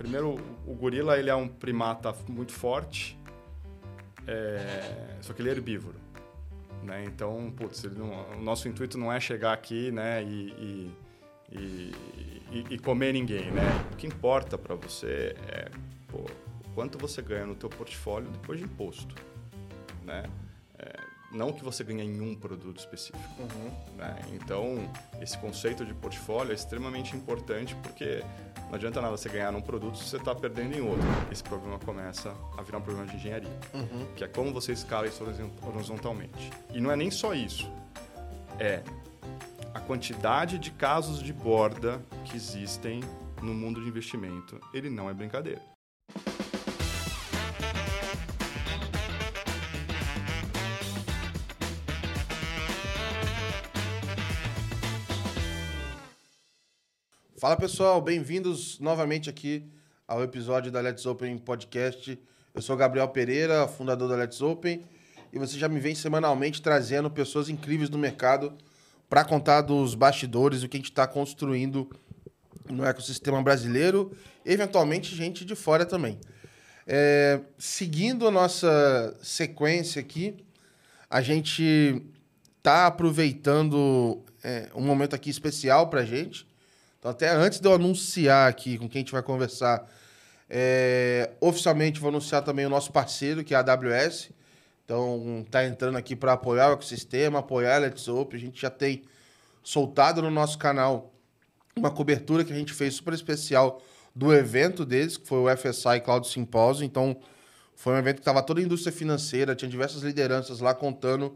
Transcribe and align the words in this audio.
primeiro, 0.00 0.38
o 0.66 0.74
gorila 0.74 1.18
ele 1.18 1.28
é 1.28 1.34
um 1.34 1.46
primata 1.46 2.14
muito 2.26 2.52
forte, 2.52 3.18
é, 4.26 5.18
só 5.20 5.34
que 5.34 5.42
ele 5.42 5.50
é 5.50 5.52
herbívoro. 5.52 5.98
Né? 6.82 7.04
Então, 7.04 7.52
putz, 7.54 7.84
não, 7.84 8.38
o 8.38 8.42
nosso 8.42 8.66
intuito 8.66 8.96
não 8.96 9.12
é 9.12 9.20
chegar 9.20 9.52
aqui 9.52 9.90
né, 9.90 10.22
e, 10.24 10.94
e, 11.52 11.92
e, 12.50 12.64
e 12.70 12.78
comer 12.78 13.12
ninguém. 13.12 13.50
Né? 13.50 13.62
O 13.92 13.96
que 13.96 14.06
importa 14.06 14.56
para 14.56 14.74
você 14.74 15.36
é 15.46 15.70
pô, 16.08 16.24
quanto 16.74 16.96
você 16.96 17.20
ganha 17.20 17.44
no 17.44 17.54
teu 17.54 17.68
portfólio 17.68 18.30
depois 18.30 18.58
de 18.58 18.64
imposto. 18.64 19.14
Né? 20.02 20.22
Não 21.30 21.52
que 21.52 21.64
você 21.64 21.84
ganhe 21.84 22.02
em 22.02 22.20
um 22.20 22.34
produto 22.34 22.78
específico. 22.78 23.18
Uhum. 23.38 23.70
Né? 23.96 24.16
Então, 24.32 24.90
esse 25.20 25.38
conceito 25.38 25.84
de 25.84 25.94
portfólio 25.94 26.52
é 26.52 26.54
extremamente 26.54 27.16
importante 27.16 27.74
porque 27.76 28.24
não 28.66 28.74
adianta 28.74 29.00
nada 29.00 29.16
você 29.16 29.28
ganhar 29.28 29.52
num 29.52 29.60
produto 29.60 29.98
se 29.98 30.08
você 30.08 30.16
está 30.16 30.34
perdendo 30.34 30.76
em 30.76 30.80
outro. 30.80 31.06
Esse 31.30 31.42
problema 31.42 31.78
começa 31.78 32.34
a 32.56 32.62
virar 32.62 32.78
um 32.78 32.82
problema 32.82 33.06
de 33.06 33.16
engenharia, 33.16 33.60
uhum. 33.72 34.06
que 34.16 34.24
é 34.24 34.28
como 34.28 34.52
você 34.52 34.72
escala 34.72 35.06
isso 35.06 35.24
horizontalmente. 35.62 36.50
E 36.72 36.80
não 36.80 36.90
é 36.90 36.96
nem 36.96 37.10
só 37.10 37.34
isso, 37.34 37.70
é 38.58 38.82
a 39.72 39.80
quantidade 39.80 40.58
de 40.58 40.70
casos 40.70 41.22
de 41.22 41.32
borda 41.32 42.02
que 42.24 42.36
existem 42.36 43.00
no 43.40 43.54
mundo 43.54 43.80
de 43.80 43.88
investimento. 43.88 44.60
Ele 44.74 44.90
não 44.90 45.08
é 45.08 45.14
brincadeira. 45.14 45.62
Fala 57.40 57.56
pessoal, 57.56 58.02
bem-vindos 58.02 58.78
novamente 58.80 59.30
aqui 59.30 59.64
ao 60.06 60.22
episódio 60.22 60.70
da 60.70 60.78
Let's 60.78 61.06
Open 61.06 61.38
Podcast. 61.38 62.20
Eu 62.54 62.60
sou 62.60 62.76
Gabriel 62.76 63.08
Pereira, 63.08 63.66
fundador 63.66 64.10
da 64.10 64.14
Let's 64.14 64.42
Open, 64.42 64.84
e 65.32 65.38
você 65.38 65.58
já 65.58 65.66
me 65.66 65.80
vem 65.80 65.94
semanalmente 65.94 66.60
trazendo 66.60 67.10
pessoas 67.10 67.48
incríveis 67.48 67.88
do 67.88 67.96
mercado 67.96 68.52
para 69.08 69.24
contar 69.24 69.62
dos 69.62 69.94
bastidores, 69.94 70.62
o 70.62 70.68
que 70.68 70.76
a 70.76 70.80
gente 70.80 70.90
está 70.90 71.06
construindo 71.06 71.88
no 72.68 72.84
ecossistema 72.84 73.42
brasileiro, 73.42 74.14
e 74.44 74.52
eventualmente 74.52 75.16
gente 75.16 75.42
de 75.42 75.54
fora 75.54 75.86
também. 75.86 76.20
É, 76.86 77.40
seguindo 77.56 78.28
a 78.28 78.30
nossa 78.30 79.16
sequência 79.22 79.98
aqui, 79.98 80.44
a 81.08 81.22
gente 81.22 82.04
está 82.58 82.86
aproveitando 82.86 84.22
é, 84.44 84.68
um 84.74 84.82
momento 84.82 85.16
aqui 85.16 85.30
especial 85.30 85.88
para 85.88 86.00
a 86.00 86.04
gente 86.04 86.49
então, 87.00 87.10
até 87.10 87.30
antes 87.30 87.58
de 87.58 87.66
eu 87.66 87.72
anunciar 87.72 88.46
aqui 88.46 88.76
com 88.76 88.86
quem 88.86 89.00
a 89.00 89.02
gente 89.02 89.12
vai 89.12 89.22
conversar, 89.22 89.90
é, 90.50 91.30
oficialmente 91.40 91.98
vou 91.98 92.10
anunciar 92.10 92.42
também 92.42 92.66
o 92.66 92.68
nosso 92.68 92.92
parceiro, 92.92 93.42
que 93.42 93.54
é 93.54 93.56
a 93.56 93.60
AWS. 93.60 94.30
Então, 94.84 95.46
tá 95.50 95.64
entrando 95.64 95.96
aqui 95.96 96.14
para 96.14 96.34
apoiar 96.34 96.68
o 96.68 96.72
ecossistema, 96.74 97.38
apoiar 97.38 97.76
a 97.76 97.78
Let's 97.78 98.06
Open. 98.06 98.38
A 98.38 98.40
gente 98.40 98.60
já 98.60 98.68
tem 98.68 99.02
soltado 99.62 100.20
no 100.20 100.30
nosso 100.30 100.58
canal 100.58 101.10
uma 101.74 101.90
cobertura 101.90 102.44
que 102.44 102.52
a 102.52 102.56
gente 102.56 102.74
fez 102.74 102.94
super 102.94 103.14
especial 103.14 103.80
do 104.14 104.34
evento 104.34 104.84
deles, 104.84 105.16
que 105.16 105.26
foi 105.26 105.38
o 105.38 105.56
FSI 105.56 106.00
Cloud 106.04 106.28
Symposium. 106.28 106.84
Então, 106.84 107.16
foi 107.74 107.94
um 107.94 107.96
evento 107.96 108.16
que 108.16 108.20
estava 108.20 108.42
toda 108.42 108.60
a 108.60 108.62
indústria 108.62 108.92
financeira, 108.92 109.56
tinha 109.56 109.70
diversas 109.70 110.02
lideranças 110.02 110.60
lá 110.60 110.74
contando 110.74 111.34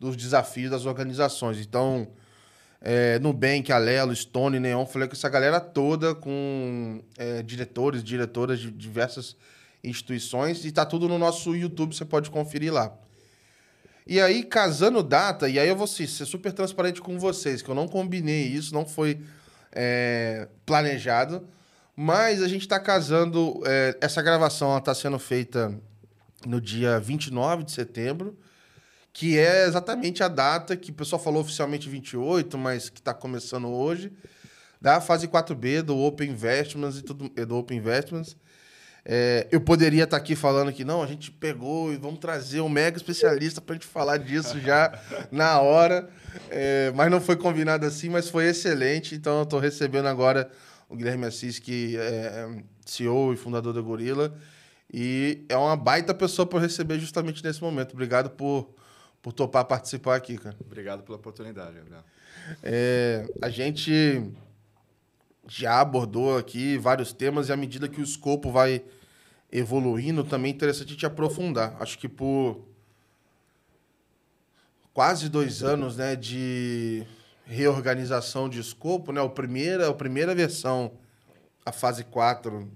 dos 0.00 0.16
desafios 0.16 0.70
das 0.70 0.86
organizações. 0.86 1.58
Então, 1.58 2.08
é, 2.84 3.18
Nubank, 3.20 3.70
Alelo, 3.70 4.14
Stone, 4.14 4.58
Neon, 4.58 4.84
falei 4.84 5.06
com 5.06 5.14
essa 5.14 5.28
galera 5.28 5.60
toda, 5.60 6.14
com 6.14 7.00
é, 7.16 7.42
diretores, 7.42 8.02
diretoras 8.02 8.58
de 8.58 8.70
diversas 8.72 9.36
instituições, 9.84 10.64
e 10.64 10.72
tá 10.72 10.84
tudo 10.84 11.08
no 11.08 11.18
nosso 11.18 11.54
YouTube, 11.54 11.94
você 11.94 12.04
pode 12.04 12.28
conferir 12.28 12.72
lá. 12.72 12.92
E 14.04 14.20
aí, 14.20 14.42
casando 14.42 15.00
data, 15.00 15.48
e 15.48 15.60
aí 15.60 15.68
eu 15.68 15.76
vou 15.76 15.86
ser, 15.86 16.08
super 16.08 16.52
transparente 16.52 17.00
com 17.00 17.18
vocês, 17.18 17.62
que 17.62 17.68
eu 17.68 17.74
não 17.74 17.86
combinei 17.86 18.48
isso, 18.48 18.74
não 18.74 18.84
foi 18.84 19.20
é, 19.70 20.48
planejado, 20.66 21.46
mas 21.94 22.42
a 22.42 22.48
gente 22.48 22.62
está 22.62 22.80
casando, 22.80 23.62
é, 23.64 23.96
essa 24.00 24.20
gravação 24.20 24.76
está 24.76 24.92
sendo 24.92 25.20
feita 25.20 25.72
no 26.44 26.60
dia 26.60 26.98
29 26.98 27.62
de 27.62 27.70
setembro, 27.70 28.36
que 29.12 29.38
é 29.38 29.66
exatamente 29.66 30.22
a 30.22 30.28
data 30.28 30.76
que 30.76 30.90
o 30.90 30.94
pessoal 30.94 31.20
falou 31.22 31.42
oficialmente 31.42 31.88
28, 31.88 32.56
mas 32.56 32.88
que 32.88 33.00
está 33.00 33.12
começando 33.12 33.68
hoje, 33.68 34.12
da 34.80 35.00
fase 35.00 35.28
4B 35.28 35.82
do 35.82 35.98
Open 35.98 36.30
Investments 36.30 36.98
e 36.98 37.02
tudo 37.02 37.28
do 37.28 37.56
Open 37.56 37.78
Investments. 37.78 38.36
É, 39.04 39.48
eu 39.50 39.60
poderia 39.60 40.04
estar 40.04 40.16
tá 40.16 40.22
aqui 40.22 40.36
falando 40.36 40.72
que 40.72 40.84
não, 40.84 41.02
a 41.02 41.06
gente 41.06 41.30
pegou 41.30 41.92
e 41.92 41.96
vamos 41.96 42.20
trazer 42.20 42.60
um 42.60 42.68
mega 42.68 42.96
especialista 42.96 43.60
para 43.60 43.74
a 43.74 43.76
gente 43.76 43.86
falar 43.86 44.16
disso 44.16 44.60
já 44.60 44.96
na 45.30 45.60
hora, 45.60 46.08
é, 46.48 46.92
mas 46.94 47.10
não 47.10 47.20
foi 47.20 47.36
combinado 47.36 47.84
assim, 47.84 48.08
mas 48.08 48.28
foi 48.28 48.46
excelente. 48.46 49.14
Então 49.14 49.38
eu 49.38 49.42
estou 49.42 49.58
recebendo 49.58 50.06
agora 50.06 50.50
o 50.88 50.96
Guilherme 50.96 51.26
Assis, 51.26 51.58
que 51.58 51.96
é 51.96 52.48
CEO 52.86 53.32
e 53.32 53.36
fundador 53.36 53.72
da 53.72 53.80
Gorila, 53.80 54.34
e 54.92 55.44
é 55.48 55.56
uma 55.56 55.76
baita 55.76 56.14
pessoa 56.14 56.46
para 56.46 56.60
receber 56.60 56.98
justamente 56.98 57.42
nesse 57.42 57.60
momento. 57.60 57.92
Obrigado 57.92 58.30
por 58.30 58.72
por 59.22 59.32
topar 59.32 59.64
participar 59.64 60.16
aqui, 60.16 60.36
cara. 60.36 60.56
Obrigado 60.60 61.04
pela 61.04 61.16
oportunidade, 61.16 61.76
Gabriel. 61.76 62.02
É, 62.62 63.24
a 63.40 63.48
gente 63.48 64.30
já 65.46 65.80
abordou 65.80 66.36
aqui 66.36 66.76
vários 66.76 67.12
temas 67.12 67.48
e 67.48 67.52
à 67.52 67.56
medida 67.56 67.88
que 67.88 68.00
o 68.00 68.04
escopo 68.04 68.50
vai 68.50 68.84
evoluindo, 69.50 70.24
também 70.24 70.50
é 70.50 70.54
interessante 70.54 70.96
te 70.96 71.06
aprofundar. 71.06 71.76
Acho 71.78 71.98
que 71.98 72.08
por 72.08 72.66
quase 74.92 75.28
dois 75.28 75.62
anos 75.62 75.96
né, 75.96 76.16
de 76.16 77.06
reorganização 77.44 78.48
de 78.48 78.58
escopo, 78.58 79.12
né, 79.12 79.22
a, 79.22 79.28
primeira, 79.28 79.88
a 79.88 79.94
primeira 79.94 80.34
versão, 80.34 80.92
a 81.64 81.70
fase 81.70 82.02
4, 82.04 82.68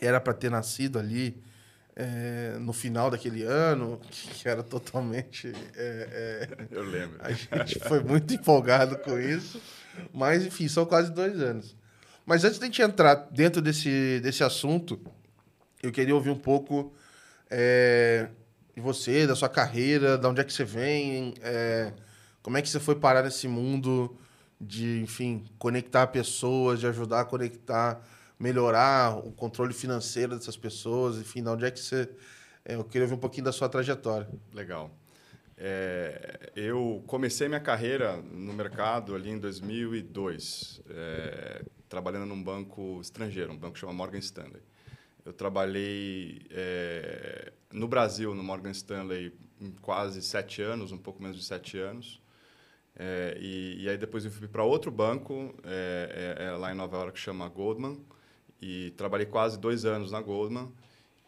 era 0.00 0.20
para 0.20 0.34
ter 0.34 0.50
nascido 0.50 0.98
ali 0.98 1.42
é, 1.98 2.56
no 2.60 2.72
final 2.72 3.10
daquele 3.10 3.42
ano, 3.42 4.00
que 4.08 4.48
era 4.48 4.62
totalmente. 4.62 5.52
É, 5.74 6.46
é, 6.48 6.66
Eu 6.70 6.84
lembro. 6.84 7.18
A 7.20 7.32
gente 7.32 7.80
foi 7.80 8.00
muito 8.00 8.32
empolgado 8.32 8.96
com 8.98 9.18
isso. 9.18 9.60
Mas, 10.14 10.46
enfim, 10.46 10.68
são 10.68 10.86
quase 10.86 11.10
dois 11.10 11.40
anos. 11.40 11.76
Mas 12.24 12.44
antes 12.44 12.58
de 12.58 12.64
a 12.64 12.66
gente 12.66 12.80
entrar 12.80 13.14
dentro 13.32 13.60
desse, 13.60 14.20
desse 14.20 14.44
assunto, 14.44 15.00
eu 15.82 15.90
queria 15.90 16.14
ouvir 16.14 16.30
um 16.30 16.38
pouco 16.38 16.94
é, 17.50 18.28
de 18.76 18.80
você, 18.80 19.26
da 19.26 19.34
sua 19.34 19.48
carreira, 19.48 20.16
de 20.16 20.24
onde 20.24 20.40
é 20.40 20.44
que 20.44 20.52
você 20.52 20.64
vem, 20.64 21.34
é, 21.42 21.92
como 22.42 22.56
é 22.56 22.62
que 22.62 22.68
você 22.68 22.78
foi 22.78 22.94
parar 22.94 23.24
nesse 23.24 23.48
mundo 23.48 24.16
de, 24.60 25.00
enfim, 25.00 25.44
conectar 25.58 26.06
pessoas, 26.06 26.78
de 26.78 26.86
ajudar 26.86 27.22
a 27.22 27.24
conectar 27.24 28.00
melhorar 28.38 29.18
o 29.18 29.32
controle 29.32 29.74
financeiro 29.74 30.36
dessas 30.36 30.56
pessoas, 30.56 31.16
enfim, 31.16 31.42
de 31.42 31.48
onde 31.48 31.64
é 31.64 31.70
que 31.70 31.80
você... 31.80 32.08
É, 32.64 32.74
eu 32.74 32.84
queria 32.84 33.06
ver 33.06 33.14
um 33.14 33.18
pouquinho 33.18 33.44
da 33.44 33.52
sua 33.52 33.68
trajetória. 33.68 34.28
Legal. 34.52 34.90
É, 35.56 36.52
eu 36.54 37.02
comecei 37.06 37.48
minha 37.48 37.60
carreira 37.60 38.16
no 38.22 38.52
mercado 38.52 39.14
ali 39.14 39.30
em 39.30 39.38
2002, 39.38 40.80
é, 40.88 41.64
trabalhando 41.88 42.26
num 42.26 42.40
banco 42.40 43.00
estrangeiro, 43.00 43.52
um 43.52 43.56
banco 43.56 43.74
que 43.74 43.80
chama 43.80 43.92
Morgan 43.92 44.18
Stanley. 44.18 44.62
Eu 45.24 45.32
trabalhei 45.32 46.46
é, 46.50 47.52
no 47.72 47.88
Brasil, 47.88 48.34
no 48.34 48.42
Morgan 48.42 48.70
Stanley, 48.70 49.34
quase 49.82 50.22
sete 50.22 50.62
anos, 50.62 50.92
um 50.92 50.98
pouco 50.98 51.20
menos 51.20 51.36
de 51.36 51.44
sete 51.44 51.76
anos. 51.76 52.22
É, 52.94 53.36
e, 53.40 53.82
e, 53.82 53.88
aí 53.88 53.98
depois 53.98 54.24
eu 54.24 54.30
fui 54.30 54.46
para 54.46 54.62
outro 54.62 54.90
banco, 54.90 55.54
é, 55.64 56.56
lá 56.58 56.72
em 56.72 56.74
Nova 56.76 56.96
York, 56.98 57.12
que 57.14 57.20
chama 57.20 57.48
Goldman, 57.48 58.00
e 58.60 58.92
trabalhei 58.96 59.26
quase 59.26 59.58
dois 59.58 59.84
anos 59.84 60.10
na 60.10 60.20
Goldman. 60.20 60.70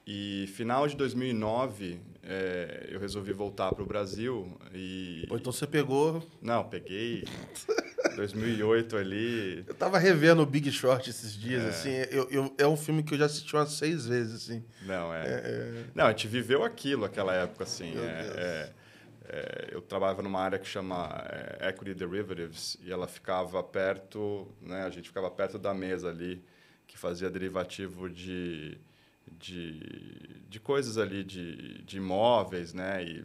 E 0.06 0.48
final 0.54 0.88
de 0.88 0.96
2009, 0.96 2.00
é, 2.22 2.88
eu 2.90 2.98
resolvi 2.98 3.32
voltar 3.32 3.72
para 3.72 3.82
o 3.82 3.86
Brasil 3.86 4.58
e... 4.74 5.24
Então 5.30 5.52
você 5.52 5.66
pegou... 5.66 6.26
Não, 6.42 6.64
peguei 6.64 7.24
2008 8.16 8.96
ali... 8.96 9.64
Eu 9.68 9.74
tava 9.74 9.98
revendo 9.98 10.42
o 10.42 10.46
Big 10.46 10.72
Short 10.72 11.08
esses 11.08 11.36
dias, 11.36 11.62
é. 11.62 11.68
assim, 11.68 11.90
eu, 12.10 12.28
eu, 12.30 12.54
é 12.58 12.66
um 12.66 12.76
filme 12.76 13.02
que 13.04 13.14
eu 13.14 13.18
já 13.18 13.26
assisti 13.26 13.54
umas 13.54 13.72
seis 13.72 14.06
vezes, 14.06 14.34
assim. 14.34 14.64
Não, 14.82 15.14
é... 15.14 15.22
é... 15.22 15.30
é. 15.30 15.84
Não, 15.94 16.06
a 16.06 16.10
gente 16.10 16.26
viveu 16.26 16.64
aquilo, 16.64 17.04
aquela 17.04 17.32
época, 17.34 17.62
assim. 17.62 17.92
É, 17.96 18.72
é, 19.28 19.68
eu 19.70 19.80
trabalhava 19.80 20.22
numa 20.22 20.40
área 20.40 20.58
que 20.58 20.66
chama 20.66 21.24
Equity 21.60 21.94
Derivatives 21.94 22.76
e 22.82 22.90
ela 22.90 23.06
ficava 23.06 23.62
perto, 23.62 24.48
né, 24.60 24.82
a 24.82 24.90
gente 24.90 25.08
ficava 25.08 25.30
perto 25.30 25.56
da 25.56 25.72
mesa 25.72 26.08
ali 26.08 26.42
que 26.90 26.98
fazia 26.98 27.30
derivativo 27.30 28.10
de, 28.10 28.76
de, 29.38 29.78
de 30.48 30.58
coisas 30.58 30.98
ali, 30.98 31.22
de, 31.22 31.82
de 31.82 31.98
imóveis, 31.98 32.74
né? 32.74 33.04
E 33.04 33.24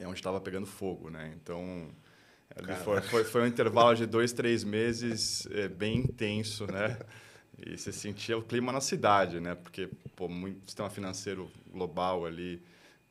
é 0.00 0.08
onde 0.08 0.18
estava 0.18 0.40
pegando 0.40 0.66
fogo, 0.66 1.10
né? 1.10 1.34
Então, 1.36 1.90
foi, 2.82 3.00
foi, 3.02 3.24
foi, 3.24 3.42
um 3.42 3.46
intervalo 3.46 3.94
de 3.94 4.06
dois, 4.06 4.32
três 4.32 4.64
meses 4.64 5.46
é, 5.50 5.68
bem 5.68 5.98
intenso, 5.98 6.66
né? 6.66 6.98
E 7.64 7.76
você 7.76 7.92
sentia 7.92 8.38
o 8.38 8.42
clima 8.42 8.72
na 8.72 8.80
cidade, 8.80 9.38
né? 9.38 9.54
Porque, 9.54 9.90
pô, 10.16 10.26
muito 10.26 10.64
sistema 10.64 10.88
financeiro 10.88 11.50
global 11.70 12.24
ali. 12.24 12.62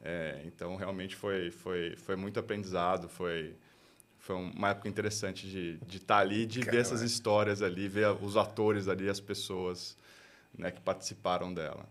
É, 0.02 0.42
então, 0.46 0.76
realmente 0.76 1.16
foi, 1.16 1.52
foi, 1.52 1.96
foi 1.98 2.16
muito 2.16 2.40
aprendizado, 2.40 3.08
foi, 3.08 3.56
foi 4.22 4.36
uma 4.36 4.70
época 4.70 4.88
interessante 4.88 5.48
de 5.48 5.74
estar 5.74 5.86
de 5.88 6.00
tá 6.00 6.18
ali, 6.20 6.46
de 6.46 6.60
Caramba. 6.60 6.78
ver 6.78 6.82
essas 6.82 7.02
histórias 7.02 7.62
ali, 7.62 7.88
ver 7.88 8.08
os 8.22 8.38
atores 8.38 8.88
ali, 8.88 9.10
as 9.10 9.20
pessoas 9.20 9.98
né, 10.56 10.70
que 10.70 10.80
participaram 10.80 11.52
dela. 11.52 11.90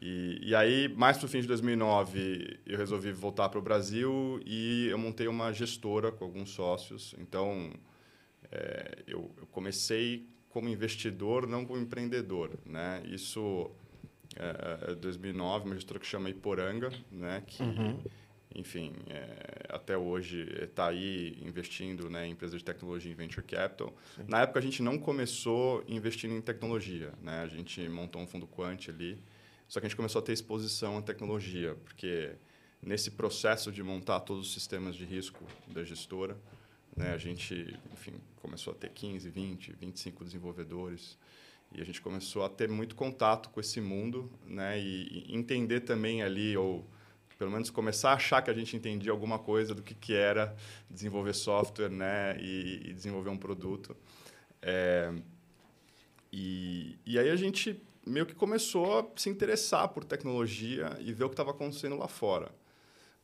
E, 0.00 0.38
e 0.42 0.54
aí, 0.54 0.88
mais 0.88 1.18
para 1.18 1.26
o 1.26 1.28
fim 1.28 1.40
de 1.40 1.46
2009, 1.46 2.60
eu 2.66 2.78
resolvi 2.78 3.12
voltar 3.12 3.50
para 3.50 3.58
o 3.58 3.62
Brasil 3.62 4.40
e 4.44 4.88
eu 4.88 4.96
montei 4.96 5.28
uma 5.28 5.52
gestora 5.52 6.10
com 6.10 6.24
alguns 6.24 6.50
sócios. 6.50 7.14
Então, 7.18 7.70
é, 8.50 9.02
eu, 9.06 9.30
eu, 9.36 9.46
comecei 9.46 10.26
como 10.48 10.70
investidor, 10.70 11.46
não 11.46 11.66
como 11.66 11.78
empreendedor. 11.78 12.52
Né? 12.64 13.02
Isso 13.06 13.70
é, 14.34 14.94
2009, 14.94 15.64
é 15.64 15.66
uma 15.68 15.74
gestora 15.74 16.00
que 16.00 16.06
chama 16.06 16.30
Iporanga, 16.30 16.90
né? 17.10 17.42
que, 17.46 17.62
uhum. 17.62 18.00
Enfim, 18.56 18.94
é, 19.08 19.66
até 19.68 19.98
hoje 19.98 20.48
está 20.62 20.88
aí 20.88 21.38
investindo 21.42 22.08
né, 22.08 22.26
em 22.26 22.30
empresas 22.30 22.58
de 22.58 22.64
tecnologia 22.64 23.12
e 23.12 23.14
venture 23.14 23.44
capital. 23.46 23.94
Sim. 24.16 24.24
Na 24.26 24.40
época, 24.40 24.58
a 24.58 24.62
gente 24.62 24.82
não 24.82 24.98
começou 24.98 25.84
investindo 25.86 26.32
em 26.32 26.40
tecnologia. 26.40 27.12
Né? 27.22 27.42
A 27.42 27.46
gente 27.46 27.86
montou 27.86 28.20
um 28.22 28.26
fundo 28.26 28.46
quant 28.46 28.88
ali, 28.88 29.22
só 29.68 29.78
que 29.78 29.86
a 29.86 29.88
gente 29.88 29.96
começou 29.96 30.20
a 30.20 30.22
ter 30.22 30.32
exposição 30.32 30.96
à 30.96 31.02
tecnologia, 31.02 31.74
porque 31.84 32.32
nesse 32.80 33.10
processo 33.10 33.70
de 33.70 33.82
montar 33.82 34.20
todos 34.20 34.46
os 34.46 34.54
sistemas 34.54 34.96
de 34.96 35.04
risco 35.04 35.44
da 35.68 35.84
gestora, 35.84 36.36
né, 36.96 37.12
a 37.12 37.18
gente, 37.18 37.78
enfim, 37.92 38.14
começou 38.36 38.72
a 38.72 38.76
ter 38.76 38.88
15, 38.90 39.28
20, 39.28 39.72
25 39.72 40.24
desenvolvedores 40.24 41.18
e 41.72 41.80
a 41.82 41.84
gente 41.84 42.00
começou 42.00 42.42
a 42.42 42.48
ter 42.48 42.70
muito 42.70 42.94
contato 42.94 43.50
com 43.50 43.60
esse 43.60 43.80
mundo, 43.80 44.30
né, 44.46 44.80
e, 44.80 45.26
e 45.26 45.36
entender 45.36 45.80
também 45.80 46.22
ali 46.22 46.56
ou 46.56 46.88
pelo 47.38 47.50
menos 47.50 47.70
começar 47.70 48.10
a 48.10 48.14
achar 48.14 48.42
que 48.42 48.50
a 48.50 48.54
gente 48.54 48.76
entendia 48.76 49.10
alguma 49.10 49.38
coisa 49.38 49.74
do 49.74 49.82
que, 49.82 49.94
que 49.94 50.14
era 50.14 50.54
desenvolver 50.90 51.34
software 51.34 51.90
né, 51.90 52.36
e, 52.40 52.90
e 52.90 52.92
desenvolver 52.92 53.30
um 53.30 53.36
produto. 53.36 53.96
É, 54.62 55.12
e, 56.32 56.98
e 57.04 57.18
aí 57.18 57.30
a 57.30 57.36
gente 57.36 57.80
meio 58.06 58.24
que 58.24 58.34
começou 58.34 59.00
a 59.00 59.06
se 59.16 59.28
interessar 59.28 59.88
por 59.88 60.04
tecnologia 60.04 60.96
e 61.00 61.12
ver 61.12 61.24
o 61.24 61.28
que 61.28 61.34
estava 61.34 61.50
acontecendo 61.50 61.96
lá 61.96 62.06
fora. 62.06 62.50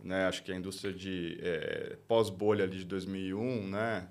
Né? 0.03 0.27
Acho 0.27 0.43
que 0.43 0.51
a 0.51 0.57
indústria 0.57 0.93
de 0.93 1.39
é, 1.41 1.97
pós-bolha 2.09 2.67
de 2.67 2.85
2001, 2.85 3.69
né? 3.69 4.09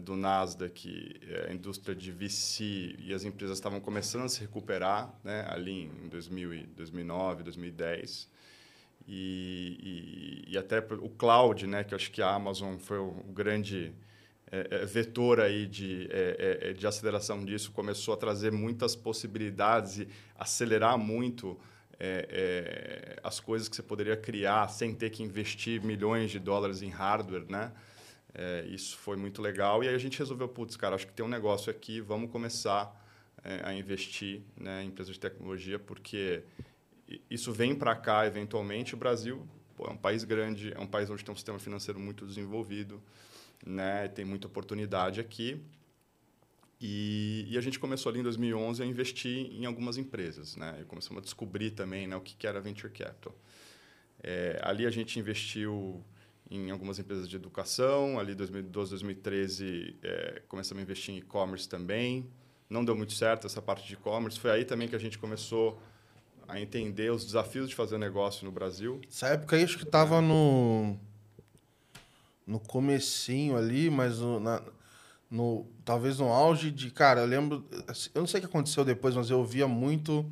do 0.00 0.16
Nasdaq, 0.16 1.20
é, 1.28 1.50
a 1.50 1.52
indústria 1.52 1.94
de 1.94 2.10
VC 2.12 2.96
e 2.98 3.12
as 3.12 3.24
empresas 3.24 3.58
estavam 3.58 3.80
começando 3.80 4.24
a 4.24 4.28
se 4.28 4.40
recuperar 4.40 5.12
né? 5.24 5.44
ali 5.48 5.84
em 5.84 6.08
2000, 6.08 6.68
2009, 6.76 7.42
2010. 7.42 8.30
E, 9.06 10.44
e, 10.48 10.52
e 10.52 10.58
até 10.58 10.78
o 10.78 11.08
cloud, 11.08 11.66
né? 11.66 11.84
que 11.84 11.94
acho 11.94 12.10
que 12.10 12.22
a 12.22 12.34
Amazon 12.34 12.76
foi 12.76 12.98
o 12.98 13.12
grande 13.32 13.92
é, 14.54 14.82
é, 14.82 14.84
vetor 14.84 15.40
aí 15.40 15.66
de, 15.66 16.06
é, 16.10 16.58
é, 16.60 16.68
é, 16.68 16.72
de 16.74 16.86
aceleração 16.86 17.42
disso 17.42 17.72
começou 17.72 18.12
a 18.12 18.18
trazer 18.18 18.52
muitas 18.52 18.94
possibilidades 18.94 20.00
e 20.00 20.08
acelerar 20.38 20.98
muito 20.98 21.58
é, 21.98 23.18
as 23.22 23.40
coisas 23.40 23.66
que 23.66 23.74
você 23.74 23.82
poderia 23.82 24.14
criar 24.14 24.68
sem 24.68 24.94
ter 24.94 25.08
que 25.08 25.22
investir 25.22 25.82
milhões 25.82 26.30
de 26.30 26.38
dólares 26.38 26.82
em 26.82 26.90
hardware, 26.90 27.46
né? 27.48 27.72
isso 28.70 28.98
foi 28.98 29.16
muito 29.16 29.40
legal 29.40 29.84
e 29.84 29.88
aí 29.88 29.94
a 29.94 29.98
gente 29.98 30.18
resolveu, 30.18 30.48
putz, 30.48 30.76
cara, 30.76 30.96
acho 30.96 31.06
que 31.06 31.12
tem 31.12 31.24
um 31.24 31.28
negócio 31.28 31.70
aqui, 31.70 32.00
vamos 32.00 32.30
começar 32.30 32.94
a 33.62 33.72
investir 33.72 34.42
né, 34.56 34.82
em 34.82 34.88
empresas 34.88 35.14
de 35.14 35.20
tecnologia 35.20 35.78
porque 35.78 36.42
isso 37.30 37.52
vem 37.52 37.74
para 37.74 37.94
cá 37.94 38.26
eventualmente. 38.26 38.94
O 38.94 38.96
Brasil 38.96 39.46
pô, 39.76 39.86
é 39.86 39.90
um 39.90 39.96
país 39.96 40.24
grande, 40.24 40.72
é 40.72 40.80
um 40.80 40.86
país 40.86 41.10
onde 41.10 41.24
tem 41.24 41.32
um 41.32 41.36
sistema 41.36 41.58
financeiro 41.58 41.98
muito 41.98 42.26
desenvolvido 42.26 43.02
né? 43.64 44.08
Tem 44.08 44.24
muita 44.24 44.46
oportunidade 44.46 45.20
aqui. 45.20 45.60
E, 46.80 47.46
e, 47.48 47.56
a 47.56 47.60
gente 47.60 47.78
começou 47.78 48.10
ali 48.10 48.18
em 48.18 48.22
2011 48.24 48.82
a 48.82 48.86
investir 48.86 49.52
em 49.52 49.64
algumas 49.66 49.96
empresas, 49.96 50.56
né? 50.56 50.78
E 50.80 50.84
começamos 50.84 51.20
a 51.20 51.22
descobrir 51.22 51.70
também 51.70 52.08
né, 52.08 52.16
o 52.16 52.20
que, 52.20 52.34
que 52.34 52.44
era 52.44 52.60
venture 52.60 52.92
capital. 52.92 53.34
É, 54.20 54.58
ali 54.62 54.84
a 54.84 54.90
gente 54.90 55.16
investiu 55.18 56.04
em 56.50 56.72
algumas 56.72 56.98
empresas 56.98 57.28
de 57.28 57.36
educação. 57.36 58.18
Ali 58.18 58.34
2012, 58.34 58.90
2013 58.90 59.96
é, 60.02 60.42
começamos 60.48 60.80
a 60.80 60.82
investir 60.82 61.14
em 61.14 61.18
e-commerce 61.18 61.68
também. 61.68 62.28
Não 62.68 62.84
deu 62.84 62.96
muito 62.96 63.12
certo 63.12 63.46
essa 63.46 63.62
parte 63.62 63.86
de 63.86 63.94
e-commerce. 63.94 64.40
Foi 64.40 64.50
aí 64.50 64.64
também 64.64 64.88
que 64.88 64.96
a 64.96 64.98
gente 64.98 65.18
começou 65.18 65.80
a 66.52 66.60
entender 66.60 67.10
os 67.10 67.24
desafios 67.24 67.68
de 67.68 67.74
fazer 67.74 67.96
negócio 67.96 68.44
no 68.44 68.52
Brasil. 68.52 69.00
Essa 69.08 69.28
época 69.28 69.56
aí 69.56 69.64
acho 69.64 69.78
que 69.78 69.84
estava 69.84 70.20
no 70.20 70.98
no 72.46 72.60
comecinho 72.60 73.56
ali, 73.56 73.88
mas 73.88 74.18
no, 74.18 74.38
na, 74.38 74.62
no, 75.30 75.66
talvez 75.84 76.18
no 76.18 76.28
auge 76.28 76.70
de... 76.70 76.90
Cara, 76.90 77.20
eu 77.20 77.26
lembro... 77.26 77.64
Assim, 77.86 78.10
eu 78.14 78.20
não 78.20 78.26
sei 78.26 78.38
o 78.38 78.42
que 78.42 78.48
aconteceu 78.48 78.84
depois, 78.84 79.14
mas 79.14 79.30
eu 79.30 79.38
ouvia 79.38 79.66
muito 79.66 80.30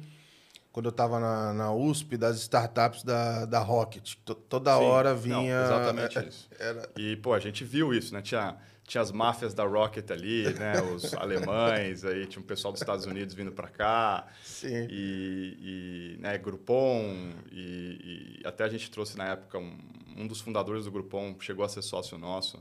quando 0.73 0.87
eu 0.87 0.91
estava 0.91 1.19
na, 1.19 1.55
na 1.55 1.73
USP, 1.73 2.17
das 2.17 2.37
startups 2.39 3.03
da, 3.03 3.47
da 3.47 3.61
Rocket. 3.61 4.15
Toda 4.49 4.77
Sim, 4.77 4.85
hora 4.85 5.15
vinha... 5.15 5.37
Não, 5.37 5.65
exatamente 5.65 6.19
é, 6.19 6.29
isso. 6.29 6.49
Era... 6.59 6.91
E, 6.99 7.17
pô, 7.17 7.33
a 7.33 7.41
gente 7.41 7.65
viu 7.65 7.95
isso, 7.95 8.13
né? 8.13 8.21
Tinha, 8.21 8.57
tinha 8.91 9.01
as 9.01 9.13
máfias 9.13 9.55
da 9.55 9.63
Rocket 9.63 10.11
ali, 10.11 10.53
né? 10.55 10.83
Os 10.83 11.15
alemães, 11.15 12.05
aí 12.05 12.27
tinha 12.27 12.43
um 12.43 12.45
pessoal 12.45 12.73
dos 12.73 12.83
Estados 12.83 13.07
Unidos 13.07 13.37
vindo 13.37 13.53
para 13.53 13.69
cá. 13.69 14.27
Sim. 14.43 14.89
E, 14.91 16.17
e 16.17 16.17
né, 16.19 16.37
Groupon. 16.37 17.31
E, 17.53 18.41
e, 18.41 18.41
até 18.45 18.65
a 18.65 18.69
gente 18.69 18.91
trouxe 18.91 19.17
na 19.17 19.29
época 19.29 19.59
um, 19.59 19.79
um 20.17 20.27
dos 20.27 20.41
fundadores 20.41 20.87
do 20.87 20.91
Groupon, 20.91 21.37
chegou 21.39 21.65
a 21.65 21.69
ser 21.69 21.83
sócio 21.83 22.19
nosso. 22.19 22.61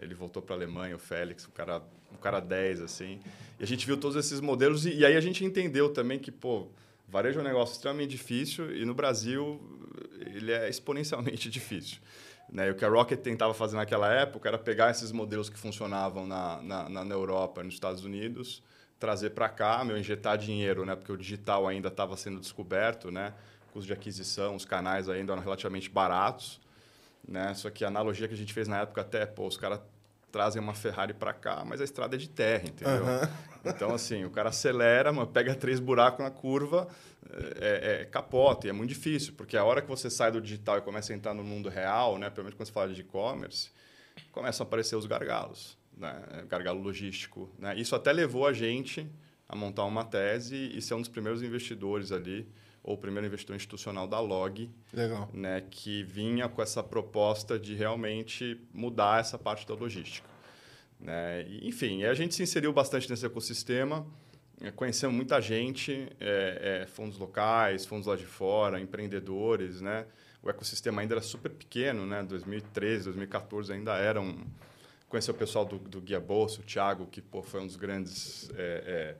Ele 0.00 0.14
voltou 0.14 0.42
para 0.42 0.54
a 0.54 0.58
Alemanha, 0.58 0.96
o 0.96 0.98
Félix, 0.98 1.46
um 1.46 1.50
cara, 1.50 1.82
um 2.10 2.16
cara 2.16 2.40
10, 2.40 2.80
assim. 2.80 3.20
E 3.60 3.62
a 3.62 3.66
gente 3.66 3.84
viu 3.84 3.98
todos 3.98 4.16
esses 4.16 4.40
modelos 4.40 4.86
e, 4.86 4.94
e 4.94 5.04
aí 5.04 5.14
a 5.14 5.20
gente 5.20 5.44
entendeu 5.44 5.90
também 5.90 6.18
que, 6.18 6.32
pô, 6.32 6.68
Varejo 7.06 7.38
é 7.38 7.42
um 7.42 7.44
negócio 7.44 7.74
extremamente 7.74 8.10
difícil 8.10 8.74
e 8.74 8.86
no 8.86 8.94
Brasil 8.94 9.60
ele 10.20 10.52
é 10.52 10.68
exponencialmente 10.68 11.48
difícil. 11.50 11.98
Né? 12.48 12.68
E 12.68 12.70
o 12.70 12.74
que 12.74 12.84
a 12.84 12.88
Rocket 12.88 13.20
tentava 13.20 13.52
fazer 13.52 13.76
naquela 13.76 14.12
época 14.12 14.48
era 14.48 14.58
pegar 14.58 14.90
esses 14.90 15.12
modelos 15.12 15.48
que 15.48 15.58
funcionavam 15.58 16.26
na, 16.26 16.62
na, 16.62 17.04
na 17.04 17.14
Europa 17.14 17.60
e 17.60 17.64
nos 17.64 17.74
Estados 17.74 18.04
Unidos, 18.04 18.62
trazer 18.98 19.30
para 19.30 19.48
cá, 19.48 19.84
meu, 19.84 19.98
injetar 19.98 20.38
dinheiro, 20.38 20.84
né? 20.84 20.94
porque 20.94 21.12
o 21.12 21.16
digital 21.16 21.66
ainda 21.66 21.88
estava 21.88 22.16
sendo 22.16 22.40
descoberto, 22.40 23.10
né? 23.10 23.34
custo 23.72 23.86
de 23.86 23.92
aquisição, 23.92 24.54
os 24.54 24.64
canais 24.64 25.08
ainda 25.08 25.32
eram 25.32 25.42
relativamente 25.42 25.90
baratos. 25.90 26.60
Né? 27.26 27.52
Só 27.54 27.68
que 27.68 27.84
a 27.84 27.88
analogia 27.88 28.28
que 28.28 28.34
a 28.34 28.36
gente 28.36 28.52
fez 28.52 28.68
na 28.68 28.80
época 28.82 29.00
até, 29.00 29.26
pô, 29.26 29.46
os 29.46 29.56
caras 29.56 29.80
trazem 30.30 30.60
uma 30.60 30.74
Ferrari 30.74 31.14
para 31.14 31.32
cá, 31.32 31.64
mas 31.64 31.80
a 31.80 31.84
estrada 31.84 32.16
é 32.16 32.18
de 32.18 32.28
terra, 32.28 32.64
entendeu? 32.66 33.04
Uhum. 33.04 33.28
Então, 33.64 33.94
assim, 33.94 34.24
o 34.24 34.30
cara 34.30 34.50
acelera, 34.50 35.12
mano, 35.12 35.26
pega 35.26 35.54
três 35.54 35.80
buracos 35.80 36.24
na 36.24 36.30
curva, 36.30 36.88
é, 37.60 38.02
é, 38.02 38.04
capota, 38.04 38.66
e 38.66 38.70
é 38.70 38.72
muito 38.72 38.90
difícil, 38.90 39.34
porque 39.36 39.56
a 39.56 39.64
hora 39.64 39.82
que 39.82 39.88
você 39.88 40.08
sai 40.08 40.30
do 40.30 40.40
digital 40.40 40.78
e 40.78 40.80
começa 40.80 41.12
a 41.12 41.16
entrar 41.16 41.34
no 41.34 41.42
mundo 41.42 41.68
real, 41.68 42.18
né, 42.18 42.30
pelo 42.30 42.44
menos 42.44 42.56
quando 42.56 42.66
você 42.66 42.72
fala 42.72 42.92
de 42.92 43.00
e-commerce, 43.00 43.70
começam 44.30 44.64
a 44.64 44.66
aparecer 44.66 44.96
os 44.96 45.06
gargalos, 45.06 45.76
né, 45.96 46.44
gargalo 46.48 46.80
logístico. 46.80 47.50
Né? 47.58 47.76
Isso 47.76 47.94
até 47.96 48.12
levou 48.12 48.46
a 48.46 48.52
gente 48.52 49.10
a 49.48 49.56
montar 49.56 49.84
uma 49.84 50.04
tese 50.04 50.70
e 50.76 50.80
ser 50.80 50.94
um 50.94 51.00
dos 51.00 51.08
primeiros 51.08 51.42
investidores 51.42 52.12
ali, 52.12 52.48
ou 52.86 52.94
o 52.94 52.98
primeiro 52.98 53.26
investidor 53.26 53.56
institucional 53.56 54.06
da 54.06 54.20
Log, 54.20 54.70
Legal. 54.94 55.28
Né, 55.34 55.60
que 55.68 56.04
vinha 56.04 56.48
com 56.48 56.62
essa 56.62 56.82
proposta 56.84 57.58
de 57.58 57.74
realmente 57.74 58.58
mudar 58.72 59.20
essa 59.20 59.36
parte 59.36 59.66
da 59.66 59.74
logística. 59.74 60.26
Né? 61.00 61.44
E, 61.48 61.68
enfim, 61.68 62.04
a 62.04 62.14
gente 62.14 62.34
se 62.34 62.44
inseriu 62.44 62.72
bastante 62.72 63.10
nesse 63.10 63.26
ecossistema, 63.26 64.06
é, 64.60 64.70
conhecemos 64.70 65.14
muita 65.14 65.40
gente, 65.40 66.08
é, 66.20 66.82
é, 66.82 66.86
fundos 66.86 67.18
locais, 67.18 67.84
fundos 67.84 68.06
lá 68.06 68.14
de 68.14 68.24
fora, 68.24 68.80
empreendedores, 68.80 69.82
né? 69.82 70.06
O 70.42 70.48
ecossistema 70.48 71.02
ainda 71.02 71.14
era 71.14 71.20
super 71.20 71.50
pequeno, 71.50 72.06
né? 72.06 72.22
2013, 72.22 73.04
2014 73.04 73.72
ainda 73.72 73.96
era 73.96 74.18
um... 74.18 74.46
Conheci 75.08 75.30
o 75.30 75.34
pessoal 75.34 75.64
do, 75.64 75.78
do 75.78 76.00
Guia 76.00 76.20
Bolsa, 76.20 76.60
o 76.60 76.64
Thiago, 76.64 77.06
que 77.06 77.20
pô, 77.20 77.42
foi 77.42 77.60
um 77.60 77.66
dos 77.66 77.76
grandes... 77.76 78.48
É, 78.54 79.16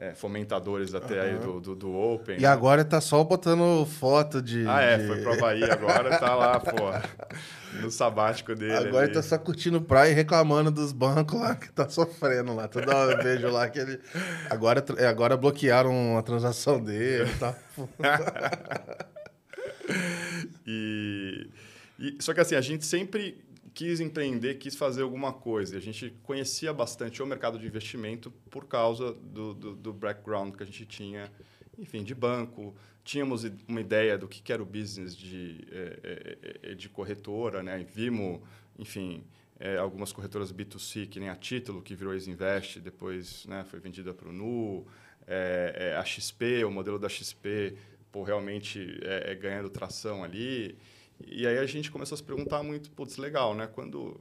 é 0.00 0.14
fomentadores 0.14 0.94
até 0.94 1.14
uhum. 1.14 1.20
aí 1.20 1.38
do, 1.38 1.60
do, 1.60 1.76
do, 1.76 1.94
Open. 1.94 2.38
E 2.38 2.40
né? 2.40 2.48
agora 2.48 2.82
tá 2.82 3.02
só 3.02 3.22
botando 3.22 3.84
foto 3.84 4.40
de. 4.40 4.66
Ah, 4.66 4.80
é, 4.80 4.96
de... 4.96 5.06
foi 5.06 5.20
pro 5.20 5.34
Havaí 5.34 5.62
agora, 5.62 6.18
tá 6.18 6.34
lá, 6.34 6.58
pô, 6.58 6.90
no 7.82 7.90
sabático 7.90 8.54
dele. 8.54 8.72
Agora 8.72 9.04
ali. 9.04 9.12
tá 9.12 9.22
só 9.22 9.36
curtindo 9.36 9.78
praia 9.82 10.10
e 10.10 10.14
reclamando 10.14 10.70
dos 10.70 10.92
bancos 10.92 11.38
lá, 11.38 11.54
que 11.54 11.70
tá 11.70 11.86
sofrendo 11.86 12.54
lá. 12.54 12.66
Toda 12.66 12.96
hora 12.96 13.12
eu 13.12 13.22
vejo 13.22 13.50
lá 13.50 13.68
que 13.68 13.78
ele. 13.78 14.00
Agora, 14.48 14.82
é, 14.96 15.06
agora 15.06 15.36
bloquearam 15.36 16.16
a 16.16 16.22
transação 16.22 16.82
dele, 16.82 17.30
tá? 17.38 17.54
e, 20.66 21.46
e. 21.98 22.16
Só 22.20 22.32
que 22.32 22.40
assim, 22.40 22.54
a 22.54 22.62
gente 22.62 22.86
sempre 22.86 23.49
quis 23.74 24.00
empreender, 24.00 24.54
quis 24.54 24.74
fazer 24.74 25.02
alguma 25.02 25.32
coisa. 25.32 25.74
E 25.74 25.78
a 25.78 25.80
gente 25.80 26.14
conhecia 26.22 26.72
bastante 26.72 27.22
o 27.22 27.26
mercado 27.26 27.58
de 27.58 27.66
investimento 27.66 28.30
por 28.50 28.66
causa 28.66 29.12
do, 29.12 29.54
do, 29.54 29.74
do 29.74 29.92
background 29.92 30.54
que 30.54 30.62
a 30.62 30.66
gente 30.66 30.86
tinha, 30.86 31.30
enfim, 31.78 32.02
de 32.02 32.14
banco. 32.14 32.74
Tínhamos 33.04 33.44
uma 33.66 33.80
ideia 33.80 34.16
do 34.18 34.28
que 34.28 34.52
era 34.52 34.62
o 34.62 34.66
business 34.66 35.16
de, 35.16 35.66
é, 36.62 36.74
de 36.74 36.88
corretora, 36.88 37.62
né? 37.62 37.84
Vimos, 37.94 38.40
enfim, 38.78 39.24
é, 39.60 39.76
algumas 39.76 40.10
corretoras 40.10 40.50
B2C, 40.50 41.06
que 41.06 41.20
nem 41.20 41.28
a 41.28 41.36
Título, 41.36 41.82
que 41.82 41.94
virou 41.94 42.14
Ex-Invest, 42.14 42.80
depois 42.80 43.44
né, 43.46 43.62
foi 43.68 43.78
vendida 43.78 44.14
para 44.14 44.28
o 44.28 44.32
Nu, 44.32 44.86
é, 45.26 45.92
é, 45.92 45.96
a 45.96 46.04
XP, 46.04 46.64
o 46.64 46.70
modelo 46.70 46.98
da 46.98 47.08
XP, 47.08 47.76
pô, 48.10 48.22
realmente 48.22 48.98
é, 49.02 49.32
é, 49.32 49.34
ganhando 49.34 49.68
tração 49.68 50.24
ali. 50.24 50.78
E 51.26 51.46
aí 51.46 51.58
a 51.58 51.66
gente 51.66 51.90
começou 51.90 52.14
a 52.14 52.18
se 52.18 52.24
perguntar 52.24 52.62
muito, 52.62 52.90
putz, 52.90 53.16
legal, 53.16 53.54
né? 53.54 53.66
Quando 53.66 54.20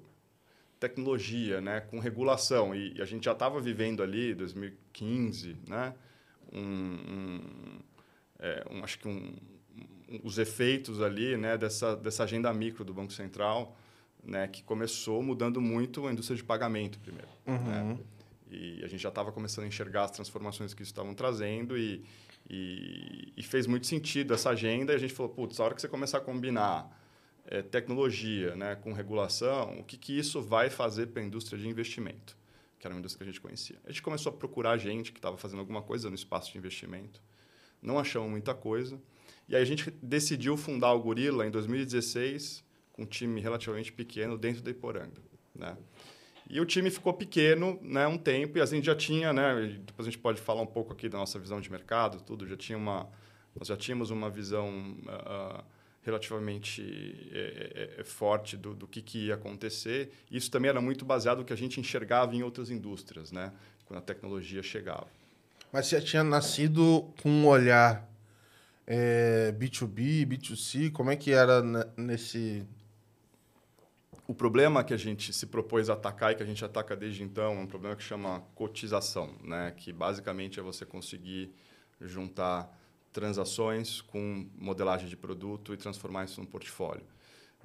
tecnologia, 0.80 1.60
né, 1.60 1.82
com 1.82 2.00
regulação, 2.00 2.74
e, 2.74 2.94
e 2.98 3.02
a 3.02 3.06
gente 3.06 3.26
já 3.26 3.34
estava 3.34 3.60
vivendo 3.60 4.02
ali, 4.02 4.34
2015, 4.34 5.58
né, 5.68 5.94
um, 6.54 6.62
um, 6.62 7.40
é, 8.40 8.66
um 8.72 8.84
acho 8.84 8.98
que 9.00 9.08
um, 9.08 9.36
os 10.24 10.38
efeitos 10.38 11.02
ali, 11.02 11.36
né, 11.36 11.58
dessa, 11.58 11.96
dessa 11.96 12.24
agenda 12.24 12.52
micro 12.54 12.86
do 12.86 12.94
Banco 12.94 13.12
Central, 13.12 13.78
né, 14.24 14.48
que 14.48 14.64
começou 14.64 15.22
mudando 15.22 15.60
muito 15.60 16.08
a 16.08 16.12
indústria 16.12 16.38
de 16.38 16.44
pagamento 16.44 16.98
primeiro. 17.00 17.28
Né? 17.46 17.54
Uhum. 17.54 17.94
Né? 17.94 17.98
E 18.50 18.84
a 18.84 18.88
gente 18.88 19.02
já 19.02 19.10
estava 19.10 19.32
começando 19.32 19.66
a 19.66 19.68
enxergar 19.68 20.06
as 20.06 20.12
transformações 20.12 20.74
que 20.74 20.82
isso 20.82 20.92
estavam 20.92 21.14
trazendo 21.14 21.78
e, 21.78 22.04
e, 22.50 23.32
e, 23.38 23.44
fez 23.44 23.68
muito 23.68 23.86
sentido 23.86 24.34
essa 24.34 24.50
agenda. 24.50 24.94
E 24.94 24.96
a 24.96 25.00
gente 25.00 25.14
falou, 25.14 25.32
putz, 25.32 25.60
a 25.60 25.66
hora 25.66 25.76
que 25.76 25.82
você 25.82 25.88
começar 25.88 26.18
a 26.18 26.22
combinar 26.22 26.90
é, 27.46 27.62
tecnologia 27.62 28.56
né, 28.56 28.76
com 28.76 28.92
regulação, 28.92 29.80
o 29.80 29.84
que, 29.84 29.98
que 29.98 30.18
isso 30.18 30.42
vai 30.42 30.70
fazer 30.70 31.08
para 31.08 31.22
a 31.22 31.26
indústria 31.26 31.60
de 31.60 31.68
investimento? 31.68 32.36
Que 32.80 32.88
era 32.88 32.94
uma 32.94 33.00
indústria 33.00 33.26
que 33.26 33.30
a 33.30 33.32
gente 33.32 33.42
conhecia. 33.42 33.78
A 33.86 33.90
gente 33.90 34.02
começou 34.02 34.32
a 34.32 34.36
procurar 34.36 34.78
gente 34.78 35.12
que 35.12 35.20
estava 35.20 35.38
fazendo 35.38 35.60
alguma 35.60 35.82
coisa 35.82 36.10
no 36.10 36.16
espaço 36.16 36.52
de 36.52 36.58
investimento. 36.58 37.22
Não 37.82 38.00
achamos 38.00 38.30
muita 38.30 38.56
coisa. 38.56 39.00
E 39.48 39.56
aí 39.56 39.62
a 39.62 39.66
gente 39.66 39.92
decidiu 40.02 40.58
fundar 40.58 40.94
o 40.94 41.00
Gorila 41.00 41.46
em 41.46 41.52
2016 41.52 42.64
um 42.98 43.06
time 43.06 43.40
relativamente 43.40 43.94
pequeno 43.94 44.38
dentro 44.38 44.62
da 44.62 44.72
Iporanga, 44.72 45.22
né? 45.56 45.78
E 46.50 46.60
o 46.60 46.66
time 46.66 46.90
ficou 46.90 47.14
pequeno, 47.14 47.80
né, 47.82 48.08
um 48.08 48.18
tempo 48.18 48.58
e 48.58 48.62
a 48.62 48.66
gente 48.66 48.86
já 48.86 48.96
tinha, 48.96 49.32
né, 49.32 49.80
depois 49.86 50.08
a 50.08 50.12
gente 50.12 50.18
pode 50.18 50.42
falar 50.42 50.62
um 50.62 50.68
pouco 50.68 50.92
aqui 50.92 51.08
da 51.08 51.18
nossa 51.20 51.38
visão 51.38 51.62
de 51.62 51.72
mercado, 51.72 52.22
tudo, 52.22 52.48
já 52.48 52.58
tinha 52.58 52.78
uma 52.78 53.08
nós 53.58 53.68
já 53.68 53.76
tínhamos 53.76 54.10
uma 54.10 54.30
visão 54.30 54.96
uh, 55.06 55.64
relativamente 56.02 57.30
é, 57.32 57.98
é, 58.00 58.04
forte 58.04 58.56
do, 58.56 58.74
do 58.74 58.88
que, 58.88 59.02
que 59.02 59.28
ia 59.28 59.36
acontecer. 59.36 60.12
Isso 60.32 60.50
também 60.50 60.70
era 60.70 60.80
muito 60.80 61.04
baseado 61.04 61.40
no 61.40 61.46
que 61.46 61.54
a 61.54 61.58
gente 61.58 61.80
enxergava 61.80 62.36
em 62.36 62.44
outras 62.44 62.70
indústrias, 62.70 63.32
né, 63.32 63.52
quando 63.86 64.00
a 64.00 64.02
tecnologia 64.02 64.64
chegava. 64.64 65.08
Mas 65.72 65.88
você 65.88 66.02
tinha 66.02 66.24
nascido 66.24 67.12
com 67.22 67.30
um 67.30 67.48
olhar 67.48 68.10
é, 68.88 69.54
B2B, 69.58 70.26
B2C, 70.26 70.92
como 70.92 71.12
é 71.12 71.16
que 71.16 71.32
era 71.32 71.62
nesse 71.96 72.66
o 74.30 74.34
problema 74.36 74.84
que 74.84 74.94
a 74.94 74.98
gente 74.98 75.34
se 75.34 75.48
propôs 75.48 75.90
a 75.90 75.94
atacar 75.94 76.32
e 76.32 76.36
que 76.36 76.44
a 76.44 76.46
gente 76.46 76.64
ataca 76.64 76.96
desde 76.96 77.24
então 77.24 77.46
é 77.46 77.60
um 77.62 77.66
problema 77.66 77.96
que 77.96 78.04
chama 78.04 78.42
cotização, 78.54 79.36
né? 79.44 79.74
que 79.76 79.92
basicamente 79.92 80.60
é 80.60 80.62
você 80.62 80.86
conseguir 80.86 81.52
juntar 82.00 82.72
transações 83.12 84.02
com 84.02 84.48
modelagem 84.56 85.10
de 85.10 85.18
produto 85.18 85.74
e 85.74 85.78
transformar 85.78 86.26
isso 86.26 86.40
num 86.40 86.46
portfólio. 86.46 87.02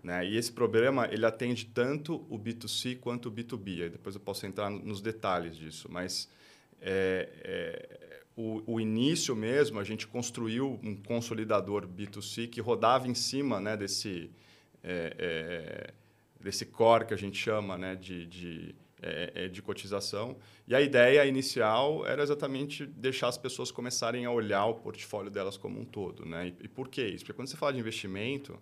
Né? 0.03 0.25
E 0.25 0.39
esse 0.39 0.51
problema 0.51 1.07
ele 1.13 1.27
atende 1.27 1.67
tanto 1.67 2.25
o 2.31 2.39
B2C 2.39 2.99
quanto 2.99 3.29
o 3.29 3.31
B2B. 3.33 3.83
Aí 3.83 3.91
depois 3.91 4.15
eu 4.15 4.21
posso 4.23 4.47
entrar 4.47 4.71
nos 4.71 5.03
detalhes 5.03 5.59
disso, 5.59 5.87
mas 5.91 6.31
é, 6.81 7.29
é, 7.45 8.23
o, 8.35 8.63
o, 8.73 8.81
início 8.81 9.37
mesmo 9.37 9.79
a 9.79 9.85
gente 9.85 10.07
construiu 10.07 10.81
um 10.83 10.97
consolidador 10.97 11.87
B2C 11.87 12.49
que 12.49 12.63
rodava 12.63 13.07
em 13.07 13.15
cima 13.15 13.61
né, 13.61 13.77
desse 13.77 14.31
é, 14.83 15.15
é 15.19 16.04
desse 16.45 16.67
core 16.67 17.07
que 17.07 17.15
a 17.15 17.17
gente 17.17 17.39
chama 17.39 17.79
né, 17.79 17.97
de, 17.97 18.27
de, 18.27 18.75
é, 19.03 19.33
é, 19.35 19.49
de 19.49 19.63
cotização. 19.63 20.37
E 20.69 20.75
a 20.75 20.81
ideia 20.81 21.25
inicial 21.25 22.07
era 22.07 22.23
exatamente 22.23 22.87
deixar 22.87 23.29
as 23.29 23.39
pessoas 23.39 23.71
começarem 23.71 24.27
a 24.27 24.31
olhar 24.31 24.67
o 24.67 24.75
portfólio 24.75 25.31
delas 25.31 25.57
como 25.57 25.81
um 25.81 25.85
todo. 25.87 26.27
Né? 26.27 26.49
E, 26.49 26.65
e 26.65 26.69
por 26.69 26.89
que 26.89 27.03
isso? 27.03 27.25
Porque 27.25 27.33
quando 27.33 27.49
você 27.49 27.57
fala 27.57 27.73
de 27.73 27.81
investimento, 27.81 28.61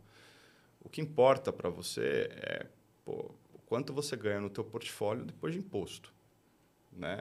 o 0.81 0.89
que 0.89 1.01
importa 1.01 1.53
para 1.53 1.69
você 1.69 2.31
é 2.31 2.67
pô, 3.05 3.35
quanto 3.67 3.93
você 3.93 4.17
ganha 4.17 4.41
no 4.41 4.49
teu 4.49 4.63
portfólio 4.63 5.25
depois 5.25 5.53
de 5.53 5.59
imposto. 5.59 6.15
Né? 6.93 7.21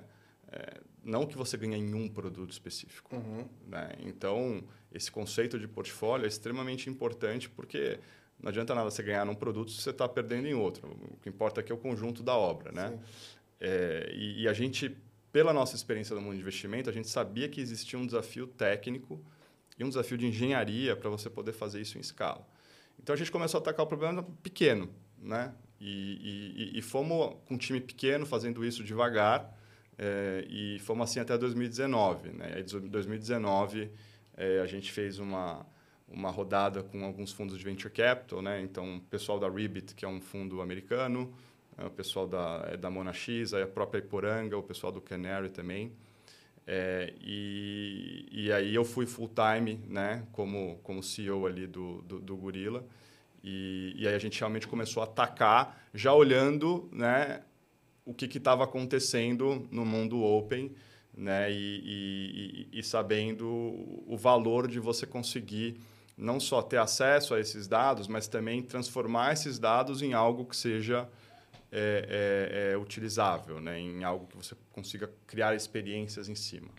É, 0.52 0.80
não 1.04 1.26
que 1.26 1.36
você 1.36 1.58
ganhe 1.58 1.76
em 1.76 1.94
um 1.96 2.08
produto 2.08 2.52
específico. 2.52 3.16
Uhum. 3.16 3.50
Né? 3.68 3.94
Então, 4.02 4.64
esse 4.92 5.12
conceito 5.12 5.58
de 5.58 5.68
portfólio 5.68 6.26
é 6.26 6.28
extremamente 6.28 6.88
importante 6.88 7.50
porque 7.50 8.00
não 8.42 8.50
adianta 8.50 8.74
nada 8.74 8.90
você 8.90 9.04
ganhar 9.04 9.26
num 9.26 9.36
produto 9.36 9.72
se 9.72 9.82
você 9.82 9.92
está 9.92 10.10
perdendo 10.10 10.48
em 10.48 10.54
outro. 10.54 10.88
O 10.88 11.18
que 11.22 11.30
importa 11.30 11.62
aqui 11.62 11.72
é 11.72 11.76
o 11.76 11.78
conjunto 11.78 12.24
da 12.24 12.36
obra, 12.36 12.72
né? 12.72 13.00
É, 13.60 14.12
e, 14.14 14.42
e, 14.42 14.48
a 14.48 14.54
gente, 14.54 14.98
pela 15.32 15.54
nossa 15.54 15.76
experiência 15.76 16.16
no 16.16 16.22
mundo 16.22 16.34
de 16.34 16.42
investimento, 16.42 16.90
a 16.90 16.94
gente 16.94 17.08
sabia 17.08 17.48
que 17.48 17.62
existia 17.62 18.00
um 18.00 18.06
desafio 18.06 18.48
técnico 18.48 19.24
e 19.78 19.84
um 19.84 19.90
desafio 19.90 20.18
de 20.18 20.26
engenharia 20.26 20.96
para 20.96 21.10
você 21.10 21.30
poder 21.30 21.52
fazer 21.52 21.80
isso 21.80 21.98
em 21.98 22.02
escala. 22.02 22.48
Então 23.00 23.14
a 23.14 23.18
gente 23.18 23.32
começou 23.32 23.60
a 23.60 23.62
atacar 23.62 23.86
o 23.86 23.88
problema 23.88 24.24
pequeno, 24.42 24.90
né? 25.18 25.54
E, 25.80 26.72
e, 26.74 26.80
e 26.80 26.82
fomos 26.82 27.36
com 27.46 27.56
um 27.56 27.58
time 27.58 27.80
pequeno 27.80 28.26
fazendo 28.26 28.66
isso 28.66 28.84
devagar 28.84 29.56
é, 29.98 30.46
e 30.50 30.80
fomos 30.80 31.10
assim 31.10 31.20
até 31.20 31.38
2019, 31.38 32.30
né? 32.30 32.60
Em 32.60 32.90
2019 32.90 33.92
é, 34.36 34.60
a 34.60 34.66
gente 34.66 34.92
fez 34.92 35.20
uma 35.20 35.66
uma 36.14 36.30
rodada 36.30 36.84
com 36.84 37.04
alguns 37.06 37.32
fundos 37.32 37.58
de 37.58 37.64
venture 37.64 37.94
capital, 37.94 38.42
né? 38.42 38.62
Então, 38.62 38.98
o 38.98 39.02
pessoal 39.02 39.40
da 39.40 39.50
Ribbit, 39.50 39.96
que 39.96 40.06
é 40.06 40.08
um 40.08 40.22
fundo 40.22 40.62
americano, 40.62 41.34
é, 41.78 41.86
o 41.86 41.90
pessoal 41.90 42.28
da, 42.28 42.68
é 42.72 42.78
da 42.78 42.90
Monax, 42.90 43.54
a 43.54 43.66
própria 43.66 44.00
Iporanga, 44.00 44.58
o 44.58 44.64
pessoal 44.64 44.92
do 44.92 45.02
Canary 45.02 45.50
também. 45.50 45.92
É, 46.68 47.14
e, 47.20 48.28
e 48.32 48.52
aí 48.52 48.74
eu 48.74 48.86
fui 48.86 49.06
full 49.06 49.30
time, 49.30 49.80
né? 49.88 50.26
Como 50.32 50.80
como 50.84 51.02
CEO 51.02 51.46
ali 51.46 51.66
do 51.66 52.02
do, 52.04 52.20
do 52.20 52.38
Gorila. 52.38 52.86
E, 53.44 53.94
e 53.98 54.08
aí 54.08 54.14
a 54.14 54.20
gente 54.20 54.40
realmente 54.40 54.68
começou 54.68 55.02
a 55.02 55.06
atacar, 55.06 55.84
já 55.94 56.14
olhando, 56.14 56.88
né? 56.92 57.42
O 58.06 58.14
que 58.14 58.26
estava 58.38 58.64
acontecendo 58.64 59.68
no 59.72 59.86
mundo 59.86 60.22
open, 60.24 60.72
né? 61.16 61.52
E, 61.52 62.68
e, 62.72 62.80
e 62.80 62.84
sabendo 62.84 63.48
o 64.08 64.16
valor 64.18 64.68
de 64.68 64.80
você 64.80 65.06
conseguir 65.08 65.80
não 66.22 66.40
só 66.40 66.62
ter 66.62 66.78
acesso 66.78 67.34
a 67.34 67.40
esses 67.40 67.68
dados, 67.68 68.08
mas 68.08 68.28
também 68.28 68.62
transformar 68.62 69.34
esses 69.34 69.58
dados 69.58 70.04
em 70.04 70.14
algo 70.14 70.46
que 70.46 70.56
seja 70.56 71.10
é, 71.72 72.70
é, 72.70 72.74
é, 72.74 72.78
utilizável, 72.78 73.60
né? 73.60 73.80
em 73.80 74.04
algo 74.04 74.28
que 74.28 74.38
você 74.38 74.56
consiga 74.72 75.10
criar 75.26 75.56
experiências 75.56 76.30
em 76.30 76.36
cima. 76.36 76.70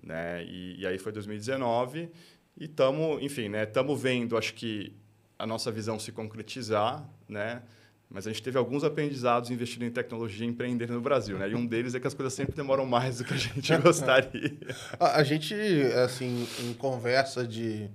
Né? 0.00 0.44
E, 0.44 0.80
e 0.80 0.86
aí 0.86 0.98
foi 0.98 1.10
2019 1.10 2.08
e 2.56 2.64
estamos, 2.66 3.20
enfim, 3.22 3.48
né? 3.48 3.64
Estamos 3.64 4.00
vendo, 4.00 4.36
acho 4.38 4.54
que 4.54 4.94
a 5.38 5.46
nossa 5.46 5.72
visão 5.72 5.98
se 5.98 6.12
concretizar, 6.12 7.06
né? 7.28 7.62
Mas 8.08 8.26
a 8.26 8.30
gente 8.30 8.42
teve 8.42 8.56
alguns 8.56 8.84
aprendizados 8.84 9.50
investindo 9.50 9.84
em 9.84 9.90
tecnologia 9.90 10.46
e 10.46 10.48
empreendendo 10.48 10.92
no 10.92 11.00
Brasil, 11.00 11.36
né? 11.38 11.50
E 11.50 11.54
um 11.54 11.66
deles 11.66 11.94
é 11.94 12.00
que 12.00 12.06
as 12.06 12.14
coisas 12.14 12.32
sempre 12.32 12.54
demoram 12.54 12.86
mais 12.86 13.18
do 13.18 13.24
que 13.24 13.34
a 13.34 13.36
gente 13.36 13.76
gostaria. 13.82 14.56
a, 14.98 15.18
a 15.18 15.24
gente, 15.24 15.54
assim, 16.04 16.46
em 16.60 16.72
conversa 16.72 17.46
de 17.46 17.90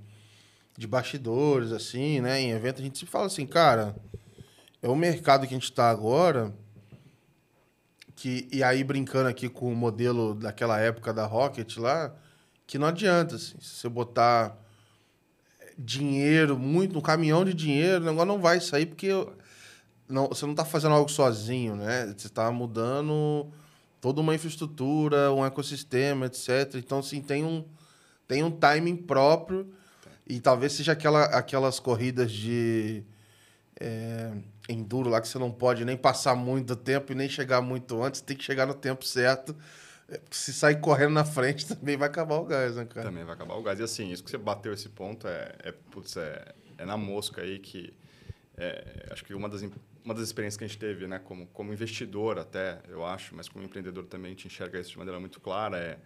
de 0.81 0.87
bastidores, 0.87 1.71
assim, 1.71 2.19
né? 2.21 2.41
Em 2.41 2.51
evento, 2.51 2.81
a 2.81 2.83
gente 2.83 2.97
se 2.97 3.05
fala 3.05 3.27
assim, 3.27 3.45
cara, 3.45 3.95
é 4.81 4.89
o 4.89 4.95
mercado 4.95 5.45
que 5.45 5.53
a 5.53 5.57
gente 5.57 5.69
está 5.69 5.91
agora. 5.91 6.51
Que, 8.15 8.47
e 8.51 8.63
aí, 8.63 8.83
brincando 8.83 9.29
aqui 9.29 9.47
com 9.47 9.71
o 9.71 9.75
modelo 9.75 10.33
daquela 10.33 10.79
época 10.79 11.13
da 11.13 11.23
Rocket 11.25 11.77
lá, 11.77 12.15
que 12.65 12.79
não 12.79 12.87
adianta, 12.87 13.35
assim, 13.35 13.59
se 13.61 13.75
você 13.75 13.89
botar 13.89 14.57
dinheiro, 15.77 16.57
muito, 16.57 16.97
um 16.97 17.01
caminhão 17.01 17.45
de 17.45 17.53
dinheiro, 17.53 18.01
o 18.01 18.07
negócio 18.07 18.27
não 18.27 18.39
vai 18.39 18.59
sair 18.59 18.87
porque 18.87 19.09
não, 20.09 20.29
você 20.29 20.45
não 20.45 20.53
está 20.53 20.65
fazendo 20.65 20.95
algo 20.95 21.11
sozinho, 21.11 21.75
né? 21.75 22.07
Você 22.17 22.25
está 22.25 22.51
mudando 22.51 23.51
toda 23.99 24.19
uma 24.19 24.33
infraestrutura, 24.33 25.31
um 25.31 25.45
ecossistema, 25.45 26.25
etc. 26.25 26.75
Então, 26.75 26.99
assim, 26.99 27.21
tem 27.21 27.45
um, 27.45 27.63
tem 28.27 28.43
um 28.43 28.49
timing 28.49 28.95
próprio 28.95 29.71
e 30.31 30.39
talvez 30.39 30.71
seja 30.71 30.93
aquela, 30.93 31.25
aquelas 31.25 31.77
corridas 31.77 32.31
de 32.31 33.03
é, 33.77 34.31
enduro 34.69 35.09
lá 35.09 35.19
que 35.19 35.27
você 35.27 35.37
não 35.37 35.51
pode 35.51 35.83
nem 35.83 35.97
passar 35.97 36.35
muito 36.35 36.73
tempo 36.73 37.11
e 37.11 37.15
nem 37.15 37.27
chegar 37.27 37.61
muito 37.61 38.01
antes, 38.01 38.21
tem 38.21 38.37
que 38.37 38.43
chegar 38.43 38.65
no 38.65 38.73
tempo 38.73 39.03
certo. 39.03 39.53
É, 40.07 40.21
se 40.31 40.53
sair 40.53 40.79
correndo 40.79 41.11
na 41.11 41.25
frente, 41.25 41.67
também 41.75 41.97
vai 41.97 42.07
acabar 42.07 42.35
o 42.35 42.45
gás, 42.45 42.77
né, 42.77 42.85
cara? 42.85 43.09
Também 43.09 43.25
vai 43.25 43.33
acabar 43.33 43.55
o 43.55 43.61
gás. 43.61 43.77
E 43.81 43.83
assim, 43.83 44.09
isso 44.09 44.23
que 44.23 44.31
você 44.31 44.37
bateu 44.37 44.71
esse 44.71 44.87
ponto 44.87 45.27
é, 45.27 45.53
é, 45.65 45.73
putz, 45.73 46.15
é, 46.15 46.55
é 46.77 46.85
na 46.85 46.95
mosca 46.95 47.41
aí 47.41 47.59
que. 47.59 47.93
É, 48.55 49.07
acho 49.11 49.25
que 49.25 49.33
uma 49.33 49.49
das 49.49 49.61
uma 50.03 50.13
das 50.13 50.23
experiências 50.23 50.57
que 50.57 50.63
a 50.63 50.67
gente 50.67 50.79
teve, 50.79 51.07
né, 51.07 51.19
como, 51.19 51.45
como 51.47 51.73
investidor 51.73 52.39
até, 52.39 52.79
eu 52.87 53.05
acho, 53.05 53.35
mas 53.35 53.49
como 53.49 53.63
empreendedor 53.63 54.05
também 54.05 54.31
a 54.31 54.33
gente 54.33 54.47
enxerga 54.47 54.79
isso 54.79 54.91
de 54.91 54.97
maneira 54.97 55.19
muito 55.19 55.39
clara, 55.41 55.77
é, 55.77 55.99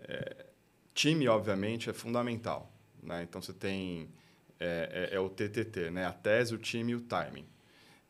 é 0.00 0.46
time, 0.94 1.26
obviamente, 1.26 1.90
é 1.90 1.92
fundamental. 1.92 2.75
Né? 3.06 3.22
Então, 3.22 3.40
você 3.40 3.52
tem 3.52 4.10
é, 4.58 5.08
é, 5.12 5.16
é, 5.16 5.20
o 5.20 5.30
TTT, 5.30 5.90
né? 5.90 6.04
a 6.04 6.12
tese, 6.12 6.54
o 6.54 6.58
time 6.58 6.92
e 6.92 6.94
o 6.96 7.00
timing. 7.00 7.46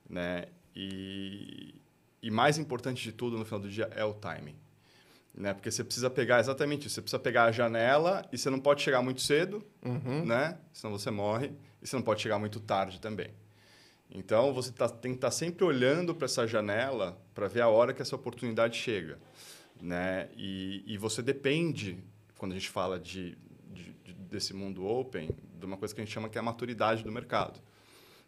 Né? 0.09 0.47
E, 0.75 1.75
e 2.23 2.31
mais 2.31 2.57
importante 2.59 3.03
de 3.03 3.13
tudo, 3.13 3.39
no 3.39 3.45
final 3.45 3.61
do 3.61 3.69
dia, 3.69 3.91
é 3.95 4.05
o 4.05 4.15
timing. 4.15 4.57
Né? 5.35 5.53
Porque 5.53 5.71
você 5.71 5.85
precisa 5.85 6.09
pegar 6.09 6.41
exatamente 6.41 6.87
isso. 6.87 6.95
Você 6.95 7.03
precisa 7.03 7.21
pegar 7.21 7.45
a 7.45 7.53
janela 7.53 8.27
e 8.33 8.39
você 8.39 8.49
não 8.49 8.59
pode 8.59 8.83
chegar 8.83 9.03
muito 9.03 9.21
cedo, 9.21 9.63
uhum. 9.85 10.25
né? 10.25 10.59
senão 10.73 10.99
você 10.99 11.11
morre. 11.11 11.53
E 11.83 11.87
você 11.87 11.95
não 11.95 12.03
pode 12.03 12.23
chegar 12.23 12.39
muito 12.39 12.59
tarde 12.59 12.99
também. 12.99 13.31
Então, 14.11 14.55
você 14.55 14.73
tá, 14.73 14.89
tem 14.89 15.13
que 15.13 15.19
estar 15.19 15.29
tá 15.29 15.33
sempre 15.33 15.65
olhando 15.65 16.15
para 16.15 16.25
essa 16.25 16.47
janela 16.47 17.21
para 17.35 17.49
ver 17.49 17.61
a 17.61 17.69
hora 17.69 17.93
que 17.93 18.01
essa 18.01 18.17
oportunidade 18.17 18.79
chega. 18.79 19.19
Né? 19.81 20.29
E, 20.37 20.83
e 20.87 20.97
você 20.97 21.21
depende, 21.21 21.99
quando 22.39 22.53
a 22.53 22.55
gente 22.55 22.71
fala 22.71 22.99
de, 22.99 23.37
desse 24.31 24.55
mundo 24.55 24.87
open, 24.87 25.31
de 25.59 25.67
uma 25.67 25.77
coisa 25.77 25.95
que 25.95 26.01
a 26.01 26.05
gente 26.05 26.13
chama 26.13 26.29
que 26.29 26.39
é 26.39 26.41
a 26.41 26.45
maturidade 26.45 27.03
do 27.03 27.13
mercado. 27.13 27.61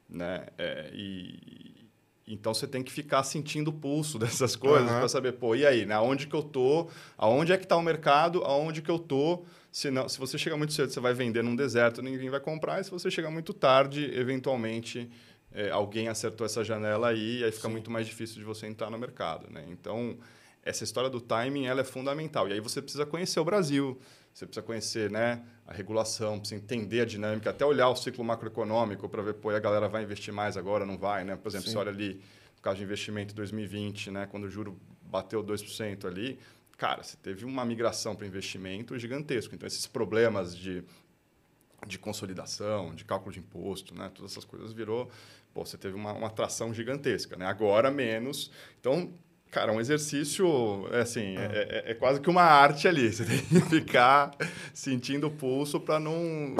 Né? 0.09 0.47
É, 0.57 0.91
e, 0.93 1.89
então 2.27 2.53
você 2.53 2.67
tem 2.67 2.83
que 2.83 2.93
ficar 2.93 3.23
sentindo 3.23 3.69
o 3.69 3.73
pulso 3.73 4.19
dessas 4.21 4.57
coisas 4.57 4.91
uhum. 4.91 4.99
para 4.99 5.09
saber, 5.09 5.33
pô, 5.33 5.55
e 5.55 5.67
aí, 5.67 5.87
né? 5.87 5.95
Aonde 5.95 6.27
que 6.27 6.35
eu 6.35 6.43
tô? 6.43 6.89
Aonde 7.17 7.53
é 7.53 7.57
que 7.57 7.65
está 7.65 7.77
o 7.77 7.83
mercado? 7.83 8.45
Aonde 8.45 8.83
que 8.83 8.91
eu 8.91 8.99
tô? 8.99 9.45
Se, 9.71 9.91
não, 9.91 10.09
se 10.09 10.19
você 10.19 10.39
chegar 10.39 10.57
muito 10.57 10.73
cedo, 10.73 10.91
você 10.91 11.01
vai 11.01 11.15
vender 11.15 11.43
num 11.43 11.55
deserto, 11.55 12.03
ninguém 12.03 12.31
vai 12.31 12.41
comprar. 12.41 12.81
E 12.81 12.85
se 12.85 12.91
você 12.91 13.11
chegar 13.11 13.31
muito 13.31 13.53
tarde, 13.53 14.11
eventualmente 14.15 15.11
é, 15.53 15.71
alguém 15.71 16.09
acertou 16.09 16.45
essa 16.45 16.65
janela 16.65 17.09
aí, 17.09 17.41
e 17.41 17.45
aí 17.45 17.53
fica 17.53 17.69
Sim. 17.69 17.73
muito 17.73 17.91
mais 17.91 18.07
difícil 18.07 18.37
de 18.37 18.45
você 18.45 18.67
entrar 18.67 18.91
no 18.91 18.99
mercado, 18.99 19.51
né? 19.51 19.65
Então 19.69 20.19
essa 20.63 20.85
história 20.85 21.09
do 21.09 21.21
timing 21.21 21.67
ela 21.67 21.81
é 21.81 21.85
fundamental. 21.85 22.49
E 22.49 22.53
aí 22.53 22.61
você 22.61 22.83
precisa 22.83 23.07
conhecer 23.07 23.41
o 23.41 23.45
Brasil, 23.45 23.99
você 24.39 24.47
precisa 24.47 24.65
conhecer 24.65 25.11
né, 25.11 25.43
a 25.67 25.73
regulação, 25.73 26.39
precisa 26.39 26.61
entender 26.61 27.01
a 27.01 27.05
dinâmica, 27.05 27.51
até 27.51 27.67
olhar 27.67 27.89
o 27.89 27.97
ciclo 27.97 28.25
macroeconômico 28.25 29.09
para 29.09 29.21
ver, 29.21 29.35
pô, 29.35 29.51
a 29.51 29.59
galera 29.59 29.89
vai 29.89 30.05
investir 30.05 30.33
mais 30.33 30.57
agora, 30.57 30.87
não 30.87 30.97
vai, 30.97 31.25
né? 31.25 31.37
Por 31.37 31.49
exemplo, 31.49 31.67
Sim. 31.67 31.73
você 31.73 31.79
olha 31.79 31.91
ali, 31.91 32.23
no 32.57 32.63
caso 32.63 32.77
de 32.77 32.85
investimento 32.85 33.35
2020, 33.35 34.13
né, 34.13 34.29
quando 34.31 34.45
o 34.45 34.51
juro 34.51 34.79
bateu 35.03 35.43
2% 35.43 36.05
ali, 36.05 36.39
cara, 36.77 37.03
você 37.03 37.17
teve 37.17 37.45
uma 37.45 37.65
migração 37.65 38.15
para 38.15 38.27
investimento 38.29 38.97
gigantesco. 38.97 39.57
Então, 39.57 39.67
esses 39.67 39.89
problemas 39.89 40.57
de, 40.57 40.85
de 41.85 41.99
consolidação, 41.99 42.95
de 42.95 43.05
cálculo 43.05 43.33
de 43.33 43.41
imposto, 43.41 43.93
né, 43.93 44.09
todas 44.15 44.31
essas 44.31 44.45
coisas 44.45 44.73
virou, 44.73 45.11
pô, 45.53 45.67
você 45.67 45.77
teve 45.77 45.97
uma, 45.97 46.13
uma 46.13 46.29
atração 46.29 46.73
gigantesca, 46.73 47.37
né? 47.37 47.45
Agora 47.45 47.91
menos. 47.91 48.53
Então, 48.79 49.13
Cara, 49.51 49.73
um 49.73 49.81
exercício, 49.81 50.47
é 50.93 51.01
assim, 51.01 51.37
ah. 51.37 51.43
é, 51.53 51.85
é, 51.87 51.91
é, 51.93 51.95
quase 51.95 52.21
que 52.21 52.29
uma 52.29 52.43
arte 52.43 52.87
ali. 52.87 53.11
Você 53.11 53.25
tem 53.25 53.39
que 53.39 53.61
ficar 53.69 54.33
sentindo 54.75 55.29
o 55.29 55.31
pulso 55.31 55.81
para 55.81 55.99
não, 55.99 56.55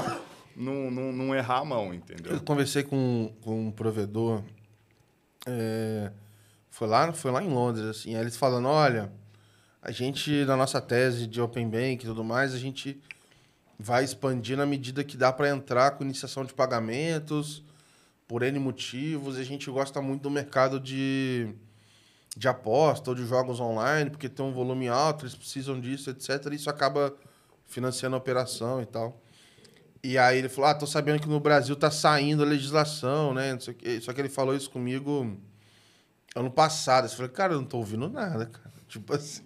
não, 0.55 0.89
não, 0.89 1.11
não, 1.11 1.35
errar 1.35 1.59
a 1.59 1.65
mão, 1.65 1.93
entendeu? 1.93 2.33
Eu 2.33 2.41
conversei 2.41 2.83
com, 2.83 3.31
com 3.41 3.67
um 3.67 3.71
provedor, 3.71 4.41
é, 5.45 6.11
foi, 6.69 6.87
lá, 6.87 7.13
foi 7.13 7.31
lá 7.31 7.43
em 7.43 7.49
Londres, 7.49 7.85
assim, 7.85 8.15
eles 8.15 8.35
falando, 8.35 8.67
olha, 8.67 9.11
a 9.81 9.91
gente, 9.91 10.43
na 10.45 10.57
nossa 10.57 10.81
tese 10.81 11.27
de 11.27 11.39
Open 11.39 11.69
Bank 11.69 12.03
e 12.03 12.07
tudo 12.07 12.23
mais, 12.23 12.55
a 12.55 12.57
gente 12.57 12.99
vai 13.77 14.03
expandir 14.03 14.57
na 14.57 14.65
medida 14.65 15.03
que 15.03 15.15
dá 15.15 15.31
para 15.31 15.49
entrar 15.49 15.91
com 15.91 16.03
iniciação 16.03 16.43
de 16.43 16.53
pagamentos, 16.53 17.63
por 18.27 18.43
N 18.43 18.59
motivos, 18.59 19.37
e 19.37 19.41
a 19.41 19.45
gente 19.45 19.69
gosta 19.71 20.01
muito 20.01 20.23
do 20.23 20.29
mercado 20.29 20.79
de 20.79 21.53
de 22.35 22.47
aposta 22.47 23.09
ou 23.09 23.15
de 23.15 23.25
jogos 23.25 23.59
online, 23.59 24.09
porque 24.09 24.29
tem 24.29 24.45
um 24.45 24.53
volume 24.53 24.87
alto, 24.87 25.25
eles 25.25 25.35
precisam 25.35 25.79
disso, 25.79 26.09
etc. 26.09 26.47
E 26.51 26.55
isso 26.55 26.69
acaba 26.69 27.13
financiando 27.65 28.15
a 28.15 28.19
operação 28.19 28.81
e 28.81 28.85
tal. 28.85 29.21
E 30.03 30.17
aí 30.17 30.37
ele 30.37 30.49
falou: 30.49 30.69
Ah, 30.69 30.73
tô 30.73 30.87
sabendo 30.87 31.21
que 31.21 31.27
no 31.27 31.39
Brasil 31.39 31.75
tá 31.75 31.91
saindo 31.91 32.43
a 32.43 32.45
legislação, 32.45 33.33
né? 33.33 33.57
Só 33.59 34.13
que 34.13 34.21
ele 34.21 34.29
falou 34.29 34.55
isso 34.55 34.69
comigo 34.69 35.37
ano 36.35 36.51
passado. 36.51 37.05
Eu 37.05 37.09
falei, 37.09 37.31
cara, 37.31 37.53
eu 37.53 37.57
não 37.59 37.67
tô 37.67 37.77
ouvindo 37.77 38.09
nada, 38.09 38.45
cara. 38.45 38.73
Tipo 38.87 39.13
assim, 39.13 39.43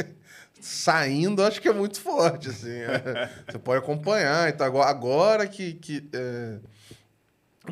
saindo, 0.61 1.43
acho 1.43 1.61
que 1.61 1.67
é 1.67 1.73
muito 1.73 1.99
forte, 1.99 2.49
assim. 2.49 2.69
É, 2.69 3.29
você 3.51 3.59
pode 3.59 3.79
acompanhar. 3.79 4.49
Então, 4.49 4.65
agora, 4.81 5.47
que, 5.47 5.73
que 5.73 6.09
é, 6.13 6.59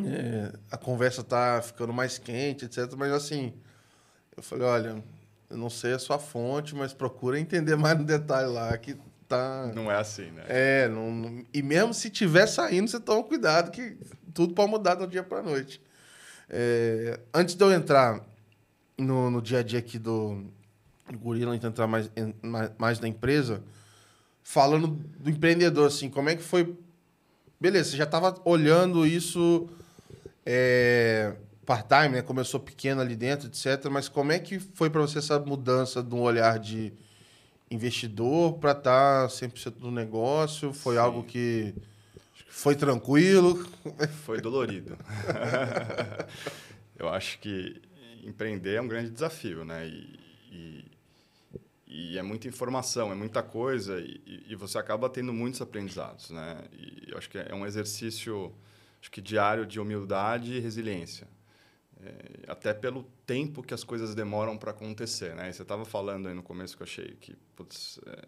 é, 0.06 0.54
a 0.70 0.78
conversa 0.78 1.24
tá 1.24 1.62
ficando 1.62 1.94
mais 1.94 2.18
quente, 2.18 2.66
etc. 2.66 2.94
Mas 2.98 3.12
assim 3.12 3.54
eu 4.42 4.44
falei, 4.44 4.66
olha, 4.66 5.04
eu 5.50 5.56
não 5.58 5.70
sei 5.70 5.94
a 5.94 6.00
sua 6.00 6.18
fonte, 6.18 6.76
mas 6.76 6.94
procura 6.94 7.40
entender 7.40 7.76
mais 7.76 7.98
no 7.98 8.04
detalhe 8.04 8.52
lá, 8.52 8.76
que 8.76 8.98
tá... 9.28 9.72
Não 9.76 9.90
é 9.90 9.96
assim, 9.96 10.32
né? 10.32 10.44
É, 10.48 10.88
não, 10.88 11.12
não... 11.12 11.46
e 11.54 11.62
mesmo 11.62 11.94
se 11.94 12.10
tiver 12.10 12.48
saindo, 12.48 12.90
você 12.90 13.00
toma 13.00 13.24
cuidado, 13.24 13.70
que 13.70 13.96
tudo 14.34 14.56
pode 14.56 14.72
mudar 14.72 14.96
do 14.96 15.06
dia 15.06 15.22
para 15.22 15.44
noite. 15.44 15.80
É... 16.50 17.20
Antes 17.32 17.54
de 17.54 17.64
eu 17.64 17.72
entrar 17.72 18.26
no, 18.98 19.30
no 19.30 19.42
dia 19.44 19.60
a 19.60 19.64
dia 19.64 19.78
aqui 19.78 20.00
do, 20.00 20.44
do 21.10 21.20
Gorila, 21.20 21.56
entrar 21.56 21.86
mais, 21.86 22.10
mais, 22.42 22.72
mais 22.80 23.00
na 23.00 23.08
empresa, 23.08 23.62
falando 24.42 24.88
do 25.20 25.30
empreendedor, 25.30 25.86
assim, 25.86 26.10
como 26.10 26.30
é 26.30 26.36
que 26.36 26.42
foi... 26.42 26.76
Beleza, 27.60 27.92
você 27.92 27.98
já 27.98 28.06
estava 28.06 28.36
olhando 28.44 29.06
isso... 29.06 29.70
É 30.44 31.36
part-time, 31.72 32.16
né? 32.16 32.22
Começou 32.22 32.60
pequeno 32.60 33.00
ali 33.00 33.16
dentro, 33.16 33.48
etc. 33.48 33.90
Mas 33.90 34.10
como 34.10 34.34
é 34.34 34.40
que 34.40 34.60
foi 34.60 34.90
para 34.90 35.00
você 35.00 35.20
essa 35.20 35.40
mudança 35.40 36.04
de 36.04 36.14
um 36.14 36.20
olhar 36.20 36.60
de 36.60 36.92
investidor 37.70 38.58
para 38.58 38.72
estar 38.72 39.22
tá 39.22 39.28
100% 39.28 39.76
no 39.80 39.90
negócio? 39.92 40.74
Foi 40.74 40.96
Sim. 40.96 41.02
algo 41.02 41.24
que 41.24 41.74
foi 42.50 42.76
tranquilo? 42.76 43.66
Foi 44.26 44.42
dolorido. 44.42 44.98
Eu 47.00 47.08
acho 47.08 47.40
que 47.40 47.82
empreender 48.24 48.76
é 48.76 48.82
um 48.82 48.88
grande 48.88 49.10
desafio, 49.10 49.64
né? 49.64 49.88
E, 49.88 50.20
e, 50.52 50.86
e 51.88 52.18
é 52.18 52.22
muita 52.22 52.50
informação, 52.50 53.10
é 53.12 53.16
muita 53.16 53.42
coisa 53.42 54.00
e, 54.00 54.44
e, 54.50 54.56
você 54.56 54.78
acaba 54.78 55.10
tendo 55.10 55.32
muitos 55.32 55.62
aprendizados, 55.62 56.30
né? 56.30 56.58
E 56.74 57.12
eu 57.12 57.18
acho 57.18 57.30
que 57.30 57.38
é 57.38 57.56
um 57.56 57.66
exercício 57.66 58.54
acho 59.02 59.10
que 59.10 59.22
diário 59.22 59.66
de 59.66 59.80
humildade 59.80 60.54
e 60.54 60.60
resiliência. 60.60 61.28
É, 62.04 62.52
até 62.52 62.74
pelo 62.74 63.04
tempo 63.26 63.62
que 63.62 63.74
as 63.74 63.84
coisas 63.84 64.16
demoram 64.16 64.58
para 64.58 64.72
acontecer, 64.72 65.36
né? 65.36 65.52
você 65.52 65.62
estava 65.62 65.86
falando 65.86 66.28
aí 66.28 66.34
no 66.34 66.42
começo 66.42 66.76
que 66.76 66.82
eu 66.82 66.88
achei 66.88 67.16
que, 67.20 67.36
putz, 67.56 68.00
é, 68.08 68.28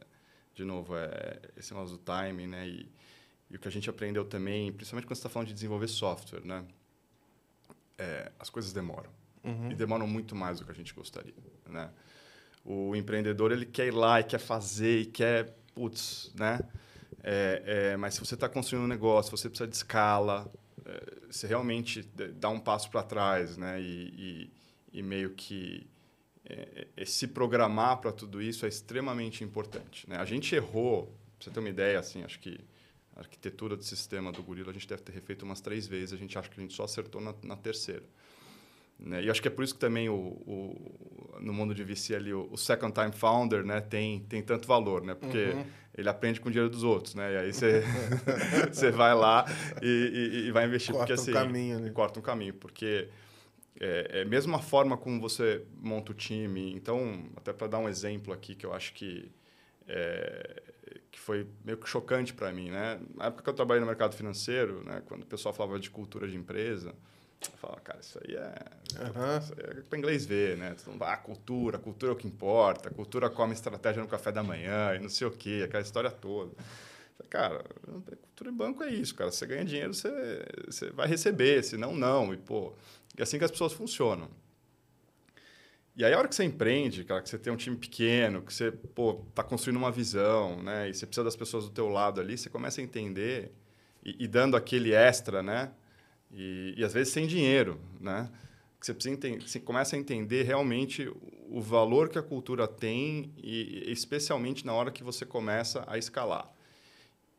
de 0.53 0.63
novo, 0.63 0.95
é 0.95 1.39
esse 1.57 1.73
negócio 1.73 1.97
do 1.97 2.03
timing, 2.03 2.47
né? 2.47 2.67
E, 2.67 2.91
e 3.49 3.55
o 3.55 3.59
que 3.59 3.67
a 3.67 3.71
gente 3.71 3.89
aprendeu 3.89 4.23
também, 4.23 4.71
principalmente 4.71 5.07
quando 5.07 5.15
você 5.15 5.21
está 5.21 5.29
falando 5.29 5.47
de 5.47 5.53
desenvolver 5.53 5.87
software, 5.87 6.45
né? 6.45 6.63
É, 7.97 8.31
as 8.39 8.49
coisas 8.49 8.71
demoram. 8.71 9.09
Uhum. 9.43 9.71
E 9.71 9.75
demoram 9.75 10.07
muito 10.07 10.35
mais 10.35 10.59
do 10.59 10.65
que 10.65 10.71
a 10.71 10.75
gente 10.75 10.93
gostaria, 10.93 11.33
né? 11.67 11.89
O 12.63 12.95
empreendedor, 12.95 13.51
ele 13.51 13.65
quer 13.65 13.87
ir 13.87 13.91
lá 13.91 14.19
e 14.19 14.23
quer 14.23 14.39
fazer 14.39 15.01
e 15.01 15.05
quer, 15.05 15.53
putz, 15.73 16.31
né? 16.35 16.59
É, 17.23 17.63
é, 17.65 17.97
mas 17.97 18.13
se 18.13 18.19
você 18.19 18.35
está 18.35 18.47
construindo 18.47 18.83
um 18.83 18.87
negócio, 18.87 19.35
você 19.35 19.49
precisa 19.49 19.67
de 19.67 19.75
escala, 19.75 20.51
você 21.29 21.47
realmente 21.47 22.03
dá 22.35 22.49
um 22.49 22.59
passo 22.59 22.89
para 22.89 23.03
trás, 23.03 23.57
né? 23.57 23.81
E, 23.81 24.51
e, 24.93 24.99
e 24.99 25.01
meio 25.01 25.31
que 25.31 25.87
é, 26.45 26.87
é, 26.97 27.05
se 27.05 27.27
programar 27.27 27.97
para 27.97 28.11
tudo 28.11 28.41
isso 28.41 28.65
é 28.65 28.69
extremamente 28.69 29.43
importante. 29.43 30.09
Né? 30.09 30.17
A 30.17 30.25
gente 30.25 30.53
errou, 30.53 31.05
pra 31.37 31.45
você 31.45 31.51
ter 31.51 31.59
uma 31.59 31.69
ideia, 31.69 31.99
assim, 31.99 32.23
acho 32.23 32.39
que 32.39 32.59
a 33.15 33.19
arquitetura 33.19 33.77
do 33.77 33.83
sistema 33.83 34.31
do 34.31 34.43
Gorila 34.43 34.71
a 34.71 34.73
gente 34.73 34.87
deve 34.87 35.03
ter 35.03 35.13
refeito 35.13 35.45
umas 35.45 35.61
três 35.61 35.87
vezes, 35.87 36.13
a 36.13 36.17
gente 36.17 36.37
acha 36.37 36.49
que 36.49 36.59
a 36.59 36.63
gente 36.63 36.73
só 36.73 36.83
acertou 36.83 37.21
na, 37.21 37.33
na 37.43 37.55
terceira. 37.55 38.03
Né? 38.99 39.23
E 39.23 39.29
acho 39.29 39.41
que 39.41 39.47
é 39.47 39.51
por 39.51 39.63
isso 39.63 39.73
que 39.73 39.79
também 39.79 40.09
o, 40.09 40.15
o 40.15 41.39
no 41.41 41.53
mundo 41.53 41.75
de 41.75 41.83
VC 41.83 42.15
ali, 42.15 42.33
o, 42.33 42.47
o, 42.51 42.57
second 42.57 42.93
time 42.93 43.11
founder 43.11 43.65
né, 43.65 43.81
tem, 43.81 44.21
tem 44.21 44.41
tanto 44.41 44.67
valor, 44.67 45.03
né? 45.03 45.13
porque 45.13 45.49
uhum. 45.49 45.65
ele 45.95 46.07
aprende 46.07 46.39
com 46.39 46.47
o 46.47 46.51
dinheiro 46.51 46.69
dos 46.69 46.83
outros. 46.83 47.15
Né? 47.15 47.33
E 47.33 47.37
aí 47.37 47.53
você, 47.53 47.83
você 48.71 48.91
vai 48.91 49.13
lá 49.13 49.45
e, 49.81 49.87
e, 49.87 50.47
e 50.47 50.51
vai 50.51 50.65
investir. 50.65 50.93
Corta 50.93 51.07
porque, 51.07 51.21
assim, 51.21 51.31
um 51.31 51.33
caminho. 51.33 51.79
Né? 51.79 51.89
Corta 51.89 52.19
um 52.19 52.23
caminho, 52.23 52.53
porque 52.53 53.09
é, 53.79 54.21
é 54.21 54.25
mesmo 54.25 54.55
a 54.55 54.59
forma 54.59 54.95
como 54.95 55.19
você 55.19 55.63
monta 55.81 56.11
o 56.11 56.15
time. 56.15 56.73
Então, 56.73 57.25
até 57.35 57.51
para 57.51 57.67
dar 57.67 57.79
um 57.79 57.89
exemplo 57.89 58.33
aqui 58.33 58.55
que 58.55 58.65
eu 58.65 58.73
acho 58.73 58.93
que, 58.93 59.29
é, 59.87 60.61
que 61.11 61.19
foi 61.19 61.47
meio 61.65 61.77
que 61.77 61.89
chocante 61.89 62.33
para 62.33 62.51
mim. 62.53 62.69
Né? 62.69 62.99
Na 63.15 63.25
época 63.25 63.43
que 63.43 63.49
eu 63.49 63.53
trabalhei 63.53 63.81
no 63.81 63.87
mercado 63.87 64.15
financeiro, 64.15 64.83
né, 64.85 65.01
quando 65.05 65.23
o 65.23 65.25
pessoal 65.25 65.53
falava 65.53 65.79
de 65.79 65.89
cultura 65.89 66.27
de 66.27 66.37
empresa, 66.37 66.95
Fala, 67.57 67.79
cara, 67.81 67.99
isso 68.01 68.19
aí 68.23 68.35
é. 68.35 68.55
Uhum. 68.99 69.37
Isso 69.37 69.53
aí 69.57 69.79
é 69.79 69.81
para 69.81 69.97
inglês 69.97 70.25
ver, 70.25 70.57
né? 70.57 70.75
Ah, 71.01 71.17
cultura, 71.17 71.77
cultura 71.77 72.11
é 72.11 72.15
o 72.15 72.17
que 72.17 72.27
importa, 72.27 72.89
cultura 72.89 73.29
come 73.29 73.53
estratégia 73.53 74.01
no 74.01 74.07
café 74.07 74.31
da 74.31 74.43
manhã 74.43 74.95
e 74.95 74.99
não 74.99 75.09
sei 75.09 75.27
o 75.27 75.31
quê, 75.31 75.63
aquela 75.65 75.83
história 75.83 76.11
toda. 76.11 76.51
Cara, 77.29 77.63
cultura 78.21 78.49
em 78.49 78.53
banco 78.53 78.83
é 78.83 78.89
isso, 78.89 79.15
cara. 79.15 79.31
Você 79.31 79.45
ganha 79.45 79.65
dinheiro, 79.65 79.93
você, 79.93 80.45
você 80.65 80.89
vai 80.91 81.07
receber, 81.07 81.63
senão 81.63 81.95
não. 81.95 82.33
E, 82.33 82.37
pô, 82.37 82.73
é 83.17 83.23
assim 83.23 83.37
que 83.37 83.43
as 83.43 83.51
pessoas 83.51 83.73
funcionam. 83.73 84.29
E 85.95 86.03
aí, 86.03 86.11
a 86.11 86.17
hora 86.17 86.27
que 86.27 86.35
você 86.35 86.43
empreende, 86.43 87.03
cara, 87.03 87.21
que 87.21 87.29
você 87.29 87.37
tem 87.37 87.53
um 87.53 87.55
time 87.55 87.77
pequeno, 87.77 88.41
que 88.41 88.51
você, 88.51 88.71
pô, 88.71 89.25
tá 89.35 89.43
construindo 89.43 89.77
uma 89.77 89.91
visão, 89.91 90.61
né? 90.61 90.89
E 90.89 90.93
você 90.93 91.05
precisa 91.05 91.23
das 91.23 91.35
pessoas 91.35 91.65
do 91.65 91.69
teu 91.69 91.87
lado 91.87 92.19
ali, 92.19 92.35
você 92.35 92.49
começa 92.49 92.81
a 92.81 92.83
entender 92.83 93.51
e, 94.03 94.23
e 94.23 94.27
dando 94.27 94.57
aquele 94.57 94.91
extra, 94.91 95.43
né? 95.43 95.71
E, 96.33 96.73
e, 96.77 96.83
às 96.83 96.93
vezes 96.93 97.13
sem 97.13 97.27
dinheiro, 97.27 97.79
né? 97.99 98.29
Você, 98.81 98.93
precisa 98.93 99.15
entender, 99.15 99.47
você 99.47 99.59
começa 99.59 99.95
a 99.95 99.99
entender 99.99 100.43
realmente 100.43 101.09
o 101.49 101.61
valor 101.61 102.09
que 102.09 102.17
a 102.17 102.23
cultura 102.23 102.67
tem 102.67 103.31
e 103.37 103.83
especialmente 103.87 104.65
na 104.65 104.73
hora 104.73 104.91
que 104.91 105.03
você 105.03 105.25
começa 105.25 105.85
a 105.87 105.97
escalar. 105.97 106.51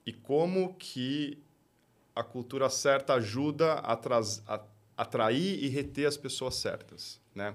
E 0.06 0.12
como 0.12 0.74
que 0.74 1.38
a 2.14 2.22
cultura 2.22 2.70
certa 2.70 3.14
ajuda 3.14 3.74
a, 3.74 3.92
a 4.46 4.64
atrair 4.96 5.62
e 5.62 5.68
reter 5.68 6.06
as 6.06 6.16
pessoas 6.16 6.54
certas, 6.54 7.20
né? 7.34 7.54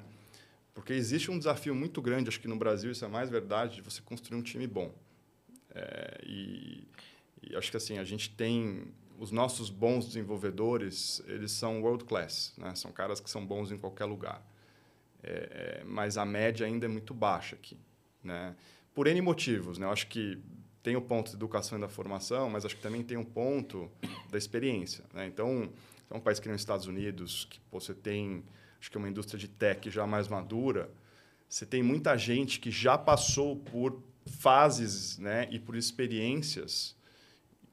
Porque 0.74 0.94
existe 0.94 1.32
um 1.32 1.38
desafio 1.38 1.74
muito 1.74 2.02
grande, 2.02 2.30
acho 2.30 2.40
que 2.40 2.48
no 2.48 2.56
Brasil 2.56 2.92
isso 2.92 3.04
é 3.04 3.08
mais 3.08 3.30
verdade, 3.30 3.76
de 3.76 3.82
você 3.82 4.02
construir 4.02 4.38
um 4.38 4.42
time 4.42 4.68
bom. 4.68 4.94
É, 5.74 6.22
e, 6.26 6.84
e, 7.44 7.56
acho 7.56 7.72
que 7.72 7.78
assim, 7.78 7.98
a 7.98 8.04
gente 8.04 8.30
tem... 8.30 8.86
Os 9.20 9.32
nossos 9.32 9.70
bons 9.70 10.06
desenvolvedores, 10.06 11.22
eles 11.28 11.52
são 11.52 11.82
world 11.82 12.06
class, 12.06 12.54
né? 12.58 12.74
São 12.76 12.92
caras 12.92 13.20
que 13.20 13.30
são 13.30 13.46
bons 13.46 13.72
em 13.72 13.78
qualquer 13.78 14.06
lugar. 14.06 14.42
É, 15.22 15.82
é, 15.82 15.84
mas 15.86 16.18
a 16.18 16.26
média 16.26 16.66
ainda 16.66 16.86
é 16.86 16.90
muito 16.90 17.14
baixa 17.14 17.56
aqui, 17.56 17.78
né? 18.24 18.56
Por 18.96 19.08
N 19.08 19.22
motivos, 19.22 19.78
né? 19.78 19.86
Eu 19.86 19.92
acho 19.92 20.08
que 20.08 20.42
tem 20.82 20.96
o 20.96 21.02
ponto 21.02 21.32
da 21.32 21.38
educação 21.38 21.78
e 21.78 21.82
da 21.82 21.90
formação, 21.90 22.50
mas 22.50 22.66
acho 22.66 22.78
que 22.78 22.82
também 22.82 23.04
tem 23.04 23.18
um 23.18 23.26
ponto 23.26 23.92
da 24.32 24.38
experiência, 24.38 25.04
né? 25.14 25.28
Então, 25.28 25.70
é 26.10 26.16
um 26.16 26.22
país 26.22 26.40
que 26.40 26.48
nem 26.48 26.56
os 26.56 26.62
Estados 26.62 26.88
Unidos, 26.88 27.46
que 27.50 27.60
você 27.70 27.94
tem 27.94 28.44
acho 28.80 28.90
que 28.90 28.98
é 28.98 29.00
uma 29.00 29.10
indústria 29.10 29.38
de 29.38 29.48
tech 29.48 29.90
já 29.92 30.08
mais 30.08 30.28
madura, 30.28 30.90
você 31.48 31.66
tem 31.66 31.84
muita 31.84 32.18
gente 32.18 32.60
que 32.60 32.72
já 32.72 32.98
passou 32.98 33.58
por 33.58 34.02
fases 34.26 35.18
né, 35.18 35.48
e 35.52 35.60
por 35.60 35.76
experiências 35.76 36.96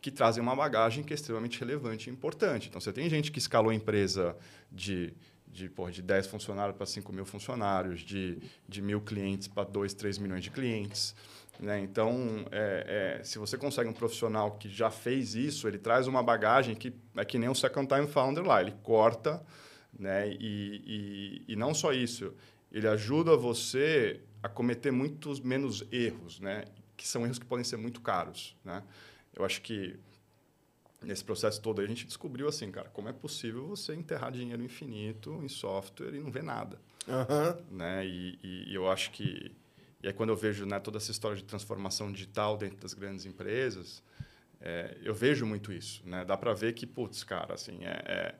que 0.06 0.10
trazem 0.12 0.40
uma 0.40 0.54
bagagem 0.54 1.02
que 1.02 1.12
é 1.12 1.16
extremamente 1.16 1.58
relevante 1.58 2.08
e 2.08 2.12
importante. 2.12 2.68
Então, 2.68 2.80
você 2.80 2.92
tem 2.92 3.10
gente 3.10 3.32
que 3.32 3.40
escalou 3.40 3.72
empresa 3.72 4.36
de, 4.70 5.12
de, 5.48 5.68
porra, 5.68 5.90
de 5.90 6.00
10 6.00 6.28
funcionários 6.28 6.76
para 6.76 6.86
5 6.86 7.12
mil 7.12 7.24
funcionários, 7.24 8.02
de, 8.02 8.38
de 8.68 8.80
mil 8.80 9.00
clientes 9.00 9.48
para 9.48 9.64
2, 9.64 9.94
3 9.94 10.18
milhões 10.18 10.44
de 10.44 10.50
clientes. 10.52 11.12
Né? 11.58 11.80
Então, 11.80 12.46
é, 12.52 13.18
é, 13.18 13.24
se 13.24 13.36
você 13.36 13.58
consegue 13.58 13.90
um 13.90 13.92
profissional 13.92 14.52
que 14.52 14.68
já 14.68 14.92
fez 14.92 15.34
isso, 15.34 15.66
ele 15.66 15.78
traz 15.78 16.06
uma 16.06 16.22
bagagem 16.22 16.76
que 16.76 16.94
é 17.16 17.24
que 17.24 17.36
nem 17.36 17.48
um 17.48 17.54
second 17.54 17.88
time 17.88 18.06
founder 18.06 18.44
lá. 18.44 18.60
Ele 18.60 18.74
corta 18.84 19.44
né? 19.98 20.28
E, 20.28 21.42
e, 21.48 21.52
e 21.52 21.56
não 21.56 21.74
só 21.74 21.92
isso, 21.92 22.32
ele 22.70 22.86
ajuda 22.86 23.36
você 23.36 24.20
a 24.40 24.48
cometer 24.48 24.92
muitos 24.92 25.40
menos 25.40 25.82
erros, 25.90 26.38
né? 26.38 26.64
que 26.96 27.06
são 27.06 27.24
erros 27.24 27.38
que 27.38 27.44
podem 27.44 27.64
ser 27.64 27.76
muito 27.76 28.00
caros. 28.00 28.56
Né? 28.64 28.82
Eu 29.36 29.44
acho 29.44 29.60
que 29.62 29.98
nesse 31.02 31.22
processo 31.22 31.60
todo 31.60 31.80
a 31.80 31.86
gente 31.86 32.06
descobriu 32.06 32.48
assim, 32.48 32.70
cara, 32.70 32.88
como 32.88 33.08
é 33.08 33.12
possível 33.12 33.66
você 33.66 33.94
enterrar 33.94 34.32
dinheiro 34.32 34.62
infinito 34.62 35.40
em 35.42 35.48
software 35.48 36.14
e 36.14 36.20
não 36.20 36.30
ver 36.30 36.42
nada. 36.42 36.80
Uhum. 37.06 37.76
Né? 37.76 38.06
E, 38.06 38.38
e, 38.42 38.72
e, 38.72 38.74
eu 38.74 38.90
acho 38.90 39.10
que... 39.10 39.52
E 40.02 40.08
aí 40.08 40.12
quando 40.12 40.30
eu 40.30 40.36
vejo 40.36 40.66
né, 40.66 40.80
toda 40.80 40.98
essa 40.98 41.10
história 41.10 41.36
de 41.36 41.44
transformação 41.44 42.10
digital 42.10 42.56
dentro 42.56 42.78
das 42.78 42.94
grandes 42.94 43.24
empresas, 43.26 44.02
é, 44.60 44.96
eu 45.02 45.14
vejo 45.14 45.46
muito 45.46 45.72
isso. 45.72 46.02
Né? 46.06 46.24
Dá 46.24 46.36
para 46.36 46.52
ver 46.54 46.72
que, 46.72 46.86
putz, 46.86 47.22
cara, 47.22 47.54
assim, 47.54 47.84
é, 47.84 48.02
é 48.06 48.34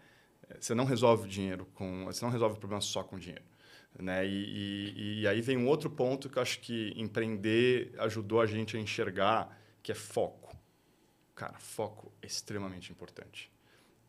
você 0.59 0.75
não 0.75 0.85
resolve 0.85 1.25
o 1.25 1.29
dinheiro 1.29 1.67
com, 1.75 2.05
você 2.05 2.25
não 2.25 2.31
resolve 2.31 2.57
o 2.57 2.59
problema 2.59 2.81
só 2.81 3.03
com 3.03 3.19
dinheiro, 3.19 3.45
né? 3.99 4.27
E, 4.27 4.31
e, 4.31 5.21
e, 5.21 5.29
aí 5.29 5.41
vem 5.41 5.57
um 5.57 5.67
outro 5.67 5.91
ponto 5.91 6.29
que 6.29 6.39
eu 6.39 6.43
acho 6.43 6.61
que 6.61 6.93
empreender 6.97 7.93
ajudou 7.99 8.41
a 8.41 8.47
gente 8.47 8.77
a 8.77 8.81
enxergar, 8.81 9.59
que 9.83 9.91
é 9.91 9.95
foco. 9.95 10.46
Cara, 11.37 11.55
foco 11.59 12.13
é 12.21 12.27
extremamente 12.27 12.91
importante. 12.91 13.53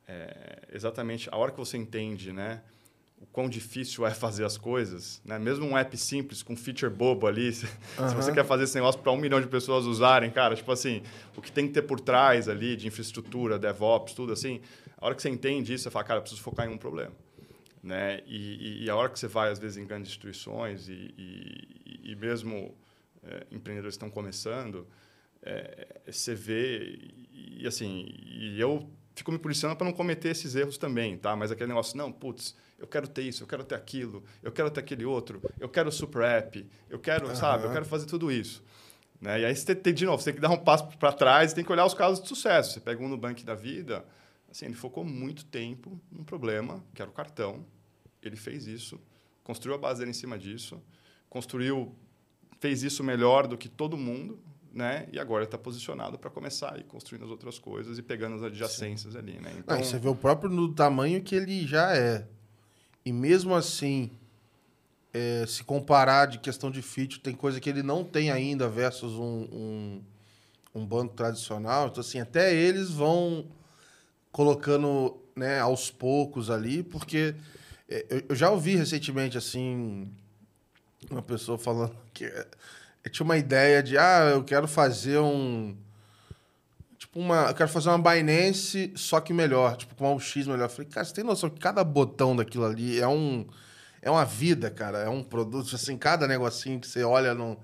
É, 0.08 0.70
exatamente 0.72 1.30
a 1.32 1.38
hora 1.38 1.52
que 1.52 1.58
você 1.58 1.78
entende, 1.78 2.34
né? 2.34 2.64
o 3.20 3.26
quão 3.26 3.50
difícil 3.50 4.06
é 4.06 4.14
fazer 4.14 4.46
as 4.46 4.58
coisas, 4.58 5.22
né? 5.26 5.40
Mesmo 5.40 5.66
um 5.66 5.78
app 5.78 5.98
simples 5.98 6.44
com 6.44 6.56
feature 6.56 6.92
bobo 6.92 7.26
ali, 7.26 7.52
se, 7.54 7.66
uhum. 7.98 8.10
se 8.10 8.16
você 8.16 8.32
quer 8.32 8.46
fazer 8.46 8.66
esse 8.66 8.76
negócio 8.76 9.02
para 9.02 9.12
um 9.12 9.18
milhão 9.18 9.42
de 9.42 9.48
pessoas 9.48 9.86
usarem, 9.86 10.30
cara, 10.30 10.56
tipo 10.56 10.72
assim, 10.72 11.02
o 11.36 11.42
que 11.42 11.52
tem 11.52 11.68
que 11.68 11.74
ter 11.74 11.82
por 11.82 12.00
trás 12.00 12.48
ali 12.48 12.76
de 12.76 12.88
infraestrutura, 12.88 13.58
DevOps, 13.58 14.14
tudo 14.14 14.34
assim, 14.34 14.62
a 14.98 15.06
hora 15.06 15.16
que 15.16 15.22
você 15.22 15.30
entende 15.30 15.74
isso, 15.74 15.84
você 15.84 15.90
fala, 15.90 16.06
cara, 16.06 16.18
eu 16.20 16.22
preciso 16.22 16.42
focar 16.42 16.68
em 16.68 16.70
um 16.72 16.78
problema, 16.78 17.14
né? 17.82 18.22
E, 18.28 18.82
e, 18.82 18.86
e 18.86 18.90
a 18.90 18.96
hora 18.96 19.10
que 19.10 19.18
você 19.18 19.28
vai 19.28 19.52
às 19.52 19.58
vezes 19.58 19.78
em 19.78 19.86
grandes 19.86 20.10
instituições 20.10 20.88
e, 20.88 21.14
e, 22.04 22.16
mesmo 22.16 22.76
é, 23.24 23.48
empreendedores 23.52 23.96
estão 23.96 24.10
começando, 24.10 24.88
é, 25.44 26.02
você 26.06 26.36
vê 26.36 27.00
e 27.60 27.66
assim, 27.66 28.08
e 28.26 28.60
eu 28.60 28.88
fico 29.16 29.32
me 29.32 29.40
policiando 29.40 29.76
para 29.76 29.86
não 29.86 29.94
cometer 29.94 30.30
esses 30.30 30.56
erros 30.56 30.78
também, 30.78 31.18
tá? 31.18 31.36
Mas 31.36 31.52
aquele 31.52 31.70
negócio, 31.70 31.98
não, 31.98 32.12
putz, 32.12 32.56
eu 32.78 32.86
quero 32.86 33.08
ter 33.08 33.24
isso, 33.24 33.44
eu 33.44 33.48
quero 33.48 33.64
ter 33.64 33.76
aquilo, 33.76 34.24
eu 34.44 34.52
quero 34.52 34.70
ter 34.70 34.80
aquele 34.80 35.06
outro, 35.06 35.42
eu 35.60 35.68
quero 35.68 35.92
super 35.92 36.22
app, 36.24 36.68
eu 36.90 37.00
quero, 37.00 37.28
uhum. 37.28 37.36
sabe, 37.36 37.66
eu 37.66 37.72
quero 37.72 37.86
fazer 37.86 38.06
tudo 38.06 38.32
isso. 38.32 38.64
Né? 39.20 39.42
E 39.42 39.46
aí 39.46 39.56
você 39.56 39.74
tem, 39.74 39.94
de 39.94 40.06
novo, 40.06 40.22
você 40.22 40.26
tem 40.26 40.36
que 40.36 40.42
dar 40.42 40.52
um 40.52 40.58
passo 40.58 40.88
para 40.98 41.12
trás 41.12 41.52
e 41.52 41.56
tem 41.56 41.64
que 41.64 41.72
olhar 41.72 41.86
os 41.86 41.96
casos 41.96 42.22
de 42.22 42.28
sucesso. 42.28 42.74
Você 42.74 42.80
pega 42.80 43.04
um 43.04 43.10
no 43.10 43.18
banco 43.18 43.44
da 43.44 43.56
vida, 43.56 44.06
assim, 44.50 44.66
ele 44.66 44.76
focou 44.76 45.04
muito 45.04 45.44
tempo 45.46 46.00
num 46.12 46.24
problema, 46.24 46.84
que 46.94 47.02
era 47.02 47.10
o 47.10 47.14
cartão. 47.14 47.66
Ele 48.22 48.36
fez 48.36 48.68
isso, 48.68 49.00
construiu 49.44 49.76
a 49.76 49.80
base 49.80 50.00
dele 50.00 50.12
em 50.12 50.14
cima 50.14 50.38
disso, 50.38 50.80
construiu, 51.28 51.96
fez 52.60 52.84
isso 52.84 53.04
melhor 53.04 53.48
do 53.48 53.58
que 53.58 53.68
todo 53.68 53.98
mundo, 53.98 54.40
né? 54.78 55.08
E 55.12 55.20
agora 55.20 55.44
está 55.44 55.58
posicionado 55.58 56.20
para 56.20 56.30
começar 56.30 56.76
a 56.76 56.78
ir 56.78 56.84
construindo 56.84 57.26
as 57.26 57.32
outras 57.32 57.58
coisas 57.58 57.98
e 57.98 58.04
pegando 58.04 58.36
as 58.36 58.44
adjacências 58.44 59.14
Sim. 59.14 59.20
ali, 59.20 59.40
né? 59.40 59.52
Então, 59.58 59.84
você 59.84 59.98
vê 59.98 60.08
o 60.08 60.14
próprio 60.14 60.52
no 60.52 60.72
tamanho 60.72 61.20
que 61.24 61.36
ele 61.36 61.66
já 61.66 61.98
é. 61.98 62.28
E 63.04 63.12
mesmo 63.12 63.56
assim, 63.56 64.12
é, 65.12 65.46
se 65.48 65.64
comparar 65.64 66.28
de 66.28 66.38
questão 66.38 66.70
de 66.70 66.84
feature, 66.84 67.20
tem 67.20 67.34
coisa 67.34 67.60
que 67.60 67.68
ele 67.68 67.82
não 67.82 68.04
tem 68.04 68.30
ainda 68.30 68.70
versus 68.70 69.14
um, 69.14 69.48
um, 69.52 70.04
um 70.76 70.86
banco 70.86 71.16
tradicional. 71.16 71.88
Então, 71.88 72.02
assim, 72.02 72.20
até 72.20 72.54
eles 72.54 72.92
vão 72.92 73.48
colocando 74.32 75.18
né, 75.36 75.60
aos 75.60 75.90
poucos 75.90 76.52
ali, 76.52 76.84
porque 76.84 77.34
é, 77.90 78.24
eu 78.30 78.36
já 78.36 78.52
ouvi 78.52 78.76
recentemente, 78.76 79.40
assim, 79.40 80.14
uma 81.10 81.24
pessoa 81.24 81.58
falando 81.58 81.98
que 82.14 82.32
é, 83.08 83.10
tinha 83.10 83.24
uma 83.24 83.38
ideia 83.38 83.82
de, 83.82 83.98
ah, 83.98 84.30
eu 84.32 84.44
quero 84.44 84.68
fazer 84.68 85.18
um 85.20 85.76
tipo 86.98 87.20
uma. 87.20 87.48
Eu 87.48 87.54
quero 87.56 87.70
fazer 87.70 87.90
uma 87.90 87.98
Binance, 87.98 88.92
só 88.96 89.20
que 89.20 89.34
melhor, 89.34 89.76
tipo, 89.78 89.96
com 89.96 90.16
um 90.16 90.20
X 90.20 90.48
melhor. 90.48 90.66
Eu 90.66 90.70
falei, 90.70 90.90
cara, 90.90 91.06
você 91.06 91.14
tem 91.14 91.24
noção 91.24 91.50
que 91.50 91.60
cada 91.60 91.84
botão 91.84 92.36
daquilo 92.36 92.66
ali 92.66 93.00
é 93.00 93.08
um. 93.08 93.46
É 94.02 94.12
uma 94.12 94.26
vida, 94.26 94.70
cara. 94.70 95.00
É 95.00 95.10
um 95.10 95.24
produto. 95.24 95.74
Assim, 95.76 95.98
cada 95.98 96.28
negocinho 96.28 96.80
que 96.80 96.88
você 96.88 97.04
olha 97.04 97.34
no, 97.34 97.58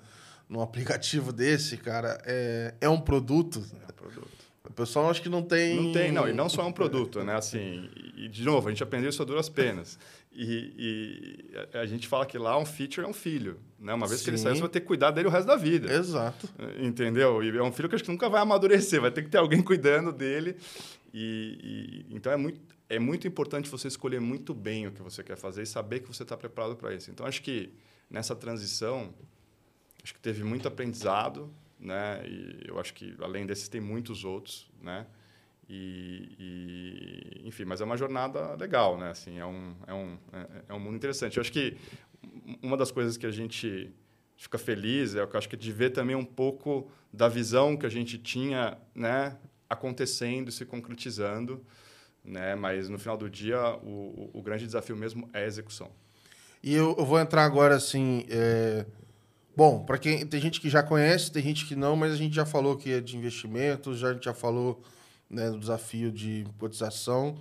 no 0.49 0.62
aplicativo 0.62 1.32
desse, 1.32 1.77
cara, 1.77 2.19
é, 2.25 2.73
é 2.82 2.89
um 2.89 2.99
produto. 2.99 3.63
É 3.88 3.91
um 3.91 3.95
produto. 3.95 4.34
O 4.67 4.73
pessoal 4.73 5.10
acho 5.10 5.21
que 5.21 5.29
não 5.29 5.43
tem. 5.43 5.82
Não 5.82 5.91
tem, 5.91 6.12
não. 6.12 6.27
E 6.27 6.34
não 6.34 6.49
só 6.49 6.63
é 6.63 6.65
um 6.65 6.71
produto, 6.71 7.23
né? 7.23 7.36
Assim, 7.36 7.89
e, 8.15 8.27
de 8.27 8.43
novo, 8.43 8.67
a 8.67 8.71
gente 8.71 8.82
aprendeu 8.82 9.10
isso 9.10 9.21
a 9.21 9.25
duras 9.25 9.49
penas. 9.49 9.99
E, 10.36 11.46
e, 11.54 11.78
a 11.78 11.86
gente 11.86 12.08
fala 12.08 12.26
que 12.26 12.38
lá 12.38 12.58
um 12.58 12.65
feature 12.65 13.06
é 13.06 13.10
um 13.10 13.13
filho. 13.13 13.60
Né? 13.80 13.93
Uma 13.93 14.08
vez 14.08 14.19
Sim. 14.19 14.26
que 14.26 14.30
ele 14.32 14.38
sair, 14.38 14.56
você 14.56 14.62
vai 14.62 14.69
ter 14.69 14.80
que 14.80 14.88
cuidar 14.88 15.12
dele 15.12 15.28
o 15.28 15.32
resto 15.32 15.48
da 15.48 15.56
vida. 15.56 15.93
Exato. 15.93 16.50
Entendeu? 16.80 17.43
E 17.43 17.56
é 17.56 17.63
um 17.63 17.72
filho 17.72 17.88
que 17.88 17.96
acho 17.96 18.04
que 18.04 18.12
nunca 18.12 18.30
vai 18.30 18.41
amadurecer, 18.41 19.00
vai 19.00 19.12
ter 19.12 19.24
que 19.24 19.30
ter 19.30 19.38
alguém 19.38 19.62
cuidando 19.63 20.12
dele. 20.12 20.56
E, 21.13 22.06
e, 22.10 22.15
então 22.15 22.32
é 22.32 22.38
muito, 22.38 22.60
é 22.89 23.00
muito 23.00 23.28
importante 23.28 23.69
você 23.69 23.88
escolher 23.88 24.19
muito 24.19 24.54
bem 24.54 24.88
o 24.88 24.91
que 24.91 25.02
você 25.02 25.24
quer 25.24 25.38
fazer 25.38 25.62
e 25.63 25.67
saber 25.67 26.00
que 26.00 26.08
você 26.08 26.24
está 26.24 26.36
preparado 26.36 26.76
para 26.76 26.93
isso. 26.93 27.12
Então 27.12 27.26
acho 27.26 27.41
que 27.41 27.72
nessa 28.10 28.36
transição, 28.36 29.13
acho 30.04 30.13
que 30.13 30.19
teve 30.19 30.43
muito 30.43 30.67
aprendizado, 30.67 31.54
né? 31.80 32.24
E 32.26 32.67
eu 32.67 32.80
acho 32.80 32.93
que 32.93 33.15
além 33.19 33.46
desses 33.46 33.67
tem 33.67 33.82
muitos 33.82 34.24
outros, 34.24 34.69
né? 34.82 35.06
E, 35.69 36.36
e, 36.39 37.47
enfim, 37.47 37.65
mas 37.65 37.82
é 37.82 37.84
uma 37.84 37.97
jornada 37.97 38.56
legal, 38.56 38.97
né? 38.97 39.10
Assim, 39.10 39.39
é 39.39 39.45
um, 39.45 39.76
é 39.88 39.93
um, 39.93 40.17
é, 40.32 40.47
é 40.69 40.73
um 40.73 40.80
mundo 40.80 40.95
interessante. 40.95 41.38
Eu 41.38 41.41
acho 41.41 41.52
que 41.52 41.78
uma 42.62 42.78
das 42.78 42.91
coisas 42.91 43.17
que 43.17 43.26
a 43.26 43.32
gente 43.32 43.93
fica 44.36 44.58
feliz 44.58 45.15
é 45.15 45.21
eu 45.21 45.30
acho 45.34 45.47
que 45.47 45.56
de 45.56 45.71
ver 45.71 45.91
também 45.91 46.15
um 46.15 46.26
pouco 46.26 46.89
da 47.12 47.30
visão 47.30 47.78
que 47.78 47.86
a 47.86 47.89
gente 47.89 48.17
tinha, 48.17 48.78
né, 48.93 49.38
acontecendo 49.69 50.52
se 50.52 50.65
concretizando, 50.65 51.63
né? 52.23 52.56
Mas 52.56 52.89
no 52.89 52.97
final 52.97 53.17
do 53.17 53.30
dia 53.30 53.60
o, 53.84 54.30
o 54.34 54.41
grande 54.41 54.65
desafio 54.65 54.95
mesmo 54.95 55.30
é 55.34 55.43
a 55.43 55.45
execução. 55.45 55.91
E 56.62 56.73
eu, 56.73 56.95
eu 56.97 57.06
vou 57.06 57.19
entrar 57.19 57.43
agora 57.43 57.76
assim, 57.76 58.26
é... 58.30 58.86
bom, 59.56 59.84
para 59.84 59.97
quem 59.97 60.26
tem 60.26 60.39
gente 60.39 60.62
que 60.62 60.69
já 60.69 60.82
conhece, 60.82 61.32
tem 61.32 61.43
gente 61.43 61.65
que 61.65 61.76
não, 61.76 61.95
mas 61.95 62.13
a 62.13 62.15
gente 62.15 62.34
já 62.34 62.45
falou 62.45 62.78
que 62.78 62.91
é 62.91 63.02
de 63.02 63.17
investimentos, 63.17 63.99
já 63.99 64.10
a 64.10 64.13
gente 64.13 64.26
já 64.26 64.34
falou 64.34 64.82
né, 65.30 65.50
do 65.50 65.60
desafio 65.60 66.12
de 66.12 66.46
cotização. 66.58 67.38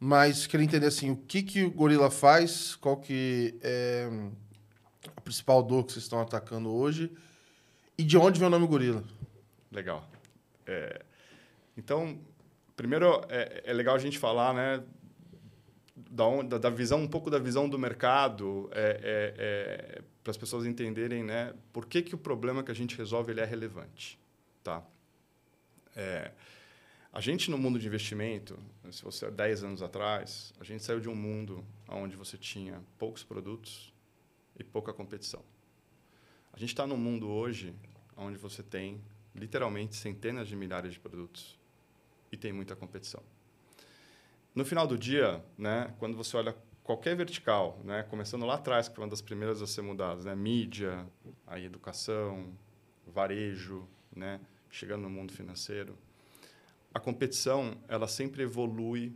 Mas 0.00 0.46
queria 0.46 0.64
entender 0.64 0.86
assim, 0.86 1.10
o 1.10 1.16
que, 1.16 1.42
que 1.42 1.64
o 1.64 1.70
Gorila 1.70 2.10
faz, 2.10 2.76
qual 2.76 2.96
que 2.96 3.58
é 3.60 4.08
a 5.16 5.20
principal 5.20 5.62
dor 5.62 5.84
que 5.84 5.92
vocês 5.92 6.04
estão 6.04 6.20
atacando 6.20 6.72
hoje 6.72 7.10
e 7.96 8.04
de 8.04 8.16
onde 8.16 8.38
vem 8.38 8.46
o 8.46 8.50
nome 8.50 8.66
Gorila. 8.66 9.02
Legal. 9.72 10.08
É, 10.66 11.02
então, 11.76 12.18
primeiro 12.76 13.24
é, 13.28 13.62
é, 13.64 13.72
legal 13.72 13.96
a 13.96 13.98
gente 13.98 14.18
falar, 14.18 14.54
né, 14.54 14.82
da, 15.96 16.58
da, 16.58 16.70
visão 16.70 17.02
um 17.02 17.08
pouco 17.08 17.28
da 17.28 17.38
visão 17.38 17.68
do 17.68 17.78
mercado 17.78 18.70
é, 18.72 19.00
é, 19.02 19.98
é 19.98 20.02
para 20.22 20.30
as 20.30 20.36
pessoas 20.36 20.64
entenderem, 20.64 21.24
né, 21.24 21.52
por 21.72 21.86
que, 21.86 22.02
que 22.02 22.14
o 22.14 22.18
problema 22.18 22.62
que 22.62 22.70
a 22.70 22.74
gente 22.74 22.96
resolve 22.96 23.32
ele 23.32 23.40
é 23.40 23.44
relevante, 23.44 24.18
tá? 24.62 24.82
É, 25.96 26.30
a 27.12 27.20
gente 27.20 27.50
no 27.50 27.56
mundo 27.56 27.78
de 27.78 27.86
investimento, 27.86 28.58
se 28.90 29.02
você 29.02 29.26
há 29.26 29.30
10 29.30 29.64
anos 29.64 29.82
atrás, 29.82 30.52
a 30.60 30.64
gente 30.64 30.84
saiu 30.84 31.00
de 31.00 31.08
um 31.08 31.14
mundo 31.14 31.64
onde 31.88 32.16
você 32.16 32.36
tinha 32.36 32.82
poucos 32.98 33.24
produtos 33.24 33.92
e 34.58 34.62
pouca 34.62 34.92
competição. 34.92 35.42
A 36.52 36.58
gente 36.58 36.70
está 36.70 36.86
num 36.86 36.98
mundo 36.98 37.28
hoje 37.28 37.74
onde 38.16 38.36
você 38.36 38.62
tem 38.62 39.00
literalmente 39.34 39.96
centenas 39.96 40.48
de 40.48 40.56
milhares 40.56 40.92
de 40.92 41.00
produtos 41.00 41.58
e 42.30 42.36
tem 42.36 42.52
muita 42.52 42.76
competição. 42.76 43.22
No 44.54 44.64
final 44.64 44.86
do 44.86 44.98
dia, 44.98 45.42
né, 45.56 45.94
quando 45.98 46.16
você 46.16 46.36
olha 46.36 46.54
qualquer 46.82 47.16
vertical, 47.16 47.80
né, 47.84 48.02
começando 48.02 48.44
lá 48.44 48.54
atrás, 48.54 48.88
que 48.88 48.94
foi 48.94 49.04
uma 49.04 49.10
das 49.10 49.22
primeiras 49.22 49.62
a 49.62 49.66
ser 49.66 49.82
mudadas, 49.82 50.24
né, 50.24 50.34
mídia, 50.34 51.06
a 51.46 51.58
educação, 51.58 52.52
varejo, 53.06 53.88
né, 54.14 54.40
chegando 54.70 55.02
no 55.02 55.10
mundo 55.10 55.32
financeiro, 55.32 55.96
a 56.98 57.00
competição 57.00 57.76
ela 57.88 58.08
sempre 58.08 58.42
evolui 58.42 59.14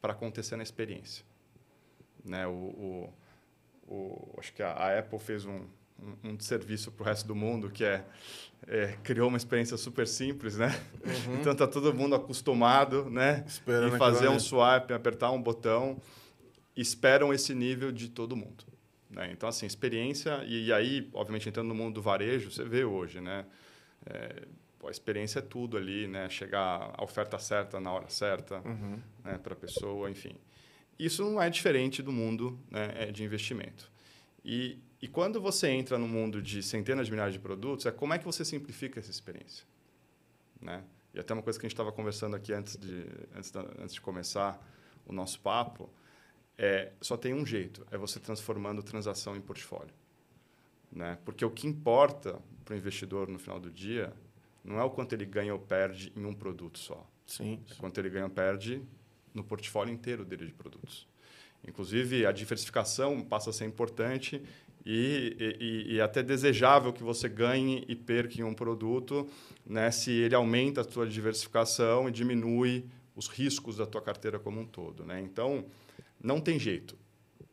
para 0.00 0.12
acontecer 0.12 0.56
na 0.56 0.62
experiência. 0.62 1.24
Né? 2.24 2.46
O, 2.46 2.52
o, 2.52 3.14
o 3.88 4.34
acho 4.38 4.52
que 4.52 4.62
a, 4.62 4.72
a, 4.72 4.98
Apple 4.98 5.18
fez 5.18 5.46
um, 5.46 5.62
um, 5.98 6.30
um 6.30 6.40
serviço 6.40 6.92
para 6.92 7.02
o 7.02 7.06
resto 7.06 7.26
do 7.26 7.34
mundo 7.34 7.70
que 7.70 7.84
é, 7.84 8.04
é, 8.66 8.96
criou 9.02 9.28
uma 9.28 9.38
experiência 9.38 9.76
super 9.76 10.06
simples, 10.06 10.56
né? 10.56 10.68
Uhum. 11.04 11.36
Então 11.40 11.52
está 11.52 11.66
todo 11.66 11.94
mundo 11.94 12.14
acostumado, 12.14 13.08
né? 13.08 13.42
Esperando 13.46 13.94
em 13.94 13.98
fazer 13.98 14.28
um 14.28 14.38
swipe, 14.38 14.92
apertar 14.92 15.30
um 15.30 15.40
botão, 15.40 16.00
esperam 16.76 17.32
esse 17.32 17.54
nível 17.54 17.90
de 17.90 18.08
todo 18.08 18.36
mundo. 18.36 18.64
Né? 19.08 19.30
Então 19.32 19.48
assim, 19.48 19.64
experiência 19.64 20.44
e, 20.44 20.66
e, 20.66 20.72
aí, 20.72 21.08
obviamente, 21.14 21.48
entrando 21.48 21.68
no 21.68 21.74
mundo 21.74 21.94
do 21.94 22.02
varejo, 22.02 22.50
você 22.50 22.64
vê 22.64 22.84
hoje, 22.84 23.20
né? 23.20 23.46
É, 24.04 24.42
a 24.84 24.90
experiência 24.90 25.38
é 25.38 25.42
tudo 25.42 25.76
ali, 25.76 26.06
né? 26.06 26.28
Chegar 26.28 26.92
a 26.96 27.02
oferta 27.02 27.38
certa 27.38 27.80
na 27.80 27.92
hora 27.92 28.08
certa, 28.08 28.60
uhum. 28.60 29.00
né? 29.24 29.38
Para 29.38 29.54
a 29.54 29.56
pessoa, 29.56 30.10
enfim. 30.10 30.36
Isso 30.98 31.22
não 31.24 31.40
é 31.40 31.50
diferente 31.50 32.02
do 32.02 32.12
mundo 32.12 32.58
né? 32.70 32.92
É 32.94 33.12
de 33.12 33.24
investimento. 33.24 33.90
E, 34.44 34.78
e 35.02 35.08
quando 35.08 35.40
você 35.40 35.68
entra 35.68 35.98
no 35.98 36.06
mundo 36.06 36.40
de 36.40 36.62
centenas 36.62 37.06
de 37.06 37.12
milhares 37.12 37.34
de 37.34 37.40
produtos, 37.40 37.84
é 37.86 37.90
como 37.90 38.14
é 38.14 38.18
que 38.18 38.24
você 38.24 38.44
simplifica 38.44 39.00
essa 39.00 39.10
experiência, 39.10 39.66
né? 40.60 40.84
E 41.12 41.18
até 41.18 41.32
uma 41.32 41.42
coisa 41.42 41.58
que 41.58 41.64
a 41.64 41.68
gente 41.68 41.74
estava 41.74 41.90
conversando 41.90 42.36
aqui 42.36 42.52
antes 42.52 42.76
de 42.76 43.06
antes, 43.34 43.50
da, 43.50 43.60
antes 43.80 43.94
de 43.94 44.00
começar 44.00 44.62
o 45.06 45.12
nosso 45.12 45.40
papo 45.40 45.90
é 46.58 46.92
só 47.00 47.16
tem 47.16 47.34
um 47.34 47.44
jeito, 47.44 47.86
é 47.90 47.98
você 47.98 48.18
transformando 48.18 48.82
transação 48.82 49.36
em 49.36 49.40
portfólio, 49.40 49.94
né? 50.92 51.18
Porque 51.24 51.44
o 51.44 51.50
que 51.50 51.66
importa 51.66 52.38
para 52.64 52.74
o 52.74 52.76
investidor 52.76 53.28
no 53.28 53.38
final 53.38 53.58
do 53.58 53.70
dia 53.70 54.12
não 54.66 54.80
é 54.80 54.84
o 54.84 54.90
quanto 54.90 55.14
ele 55.14 55.24
ganha 55.24 55.54
ou 55.54 55.60
perde 55.60 56.12
em 56.16 56.24
um 56.24 56.34
produto 56.34 56.78
só. 56.78 57.08
Sim. 57.26 57.60
É 57.70 57.74
quanto 57.76 57.98
ele 57.98 58.10
ganha 58.10 58.24
ou 58.24 58.30
perde 58.30 58.82
no 59.32 59.44
portfólio 59.44 59.92
inteiro 59.92 60.24
dele 60.24 60.46
de 60.46 60.52
produtos. 60.52 61.06
Inclusive, 61.66 62.26
a 62.26 62.32
diversificação 62.32 63.22
passa 63.22 63.50
a 63.50 63.52
ser 63.52 63.64
importante 63.64 64.42
e, 64.84 65.36
e, 65.60 65.94
e, 65.94 66.00
até 66.00 66.22
desejável 66.22 66.92
que 66.92 67.02
você 67.02 67.28
ganhe 67.28 67.84
e 67.88 67.96
perca 67.96 68.40
em 68.40 68.44
um 68.44 68.54
produto, 68.54 69.28
né, 69.64 69.90
se 69.90 70.12
ele 70.12 70.34
aumenta 70.34 70.82
a 70.82 70.84
sua 70.84 71.08
diversificação 71.08 72.08
e 72.08 72.12
diminui 72.12 72.84
os 73.16 73.26
riscos 73.26 73.78
da 73.78 73.86
tua 73.86 74.00
carteira 74.00 74.38
como 74.38 74.60
um 74.60 74.66
todo. 74.66 75.04
Né? 75.04 75.20
Então, 75.20 75.64
não 76.20 76.40
tem 76.40 76.58
jeito. 76.58 76.96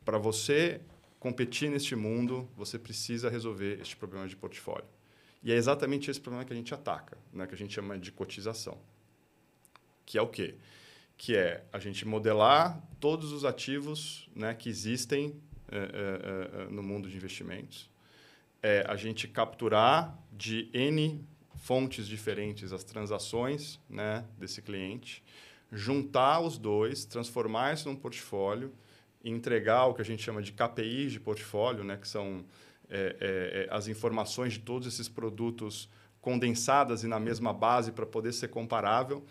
Para 0.05 0.17
você 0.17 0.81
competir 1.19 1.71
neste 1.71 1.95
mundo, 1.95 2.47
você 2.55 2.77
precisa 2.77 3.29
resolver 3.29 3.79
este 3.81 3.95
problema 3.95 4.27
de 4.27 4.35
portfólio. 4.35 4.85
E 5.43 5.51
é 5.51 5.55
exatamente 5.55 6.09
esse 6.09 6.21
problema 6.21 6.45
que 6.45 6.53
a 6.53 6.55
gente 6.55 6.73
ataca, 6.73 7.17
né? 7.31 7.45
que 7.45 7.53
a 7.53 7.57
gente 7.57 7.73
chama 7.73 7.97
de 7.99 8.11
cotização. 8.11 8.77
Que 10.05 10.17
é 10.17 10.21
o 10.21 10.27
quê? 10.27 10.55
Que 11.17 11.35
é 11.35 11.65
a 11.71 11.79
gente 11.79 12.07
modelar 12.07 12.81
todos 12.99 13.31
os 13.31 13.43
ativos 13.43 14.29
né, 14.35 14.53
que 14.53 14.69
existem 14.69 15.35
é, 15.69 16.67
é, 16.67 16.71
no 16.71 16.81
mundo 16.81 17.09
de 17.09 17.17
investimentos. 17.17 17.89
É 18.61 18.85
a 18.87 18.95
gente 18.95 19.27
capturar 19.27 20.17
de 20.31 20.69
N 20.73 21.25
fontes 21.57 22.07
diferentes 22.07 22.73
as 22.73 22.83
transações 22.83 23.79
né, 23.89 24.25
desse 24.37 24.61
cliente, 24.61 25.23
juntar 25.71 26.41
os 26.41 26.57
dois, 26.57 27.05
transformar 27.05 27.73
isso 27.73 27.89
num 27.89 27.95
portfólio, 27.95 28.73
entregar 29.23 29.85
o 29.85 29.93
que 29.93 30.01
a 30.01 30.05
gente 30.05 30.21
chama 30.21 30.41
de 30.41 30.51
KPIs 30.51 31.13
de 31.13 31.19
portfólio, 31.19 31.83
né, 31.83 31.97
que 31.97 32.07
são 32.07 32.45
é, 32.93 33.15
é, 33.19 33.63
é, 33.63 33.67
as 33.71 33.87
informações 33.87 34.53
de 34.53 34.59
todos 34.59 34.87
esses 34.87 35.09
produtos 35.09 35.89
condensadas 36.21 37.03
e 37.03 37.07
na 37.07 37.19
mesma 37.19 37.51
base 37.51 37.91
para 37.91 38.05
poder 38.05 38.31
ser 38.33 38.49
comparável, 38.49 39.25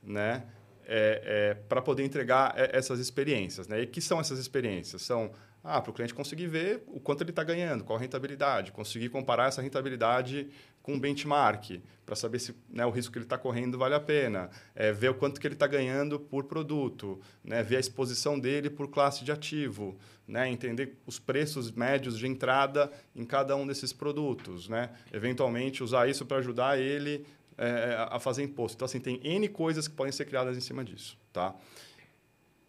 né? 0.00 0.46
É, 0.90 1.54
para 1.68 1.82
poder 1.82 2.04
entregar 2.04 2.54
essas 2.56 2.98
experiências. 2.98 3.68
Né? 3.68 3.82
E 3.82 3.86
que 3.86 4.00
são 4.00 4.18
essas 4.18 4.38
experiências? 4.38 5.02
São 5.02 5.32
ah, 5.68 5.82
para 5.82 5.90
o 5.90 5.94
cliente 5.94 6.14
conseguir 6.14 6.46
ver 6.46 6.82
o 6.86 6.98
quanto 6.98 7.22
ele 7.22 7.30
está 7.30 7.44
ganhando, 7.44 7.84
qual 7.84 7.98
a 7.98 8.00
rentabilidade, 8.00 8.72
conseguir 8.72 9.10
comparar 9.10 9.48
essa 9.48 9.60
rentabilidade 9.60 10.48
com 10.82 10.94
um 10.94 10.98
benchmark, 10.98 11.82
para 12.06 12.16
saber 12.16 12.38
se 12.38 12.54
né, 12.70 12.86
o 12.86 12.90
risco 12.90 13.12
que 13.12 13.18
ele 13.18 13.26
está 13.26 13.36
correndo 13.36 13.76
vale 13.76 13.94
a 13.94 14.00
pena, 14.00 14.48
é, 14.74 14.90
ver 14.90 15.10
o 15.10 15.14
quanto 15.14 15.38
que 15.38 15.46
ele 15.46 15.54
está 15.54 15.66
ganhando 15.66 16.18
por 16.18 16.44
produto, 16.44 17.20
né, 17.44 17.62
ver 17.62 17.76
a 17.76 17.80
exposição 17.80 18.40
dele 18.40 18.70
por 18.70 18.88
classe 18.88 19.22
de 19.22 19.30
ativo, 19.30 19.98
né, 20.26 20.48
entender 20.48 20.96
os 21.06 21.18
preços 21.18 21.70
médios 21.70 22.18
de 22.18 22.26
entrada 22.26 22.90
em 23.14 23.26
cada 23.26 23.54
um 23.54 23.66
desses 23.66 23.92
produtos, 23.92 24.70
né, 24.70 24.88
eventualmente 25.12 25.82
usar 25.84 26.08
isso 26.08 26.24
para 26.24 26.38
ajudar 26.38 26.78
ele 26.78 27.26
é, 27.58 28.06
a 28.08 28.18
fazer 28.18 28.42
imposto. 28.42 28.76
Então, 28.76 28.86
assim, 28.86 29.00
tem 29.00 29.20
N 29.22 29.46
coisas 29.48 29.86
que 29.86 29.94
podem 29.94 30.12
ser 30.12 30.24
criadas 30.24 30.56
em 30.56 30.60
cima 30.60 30.82
disso. 30.82 31.18
Tá? 31.32 31.54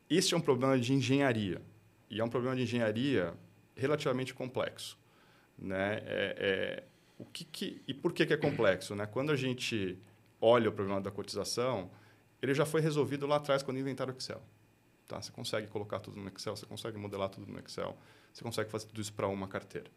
Este 0.09 0.33
é 0.33 0.37
um 0.37 0.41
problema 0.41 0.77
de 0.77 0.91
engenharia. 0.91 1.61
E 2.09 2.19
é 2.19 2.23
um 2.23 2.29
problema 2.29 2.55
de 2.55 2.63
engenharia 2.63 3.33
relativamente 3.75 4.33
complexo. 4.33 4.97
Né? 5.57 6.01
É, 6.05 6.35
é, 6.37 6.83
o 7.17 7.25
que, 7.25 7.43
que 7.43 7.81
e 7.87 7.93
por 7.93 8.13
que, 8.13 8.25
que 8.25 8.33
é 8.33 8.37
complexo? 8.37 8.95
Né? 8.95 9.05
Quando 9.05 9.31
a 9.31 9.35
gente 9.35 9.97
olha 10.41 10.69
o 10.69 10.71
problema 10.71 11.01
da 11.01 11.11
cotização, 11.11 11.91
ele 12.41 12.53
já 12.53 12.65
foi 12.65 12.81
resolvido 12.81 13.27
lá 13.27 13.35
atrás 13.37 13.61
quando 13.61 13.77
inventaram 13.77 14.13
o 14.13 14.17
Excel. 14.17 14.41
Tá? 15.07 15.21
Você 15.21 15.31
consegue 15.31 15.67
colocar 15.67 15.99
tudo 15.99 16.19
no 16.19 16.27
Excel, 16.29 16.55
você 16.55 16.65
consegue 16.65 16.97
modelar 16.97 17.29
tudo 17.29 17.51
no 17.51 17.59
Excel, 17.59 17.97
você 18.33 18.43
consegue 18.43 18.69
fazer 18.69 18.87
tudo 18.87 19.01
isso 19.01 19.13
para 19.13 19.27
uma 19.27 19.47
carteira. 19.47 19.89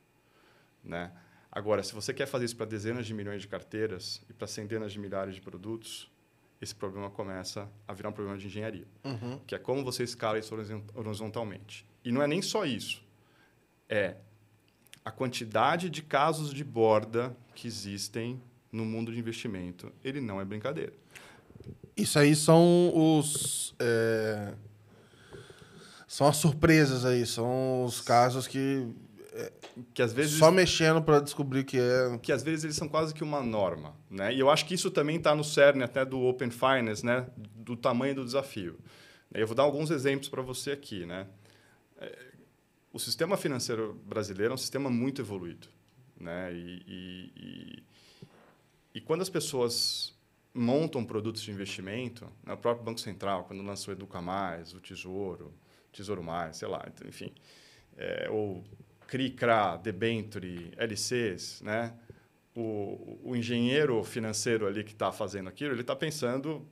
Né? 0.82 1.12
Agora, 1.50 1.82
se 1.82 1.94
você 1.94 2.14
quer 2.14 2.26
fazer 2.26 2.46
isso 2.46 2.56
para 2.56 2.66
dezenas 2.66 3.06
de 3.06 3.12
milhões 3.12 3.42
de 3.42 3.48
carteiras 3.48 4.22
e 4.28 4.32
para 4.32 4.46
centenas 4.46 4.92
de 4.92 4.98
milhares 4.98 5.34
de 5.34 5.40
produtos, 5.40 6.10
esse 6.60 6.74
problema 6.74 7.10
começa 7.10 7.70
a 7.86 7.92
virar 7.92 8.08
um 8.08 8.12
problema 8.12 8.38
de 8.38 8.46
engenharia, 8.46 8.86
uhum. 9.04 9.38
que 9.46 9.54
é 9.54 9.58
como 9.58 9.84
você 9.84 10.02
escala 10.02 10.38
isso 10.38 10.54
horizontalmente. 10.94 11.86
E 12.04 12.10
não 12.10 12.22
é 12.22 12.26
nem 12.26 12.42
só 12.42 12.64
isso. 12.64 13.02
É 13.88 14.16
a 15.04 15.10
quantidade 15.10 15.90
de 15.90 16.02
casos 16.02 16.52
de 16.52 16.62
borda 16.62 17.36
que 17.54 17.66
existem 17.66 18.40
no 18.70 18.84
mundo 18.84 19.12
de 19.12 19.18
investimento. 19.18 19.92
Ele 20.02 20.20
não 20.20 20.40
é 20.40 20.44
brincadeira. 20.44 20.92
Isso 21.96 22.18
aí 22.18 22.34
são 22.34 22.92
os. 22.94 23.74
É... 23.78 24.54
São 26.06 26.26
as 26.26 26.36
surpresas 26.36 27.04
aí, 27.04 27.24
são 27.26 27.84
os 27.84 28.00
casos 28.00 28.46
que. 28.46 28.86
É... 29.34 29.52
que 29.92 30.02
às 30.02 30.12
vezes 30.12 30.38
só 30.38 30.50
mexendo 30.50 31.02
para 31.02 31.20
descobrir 31.20 31.64
que 31.64 31.78
é 31.78 32.18
que 32.22 32.32
às 32.32 32.42
vezes 32.42 32.64
eles 32.64 32.76
são 32.76 32.86
quase 32.86 33.14
que 33.14 33.24
uma 33.24 33.42
norma 33.42 33.94
né 34.10 34.34
e 34.34 34.38
eu 34.38 34.50
acho 34.50 34.66
que 34.66 34.74
isso 34.74 34.90
também 34.90 35.16
está 35.16 35.34
no 35.34 35.42
cerne 35.42 35.82
até 35.82 36.04
do 36.04 36.20
Open 36.20 36.50
Finance 36.50 37.02
né 37.02 37.26
do 37.38 37.74
tamanho 37.74 38.14
do 38.14 38.26
desafio 38.26 38.78
eu 39.32 39.46
vou 39.46 39.56
dar 39.56 39.62
alguns 39.62 39.90
exemplos 39.90 40.28
para 40.28 40.42
você 40.42 40.72
aqui 40.72 41.06
né 41.06 41.26
o 42.92 42.98
sistema 42.98 43.36
financeiro 43.36 43.94
brasileiro 44.04 44.52
é 44.52 44.54
um 44.54 44.58
sistema 44.58 44.90
muito 44.90 45.22
evoluído. 45.22 45.68
Né? 46.18 46.52
E, 46.52 46.82
e, 46.86 47.32
e, 47.36 47.82
e 48.94 49.00
quando 49.00 49.22
as 49.22 49.28
pessoas 49.28 50.14
montam 50.54 51.04
produtos 51.04 51.42
de 51.42 51.50
investimento, 51.50 52.30
né? 52.44 52.52
o 52.52 52.56
próprio 52.56 52.84
Banco 52.84 53.00
Central, 53.00 53.44
quando 53.44 53.62
lançou 53.62 53.92
Educa 53.92 54.20
Mais, 54.20 54.74
o 54.74 54.80
Tesouro, 54.80 55.52
Tesouro 55.92 56.22
Mais, 56.22 56.58
sei 56.58 56.68
lá, 56.68 56.84
então, 56.86 57.08
enfim, 57.08 57.32
é, 57.96 58.28
ou 58.30 58.62
CRI, 59.06 59.30
CRA, 59.30 59.76
Debenture, 59.76 60.72
LCs, 60.76 61.60
né? 61.62 61.94
O, 62.54 63.18
o 63.24 63.36
engenheiro 63.36 64.02
financeiro 64.04 64.66
ali 64.66 64.84
que 64.84 64.92
está 64.92 65.10
fazendo 65.10 65.48
aquilo, 65.48 65.72
ele 65.72 65.80
está 65.80 65.96
pensando 65.96 66.66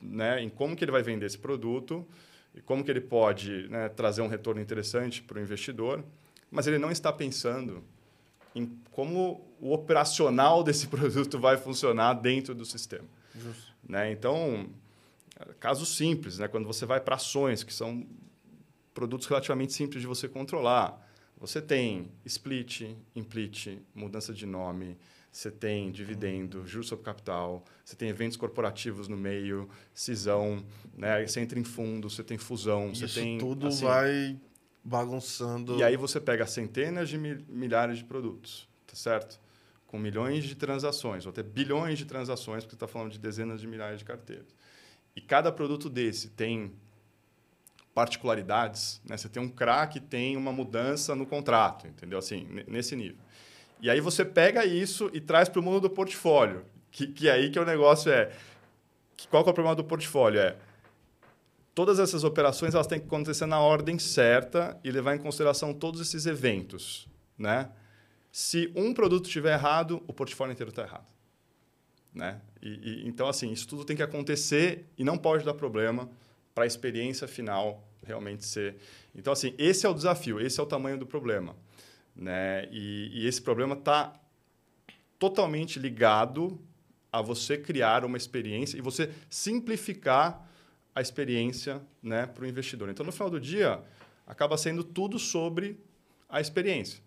né, 0.00 0.40
em 0.40 0.48
como 0.48 0.76
que 0.76 0.84
ele 0.84 0.92
vai 0.92 1.02
vender 1.02 1.26
esse 1.26 1.38
produto, 1.38 2.06
e 2.54 2.60
como 2.60 2.84
que 2.84 2.90
ele 2.90 3.00
pode 3.00 3.68
né, 3.68 3.88
trazer 3.88 4.22
um 4.22 4.28
retorno 4.28 4.60
interessante 4.60 5.22
para 5.22 5.38
o 5.38 5.42
investidor, 5.42 6.04
mas 6.50 6.66
ele 6.66 6.78
não 6.78 6.90
está 6.90 7.12
pensando 7.12 7.82
em 8.54 8.78
como 8.92 9.44
o 9.60 9.72
operacional 9.72 10.62
desse 10.62 10.86
produto 10.88 11.38
vai 11.38 11.56
funcionar 11.56 12.14
dentro 12.14 12.54
do 12.54 12.64
sistema. 12.64 13.08
Justo. 13.34 13.74
Né? 13.88 14.12
Então, 14.12 14.68
casos 15.58 15.96
simples, 15.96 16.38
né? 16.38 16.46
quando 16.46 16.66
você 16.66 16.86
vai 16.86 17.00
para 17.00 17.16
ações, 17.16 17.64
que 17.64 17.74
são 17.74 18.06
produtos 18.94 19.26
relativamente 19.26 19.72
simples 19.72 20.00
de 20.00 20.06
você 20.06 20.28
controlar. 20.28 21.02
Você 21.38 21.60
tem 21.60 22.08
split, 22.24 22.82
implit, 23.14 23.78
mudança 23.92 24.32
de 24.32 24.46
nome, 24.46 24.96
você 25.34 25.50
tem 25.50 25.90
dividendo, 25.90 26.64
juros 26.64 26.86
sobre 26.86 27.04
capital, 27.04 27.64
você 27.84 27.96
tem 27.96 28.08
eventos 28.08 28.36
corporativos 28.36 29.08
no 29.08 29.16
meio, 29.16 29.68
cisão, 29.92 30.64
né? 30.96 31.26
você 31.26 31.40
entra 31.40 31.58
em 31.58 31.64
fundo, 31.64 32.08
você 32.08 32.22
tem 32.22 32.38
fusão, 32.38 32.92
Isso 32.92 33.08
você 33.08 33.20
tem... 33.20 33.38
tudo 33.38 33.66
assim, 33.66 33.84
vai 33.84 34.40
bagunçando. 34.84 35.76
E 35.76 35.82
aí 35.82 35.96
você 35.96 36.20
pega 36.20 36.46
centenas 36.46 37.08
de 37.08 37.18
milhares 37.18 37.98
de 37.98 38.04
produtos, 38.04 38.68
tá 38.86 38.94
certo? 38.94 39.40
Com 39.88 39.98
milhões 39.98 40.44
de 40.44 40.54
transações, 40.54 41.26
ou 41.26 41.30
até 41.30 41.42
bilhões 41.42 41.98
de 41.98 42.04
transações, 42.04 42.62
porque 42.62 42.76
você 42.76 42.84
está 42.84 42.86
falando 42.86 43.10
de 43.10 43.18
dezenas 43.18 43.60
de 43.60 43.66
milhares 43.66 43.98
de 43.98 44.04
carteiras. 44.04 44.54
E 45.16 45.20
cada 45.20 45.50
produto 45.50 45.90
desse 45.90 46.28
tem 46.28 46.72
particularidades, 47.92 49.00
né? 49.04 49.16
Você 49.16 49.28
tem 49.28 49.42
um 49.42 49.48
CRA 49.48 49.84
que 49.88 49.98
tem 49.98 50.36
uma 50.36 50.52
mudança 50.52 51.16
no 51.16 51.26
contrato, 51.26 51.88
entendeu? 51.88 52.20
Assim, 52.20 52.46
nesse 52.68 52.94
nível. 52.94 53.18
E 53.80 53.90
aí 53.90 54.00
você 54.00 54.24
pega 54.24 54.64
isso 54.64 55.10
e 55.12 55.20
traz 55.20 55.48
para 55.48 55.60
o 55.60 55.62
mundo 55.62 55.80
do 55.80 55.90
portfólio, 55.90 56.64
que, 56.90 57.06
que 57.06 57.28
aí 57.28 57.50
que 57.50 57.58
o 57.58 57.64
negócio 57.64 58.10
é... 58.10 58.32
Que, 59.16 59.28
qual 59.28 59.42
que 59.42 59.50
é 59.50 59.52
o 59.52 59.54
problema 59.54 59.76
do 59.76 59.84
portfólio? 59.84 60.40
É 60.40 60.56
todas 61.74 61.98
essas 61.98 62.24
operações 62.24 62.74
elas 62.74 62.86
têm 62.86 63.00
que 63.00 63.06
acontecer 63.06 63.46
na 63.46 63.60
ordem 63.60 63.98
certa 63.98 64.78
e 64.84 64.90
levar 64.90 65.16
em 65.16 65.18
consideração 65.18 65.74
todos 65.74 66.00
esses 66.00 66.24
eventos, 66.24 67.08
né? 67.36 67.70
Se 68.30 68.72
um 68.74 68.94
produto 68.94 69.26
estiver 69.26 69.54
errado, 69.54 70.02
o 70.06 70.12
portfólio 70.12 70.52
inteiro 70.52 70.70
está 70.70 70.82
errado, 70.82 71.06
né? 72.12 72.40
E, 72.62 72.68
e, 72.68 73.08
então 73.08 73.28
assim 73.28 73.50
isso 73.50 73.66
tudo 73.66 73.84
tem 73.84 73.96
que 73.96 74.02
acontecer 74.02 74.86
e 74.96 75.04
não 75.04 75.18
pode 75.18 75.44
dar 75.44 75.54
problema 75.54 76.08
para 76.54 76.64
a 76.64 76.66
experiência 76.66 77.26
final 77.26 77.82
realmente 78.06 78.44
ser. 78.44 78.76
Então, 79.14 79.32
assim, 79.32 79.54
esse 79.56 79.86
é 79.86 79.88
o 79.88 79.94
desafio, 79.94 80.38
esse 80.38 80.60
é 80.60 80.62
o 80.62 80.66
tamanho 80.66 80.98
do 80.98 81.06
problema. 81.06 81.56
Né? 82.14 82.68
E, 82.70 83.10
e 83.12 83.26
esse 83.26 83.42
problema 83.42 83.74
está 83.74 84.12
totalmente 85.18 85.78
ligado 85.78 86.60
a 87.10 87.22
você 87.22 87.56
criar 87.56 88.04
uma 88.04 88.16
experiência 88.16 88.76
e 88.76 88.80
você 88.80 89.10
simplificar 89.30 90.48
a 90.94 91.00
experiência 91.00 91.80
né, 92.02 92.26
para 92.26 92.44
o 92.44 92.46
investidor. 92.46 92.88
Então, 92.88 93.04
no 93.04 93.12
final 93.12 93.30
do 93.30 93.40
dia, 93.40 93.80
acaba 94.26 94.56
sendo 94.56 94.84
tudo 94.84 95.18
sobre 95.18 95.78
a 96.28 96.40
experiência. 96.40 97.02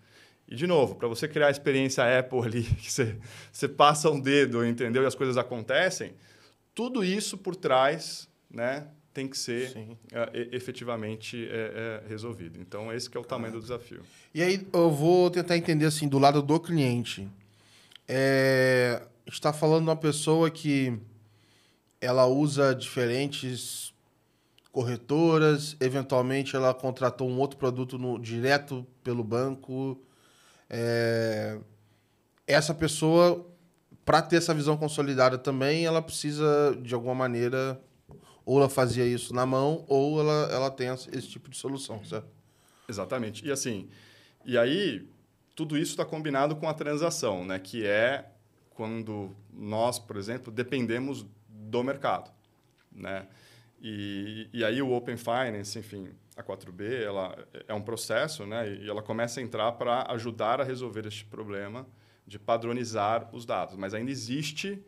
E, 0.48 0.56
de 0.56 0.66
novo, 0.66 0.96
para 0.96 1.08
você 1.08 1.28
criar 1.28 1.48
a 1.48 1.52
experiência 1.52 2.20
Apple 2.20 2.40
ali, 2.40 2.64
que 2.82 2.92
você, 2.92 3.18
você 3.52 3.68
passa 3.68 4.10
um 4.10 4.20
dedo, 4.20 4.66
entendeu? 4.66 5.04
E 5.04 5.06
as 5.06 5.16
coisas 5.16 5.38
acontecem, 5.38 6.14
tudo 6.74 7.04
isso 7.04 7.38
por 7.38 7.56
trás 7.56 8.30
né, 8.50 8.88
tem 9.18 9.28
que 9.28 9.36
ser 9.36 9.98
é, 10.12 10.48
efetivamente 10.52 11.50
é, 11.50 12.04
é, 12.06 12.08
resolvido. 12.08 12.60
Então, 12.62 12.94
esse 12.94 13.10
é 13.12 13.20
o 13.20 13.24
tamanho 13.24 13.54
do 13.54 13.60
desafio. 13.60 14.02
E 14.32 14.44
aí, 14.44 14.68
eu 14.72 14.92
vou 14.92 15.32
tentar 15.32 15.58
entender 15.58 15.88
assim, 15.88 16.08
do 16.08 16.20
lado 16.20 16.40
do 16.40 16.60
cliente. 16.60 17.28
É, 18.08 19.02
está 19.26 19.52
falando 19.52 19.86
de 19.86 19.90
uma 19.90 19.96
pessoa 19.96 20.52
que 20.52 21.00
ela 22.00 22.28
usa 22.28 22.76
diferentes 22.76 23.92
corretoras, 24.72 25.76
eventualmente 25.80 26.56
ela 26.56 26.72
contratou 26.72 27.28
um 27.28 27.40
outro 27.40 27.58
produto 27.58 27.98
no, 27.98 28.20
direto 28.20 28.86
pelo 29.04 29.24
banco. 29.24 30.00
É, 30.70 31.58
essa 32.46 32.72
pessoa, 32.72 33.44
para 34.06 34.22
ter 34.22 34.36
essa 34.36 34.54
visão 34.54 34.78
consolidada 34.78 35.40
também, 35.40 35.88
ela 35.88 36.04
precisa, 36.04 36.78
de 36.84 36.94
alguma 36.94 37.16
maneira, 37.16 37.82
ou 38.48 38.60
ela 38.60 38.70
fazia 38.70 39.06
isso 39.06 39.34
na 39.34 39.46
mão, 39.46 39.84
ou 39.90 40.22
ela, 40.22 40.50
ela 40.50 40.72
tem 40.72 40.88
esse 40.88 41.28
tipo 41.28 41.50
de 41.50 41.58
solução, 41.58 42.02
certo? 42.06 42.30
Exatamente. 42.88 43.46
E 43.46 43.52
assim, 43.52 43.90
e 44.46 44.58
aí 44.58 45.06
tudo 45.54 45.78
isso 45.78 45.92
está 45.92 46.06
combinado 46.06 46.56
com 46.56 46.66
a 46.70 46.74
transação, 46.74 47.44
né? 47.44 47.60
Que 47.60 47.86
é 47.86 48.32
quando 48.70 49.36
nós, 49.52 50.00
por 50.00 50.16
exemplo, 50.16 50.50
dependemos 50.50 51.26
do 51.50 51.84
mercado, 51.84 52.32
né? 52.90 53.28
E, 53.82 54.48
e 54.54 54.64
aí 54.64 54.82
o 54.82 54.94
Open 54.94 55.18
Finance, 55.18 55.78
enfim, 55.78 56.08
a 56.38 56.42
4B, 56.42 57.04
ela 57.04 57.38
é 57.68 57.74
um 57.74 57.82
processo, 57.82 58.46
né? 58.46 58.76
E 58.76 58.90
ela 58.90 59.04
começa 59.04 59.42
a 59.42 59.44
entrar 59.44 59.74
para 59.74 60.10
ajudar 60.14 60.62
a 60.62 60.64
resolver 60.64 61.06
este 61.06 61.26
problema 61.26 61.86
de 62.26 62.40
padronizar 62.40 63.30
os 63.36 63.46
dados. 63.46 63.76
Mas 63.76 63.94
ainda 63.94 64.10
existe 64.10 64.82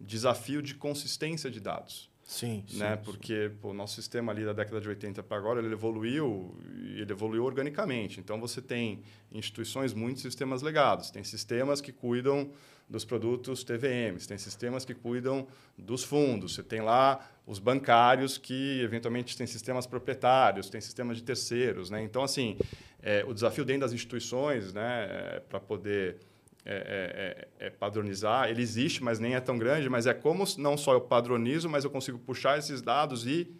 desafio 0.00 0.62
de 0.62 0.76
consistência 0.76 1.50
de 1.50 1.58
dados. 1.58 2.09
Sim, 2.30 2.64
né? 2.74 2.96
Sim, 2.96 3.02
Porque 3.02 3.50
o 3.60 3.72
nosso 3.72 3.96
sistema 3.96 4.30
ali 4.30 4.44
da 4.44 4.52
década 4.52 4.80
de 4.80 4.88
80 4.88 5.20
para 5.24 5.36
agora, 5.36 5.58
ele 5.58 5.72
evoluiu 5.72 6.56
ele 7.02 7.10
evoluiu 7.10 7.44
organicamente. 7.44 8.20
Então 8.20 8.40
você 8.40 8.62
tem 8.62 9.02
instituições, 9.32 9.92
muitos 9.92 10.22
sistemas 10.22 10.62
legados. 10.62 11.10
Tem 11.10 11.24
sistemas 11.24 11.80
que 11.80 11.90
cuidam 11.90 12.52
dos 12.88 13.04
produtos 13.04 13.64
TVMs, 13.64 14.28
tem 14.28 14.38
sistemas 14.38 14.84
que 14.84 14.94
cuidam 14.94 15.48
dos 15.76 16.04
fundos. 16.04 16.54
Você 16.54 16.62
tem 16.62 16.80
lá 16.80 17.28
os 17.44 17.58
bancários 17.58 18.38
que 18.38 18.80
eventualmente 18.80 19.36
têm 19.36 19.46
sistemas 19.46 19.84
proprietários, 19.84 20.70
tem 20.70 20.80
sistemas 20.80 21.16
de 21.16 21.24
terceiros, 21.24 21.90
né? 21.90 22.00
Então 22.00 22.22
assim, 22.22 22.56
é, 23.02 23.24
o 23.26 23.34
desafio 23.34 23.64
dentro 23.64 23.80
das 23.80 23.92
instituições, 23.92 24.72
né, 24.72 25.08
é, 25.10 25.40
para 25.40 25.58
poder 25.58 26.18
é, 26.64 27.48
é, 27.58 27.64
é, 27.64 27.66
é, 27.66 27.70
padronizar, 27.70 28.50
ele 28.50 28.60
existe, 28.60 29.02
mas 29.02 29.18
nem 29.18 29.34
é 29.34 29.40
tão 29.40 29.56
grande, 29.56 29.88
mas 29.88 30.06
é 30.06 30.12
como 30.12 30.44
não 30.58 30.76
só 30.76 30.92
eu 30.92 31.00
padronizo, 31.00 31.68
mas 31.68 31.84
eu 31.84 31.90
consigo 31.90 32.18
puxar 32.18 32.58
esses 32.58 32.82
dados 32.82 33.26
e 33.26 33.50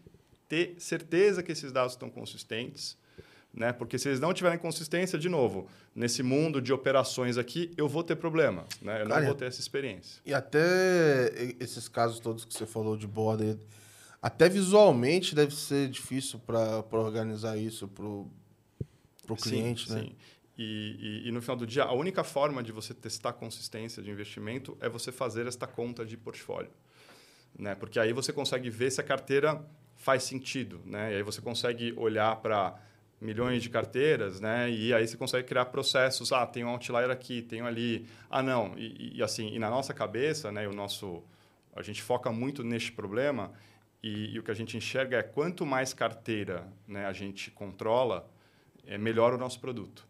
ter 0.47 0.75
certeza 0.79 1.43
que 1.43 1.51
esses 1.53 1.73
dados 1.73 1.95
estão 1.95 2.11
consistentes, 2.11 2.99
né? 3.55 3.73
Porque 3.73 3.99
se 3.99 4.09
eles 4.09 4.21
não 4.21 4.35
tiverem 4.35 4.59
consistência, 4.59 5.19
de 5.19 5.29
novo, 5.29 5.67
nesse 5.95 6.23
mundo 6.23 6.61
de 6.61 6.73
operações 6.73 7.39
aqui, 7.39 7.73
eu 7.77 7.89
vou 7.89 8.05
ter 8.05 8.17
problema, 8.17 8.67
né? 8.83 9.03
Eu 9.03 9.09
Cara, 9.09 9.21
não 9.21 9.27
vou 9.29 9.35
ter 9.35 9.47
essa 9.47 9.61
experiência. 9.61 10.21
E 10.27 10.35
até 10.35 11.33
esses 11.59 11.89
casos 11.89 12.21
todos 12.21 12.45
que 12.45 12.53
você 12.53 12.67
falou 12.67 12.97
de 12.97 13.07
border, 13.07 13.57
até 14.21 14.49
visualmente 14.49 15.35
deve 15.35 15.55
ser 15.55 15.89
difícil 15.89 16.39
para 16.39 16.85
organizar 16.93 17.57
isso 17.57 17.89
para 17.89 18.05
o 18.05 19.37
cliente, 19.41 19.89
sim, 19.89 19.95
né? 19.95 20.01
Sim. 20.03 20.17
E, 20.63 21.23
e, 21.25 21.29
e, 21.29 21.33
no 21.33 21.41
final 21.41 21.57
do 21.57 21.67
dia, 21.67 21.85
a 21.85 21.93
única 21.95 22.23
forma 22.23 22.63
de 22.63 22.71
você 22.71 22.93
testar 22.93 23.33
consistência 23.33 24.03
de 24.03 24.11
investimento 24.11 24.77
é 24.79 24.91
você 24.91 25.11
fazer 25.11 25.47
esta 25.47 25.67
conta 25.67 26.05
de 26.05 26.19
portfólio. 26.19 26.71
Né? 27.59 27.75
Porque 27.75 27.99
aí 27.99 28.13
você 28.13 28.31
consegue 28.31 28.69
ver 28.69 28.93
se 28.93 29.01
a 29.01 29.03
carteira 29.03 29.65
faz 29.97 30.23
sentido. 30.23 30.83
Né? 30.85 31.13
E 31.13 31.17
aí 31.17 31.23
você 31.23 31.41
consegue 31.41 31.95
olhar 31.97 32.37
para 32.37 32.79
milhões 33.19 33.63
de 33.63 33.71
carteiras, 33.71 34.39
né? 34.39 34.71
E 34.71 34.93
aí 34.93 35.09
você 35.09 35.17
consegue 35.17 35.49
criar 35.49 35.65
processos. 35.65 36.31
Ah, 36.31 36.47
tem 36.47 36.63
um 36.63 36.69
outlier 36.69 37.11
aqui, 37.11 37.41
tem 37.41 37.63
um 37.63 37.67
ali. 37.67 38.07
Ah, 38.29 38.43
não. 38.43 38.75
E, 38.77 39.17
e, 39.17 39.23
assim, 39.23 39.55
e 39.55 39.59
na 39.59 39.71
nossa 39.71 39.95
cabeça, 39.95 40.53
né? 40.53 40.69
O 40.69 40.75
nosso, 40.75 41.23
a 41.75 41.81
gente 41.81 42.03
foca 42.03 42.31
muito 42.31 42.63
neste 42.63 42.93
problema 42.93 43.51
e, 44.03 44.35
e, 44.35 44.39
o 44.39 44.43
que 44.43 44.51
a 44.51 44.55
gente 44.55 44.77
enxerga 44.77 45.17
é 45.17 45.23
quanto 45.23 45.65
mais 45.65 45.95
carteira, 45.95 46.69
né? 46.87 47.07
A 47.07 47.15
gente 47.15 47.51
controla, 47.51 48.31
é 48.87 48.99
melhor 48.99 49.33
o 49.33 49.39
nosso 49.39 49.59
produto. 49.59 50.10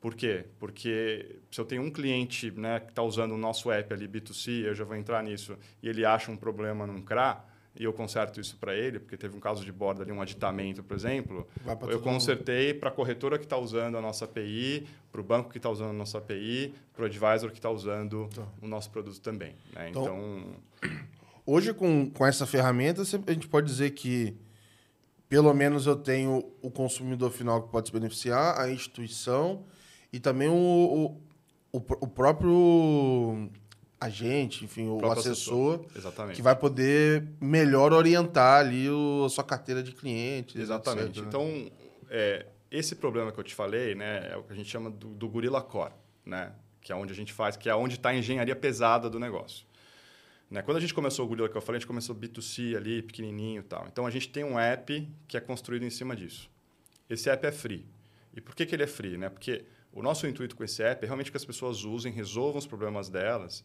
Por 0.00 0.14
quê? 0.14 0.44
Porque 0.60 1.40
se 1.50 1.60
eu 1.60 1.64
tenho 1.64 1.82
um 1.82 1.90
cliente 1.90 2.50
né, 2.52 2.78
que 2.80 2.90
está 2.90 3.02
usando 3.02 3.32
o 3.32 3.38
nosso 3.38 3.70
app 3.70 3.92
ali, 3.92 4.06
B2C, 4.06 4.64
eu 4.64 4.74
já 4.74 4.84
vou 4.84 4.94
entrar 4.94 5.22
nisso, 5.24 5.58
e 5.82 5.88
ele 5.88 6.04
acha 6.04 6.30
um 6.30 6.36
problema 6.36 6.86
num 6.86 7.02
CRA, 7.02 7.44
e 7.74 7.84
eu 7.84 7.92
conserto 7.92 8.40
isso 8.40 8.56
para 8.56 8.74
ele, 8.74 8.98
porque 8.98 9.16
teve 9.16 9.36
um 9.36 9.40
caso 9.40 9.64
de 9.64 9.72
borda 9.72 10.02
ali, 10.02 10.12
um 10.12 10.20
aditamento, 10.20 10.82
por 10.82 10.96
exemplo, 10.96 11.46
eu 11.88 12.00
consertei 12.00 12.74
para 12.74 12.88
a 12.90 12.92
corretora 12.92 13.38
que 13.38 13.44
está 13.44 13.56
usando 13.56 13.96
a 13.96 14.00
nossa 14.00 14.24
API, 14.24 14.86
para 15.10 15.20
o 15.20 15.24
banco 15.24 15.50
que 15.50 15.58
está 15.58 15.70
usando 15.70 15.90
a 15.90 15.92
nossa 15.92 16.18
API, 16.18 16.74
para 16.92 17.02
o 17.02 17.06
advisor 17.06 17.50
que 17.50 17.58
está 17.58 17.70
usando 17.70 18.28
tá. 18.34 18.46
o 18.62 18.68
nosso 18.68 18.90
produto 18.90 19.20
também. 19.20 19.54
Né? 19.72 19.90
Então, 19.90 20.04
então, 20.04 20.90
hoje, 21.46 21.72
com, 21.74 22.08
com 22.10 22.26
essa 22.26 22.46
ferramenta, 22.46 23.02
a 23.02 23.32
gente 23.32 23.48
pode 23.48 23.66
dizer 23.66 23.90
que 23.90 24.36
pelo 25.28 25.52
menos 25.52 25.86
eu 25.86 25.94
tenho 25.94 26.50
o 26.62 26.70
consumidor 26.70 27.30
final 27.30 27.62
que 27.62 27.70
pode 27.70 27.88
se 27.88 27.92
beneficiar, 27.92 28.58
a 28.58 28.70
instituição 28.70 29.64
e 30.12 30.20
também 30.20 30.48
o, 30.48 30.54
o, 30.54 31.78
o, 31.78 31.78
o 31.78 32.08
próprio 32.08 33.50
agente, 34.00 34.64
enfim, 34.64 34.86
o, 34.86 34.98
o 34.98 35.12
assessor, 35.12 35.84
assessor. 35.94 36.30
que 36.30 36.40
vai 36.40 36.54
poder 36.54 37.26
melhor 37.40 37.92
orientar 37.92 38.60
ali 38.60 38.88
o, 38.88 39.24
a 39.26 39.28
sua 39.28 39.44
carteira 39.44 39.82
de 39.82 39.92
clientes. 39.92 40.56
Exatamente. 40.56 41.18
Etc, 41.18 41.22
né? 41.22 41.28
Então, 41.28 41.72
é, 42.08 42.46
esse 42.70 42.94
problema 42.94 43.32
que 43.32 43.38
eu 43.38 43.44
te 43.44 43.54
falei, 43.54 43.94
né, 43.94 44.30
é 44.32 44.36
o 44.36 44.42
que 44.42 44.52
a 44.52 44.56
gente 44.56 44.68
chama 44.68 44.90
do, 44.90 45.08
do 45.08 45.28
Gorilla 45.28 45.60
Core, 45.60 45.94
né, 46.24 46.52
que 46.80 46.92
é 46.92 46.94
onde 46.94 47.12
a 47.12 47.16
gente 47.16 47.32
faz, 47.32 47.56
que 47.56 47.68
é 47.68 47.74
onde 47.74 47.96
está 47.96 48.10
a 48.10 48.14
engenharia 48.14 48.54
pesada 48.54 49.10
do 49.10 49.18
negócio. 49.18 49.66
Né? 50.50 50.62
Quando 50.62 50.76
a 50.78 50.80
gente 50.80 50.94
começou 50.94 51.26
o 51.26 51.28
Gorilla 51.28 51.48
que 51.48 51.56
eu 51.56 51.60
falei, 51.60 51.78
a 51.78 51.80
gente 51.80 51.88
começou 51.88 52.14
B2C 52.14 52.76
ali, 52.76 53.02
pequenininho 53.02 53.60
e 53.60 53.64
tal. 53.64 53.86
Então, 53.90 54.06
a 54.06 54.10
gente 54.10 54.28
tem 54.28 54.44
um 54.44 54.58
app 54.58 55.08
que 55.26 55.36
é 55.36 55.40
construído 55.40 55.84
em 55.84 55.90
cima 55.90 56.16
disso. 56.16 56.48
Esse 57.10 57.28
app 57.28 57.46
é 57.46 57.52
free. 57.52 57.84
E 58.34 58.40
por 58.40 58.54
que, 58.54 58.64
que 58.64 58.74
ele 58.74 58.84
é 58.84 58.86
free? 58.86 59.18
Né? 59.18 59.28
Porque 59.28 59.64
o 59.92 60.02
nosso 60.02 60.26
intuito 60.26 60.54
com 60.54 60.64
esse 60.64 60.82
app 60.82 61.02
é 61.04 61.06
realmente 61.06 61.30
que 61.30 61.36
as 61.36 61.44
pessoas 61.44 61.84
usem, 61.84 62.12
resolvam 62.12 62.58
os 62.58 62.66
problemas 62.66 63.08
delas. 63.08 63.64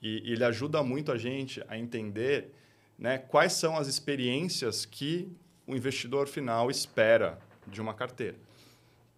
E, 0.00 0.28
e 0.28 0.32
ele 0.32 0.44
ajuda 0.44 0.82
muito 0.82 1.12
a 1.12 1.16
gente 1.16 1.62
a 1.68 1.78
entender 1.78 2.52
né, 2.98 3.18
quais 3.18 3.52
são 3.54 3.76
as 3.76 3.88
experiências 3.88 4.84
que 4.84 5.30
o 5.66 5.74
investidor 5.74 6.26
final 6.26 6.70
espera 6.70 7.38
de 7.66 7.80
uma 7.80 7.94
carteira. 7.94 8.36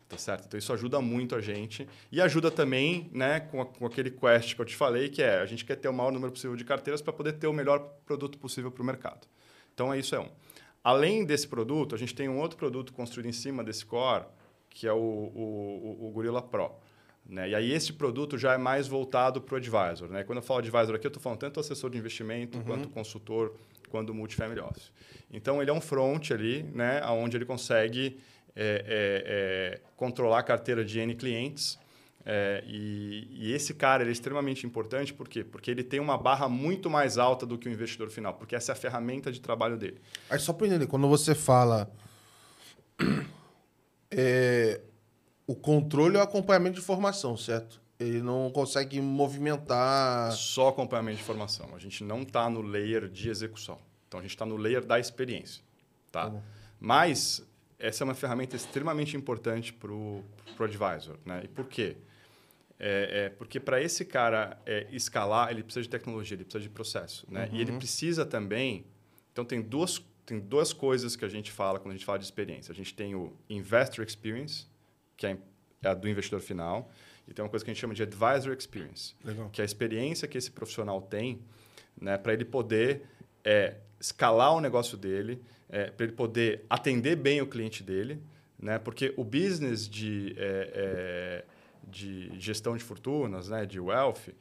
Tá 0.08 0.18
certo? 0.18 0.46
Então, 0.46 0.58
isso 0.58 0.72
ajuda 0.72 1.00
muito 1.00 1.34
a 1.34 1.40
gente. 1.40 1.88
E 2.12 2.20
ajuda 2.20 2.50
também 2.50 3.10
né, 3.12 3.40
com, 3.40 3.60
a, 3.60 3.66
com 3.66 3.86
aquele 3.86 4.10
quest 4.10 4.54
que 4.54 4.60
eu 4.60 4.64
te 4.64 4.76
falei, 4.76 5.08
que 5.08 5.22
é 5.22 5.40
a 5.40 5.46
gente 5.46 5.64
quer 5.64 5.76
ter 5.76 5.88
o 5.88 5.92
maior 5.92 6.12
número 6.12 6.30
possível 6.30 6.56
de 6.56 6.64
carteiras 6.64 7.00
para 7.00 7.12
poder 7.12 7.32
ter 7.34 7.46
o 7.46 7.52
melhor 7.52 7.80
produto 8.06 8.38
possível 8.38 8.70
para 8.70 8.82
o 8.82 8.86
mercado. 8.86 9.26
Então, 9.72 9.92
é 9.92 9.98
isso 9.98 10.14
é 10.14 10.20
um. 10.20 10.28
Além 10.82 11.24
desse 11.24 11.48
produto, 11.48 11.94
a 11.94 11.98
gente 11.98 12.14
tem 12.14 12.28
um 12.28 12.38
outro 12.38 12.58
produto 12.58 12.92
construído 12.92 13.26
em 13.26 13.32
cima 13.32 13.64
desse 13.64 13.84
core, 13.86 14.26
que 14.74 14.86
é 14.86 14.92
o, 14.92 14.96
o, 14.96 16.08
o 16.08 16.10
Gorilla 16.10 16.42
Pro. 16.42 16.72
Né? 17.26 17.50
E 17.50 17.54
aí 17.54 17.72
esse 17.72 17.92
produto 17.92 18.36
já 18.36 18.52
é 18.52 18.58
mais 18.58 18.86
voltado 18.86 19.40
para 19.40 19.54
o 19.54 19.56
advisor. 19.56 20.08
Né? 20.08 20.24
Quando 20.24 20.38
eu 20.38 20.42
falo 20.42 20.58
advisor 20.58 20.96
aqui, 20.96 21.06
eu 21.06 21.08
estou 21.08 21.22
falando 21.22 21.38
tanto 21.38 21.60
assessor 21.60 21.88
de 21.88 21.96
investimento, 21.96 22.58
uhum. 22.58 22.64
quanto 22.64 22.88
consultor, 22.90 23.54
quanto 23.88 24.12
multifamily 24.12 24.60
office. 24.60 24.92
Então, 25.32 25.62
ele 25.62 25.70
é 25.70 25.74
um 25.74 25.80
front 25.80 26.32
ali, 26.32 26.64
né? 26.74 27.00
onde 27.06 27.36
ele 27.36 27.46
consegue 27.46 28.18
é, 28.54 28.84
é, 28.86 29.78
é, 29.78 29.80
controlar 29.96 30.40
a 30.40 30.42
carteira 30.42 30.84
de 30.84 30.98
N 30.98 31.14
clientes. 31.14 31.78
É, 32.26 32.64
e, 32.66 33.28
e, 33.32 33.52
esse 33.52 33.74
cara 33.74 34.02
é 34.02 34.10
extremamente 34.10 34.66
importante, 34.66 35.12
por 35.12 35.28
quê? 35.28 35.44
Porque 35.44 35.70
ele 35.70 35.84
tem 35.84 36.00
uma 36.00 36.16
barra 36.16 36.48
muito 36.48 36.88
mais 36.88 37.18
alta 37.18 37.44
do 37.44 37.58
que 37.58 37.68
o 37.68 37.72
investidor 37.72 38.08
final, 38.08 38.32
porque 38.32 38.56
essa 38.56 38.72
é 38.72 38.74
a 38.74 38.76
ferramenta 38.76 39.30
de 39.30 39.42
trabalho 39.42 39.76
dele. 39.76 40.00
Aí 40.30 40.38
só 40.38 40.54
para 40.54 40.66
entender, 40.66 40.86
quando 40.86 41.06
você 41.06 41.34
fala 41.34 41.90
é, 44.16 44.80
o 45.46 45.54
controle 45.54 46.16
e 46.16 46.18
o 46.18 46.22
acompanhamento 46.22 46.76
de 46.76 46.80
informação, 46.80 47.36
certo? 47.36 47.80
Ele 47.98 48.20
não 48.20 48.50
consegue 48.50 49.00
movimentar. 49.00 50.32
Só 50.32 50.68
acompanhamento 50.68 51.18
de 51.18 51.22
informação. 51.22 51.74
A 51.74 51.78
gente 51.78 52.02
não 52.02 52.22
está 52.22 52.50
no 52.50 52.60
layer 52.60 53.08
de 53.08 53.28
execução. 53.28 53.78
Então 54.08 54.20
a 54.20 54.22
gente 54.22 54.32
está 54.32 54.44
no 54.44 54.56
layer 54.56 54.84
da 54.84 54.98
experiência. 54.98 55.62
Tá? 56.10 56.30
Tá 56.30 56.42
Mas 56.80 57.46
essa 57.78 58.02
é 58.02 58.04
uma 58.04 58.14
ferramenta 58.14 58.56
extremamente 58.56 59.16
importante 59.16 59.72
para 59.72 59.92
o 59.92 60.24
advisor. 60.60 61.18
Né? 61.24 61.42
E 61.44 61.48
por 61.48 61.66
quê? 61.66 61.96
É, 62.78 63.26
é 63.26 63.28
porque 63.28 63.60
para 63.60 63.80
esse 63.80 64.04
cara 64.04 64.60
é, 64.66 64.86
escalar, 64.90 65.50
ele 65.50 65.62
precisa 65.62 65.82
de 65.82 65.88
tecnologia, 65.88 66.34
ele 66.36 66.44
precisa 66.44 66.62
de 66.62 66.70
processo. 66.70 67.26
Né? 67.30 67.46
Uhum. 67.46 67.56
E 67.56 67.60
ele 67.60 67.72
uhum. 67.72 67.78
precisa 67.78 68.26
também. 68.26 68.86
Então, 69.32 69.44
tem 69.44 69.60
duas, 69.60 70.00
tem 70.24 70.40
duas 70.40 70.72
coisas 70.72 71.16
que 71.16 71.24
a 71.24 71.28
gente 71.28 71.50
fala 71.50 71.78
quando 71.78 71.92
a 71.92 71.96
gente 71.96 72.04
fala 72.04 72.18
de 72.18 72.24
experiência. 72.24 72.72
A 72.72 72.74
gente 72.74 72.94
tem 72.94 73.14
o 73.14 73.32
Investor 73.48 74.04
Experience, 74.04 74.66
que 75.16 75.26
é 75.26 75.38
a 75.84 75.94
do 75.94 76.08
investidor 76.08 76.40
final, 76.40 76.90
e 77.28 77.34
tem 77.34 77.44
uma 77.44 77.48
coisa 77.50 77.64
que 77.64 77.70
a 77.70 77.74
gente 77.74 77.80
chama 77.80 77.94
de 77.94 78.02
Advisor 78.02 78.54
Experience, 78.58 79.14
Legal. 79.22 79.50
que 79.50 79.60
é 79.60 79.62
a 79.62 79.64
experiência 79.64 80.26
que 80.26 80.38
esse 80.38 80.50
profissional 80.50 81.00
tem 81.02 81.40
né, 82.00 82.16
para 82.16 82.32
ele 82.32 82.44
poder 82.44 83.02
é, 83.44 83.76
escalar 84.00 84.54
o 84.54 84.60
negócio 84.60 84.96
dele, 84.96 85.42
é, 85.68 85.90
para 85.90 86.04
ele 86.04 86.14
poder 86.14 86.64
atender 86.68 87.16
bem 87.16 87.40
o 87.40 87.46
cliente 87.46 87.82
dele, 87.82 88.20
né? 88.58 88.78
Porque 88.78 89.12
o 89.16 89.24
business 89.24 89.88
de, 89.88 90.34
é, 90.38 90.70
é, 90.74 91.44
de 91.86 92.30
gestão 92.38 92.76
de 92.76 92.82
fortunas, 92.82 93.48
né? 93.48 93.66
De 93.66 93.80
wealth, 93.80 94.32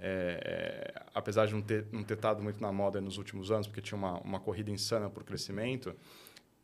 é, 0.00 0.92
é, 0.94 1.02
apesar 1.14 1.46
de 1.46 1.54
não 1.54 1.62
ter 1.62 1.86
não 1.92 2.02
ter 2.02 2.14
estado 2.14 2.42
muito 2.42 2.60
na 2.60 2.72
moda 2.72 3.00
nos 3.00 3.18
últimos 3.18 3.50
anos, 3.50 3.66
porque 3.66 3.80
tinha 3.80 3.98
uma, 3.98 4.18
uma 4.20 4.40
corrida 4.40 4.70
insana 4.70 5.10
por 5.10 5.24
crescimento, 5.24 5.94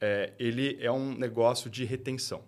é, 0.00 0.32
ele 0.38 0.78
é 0.80 0.90
um 0.90 1.14
negócio 1.14 1.68
de 1.68 1.84
retenção. 1.84 2.42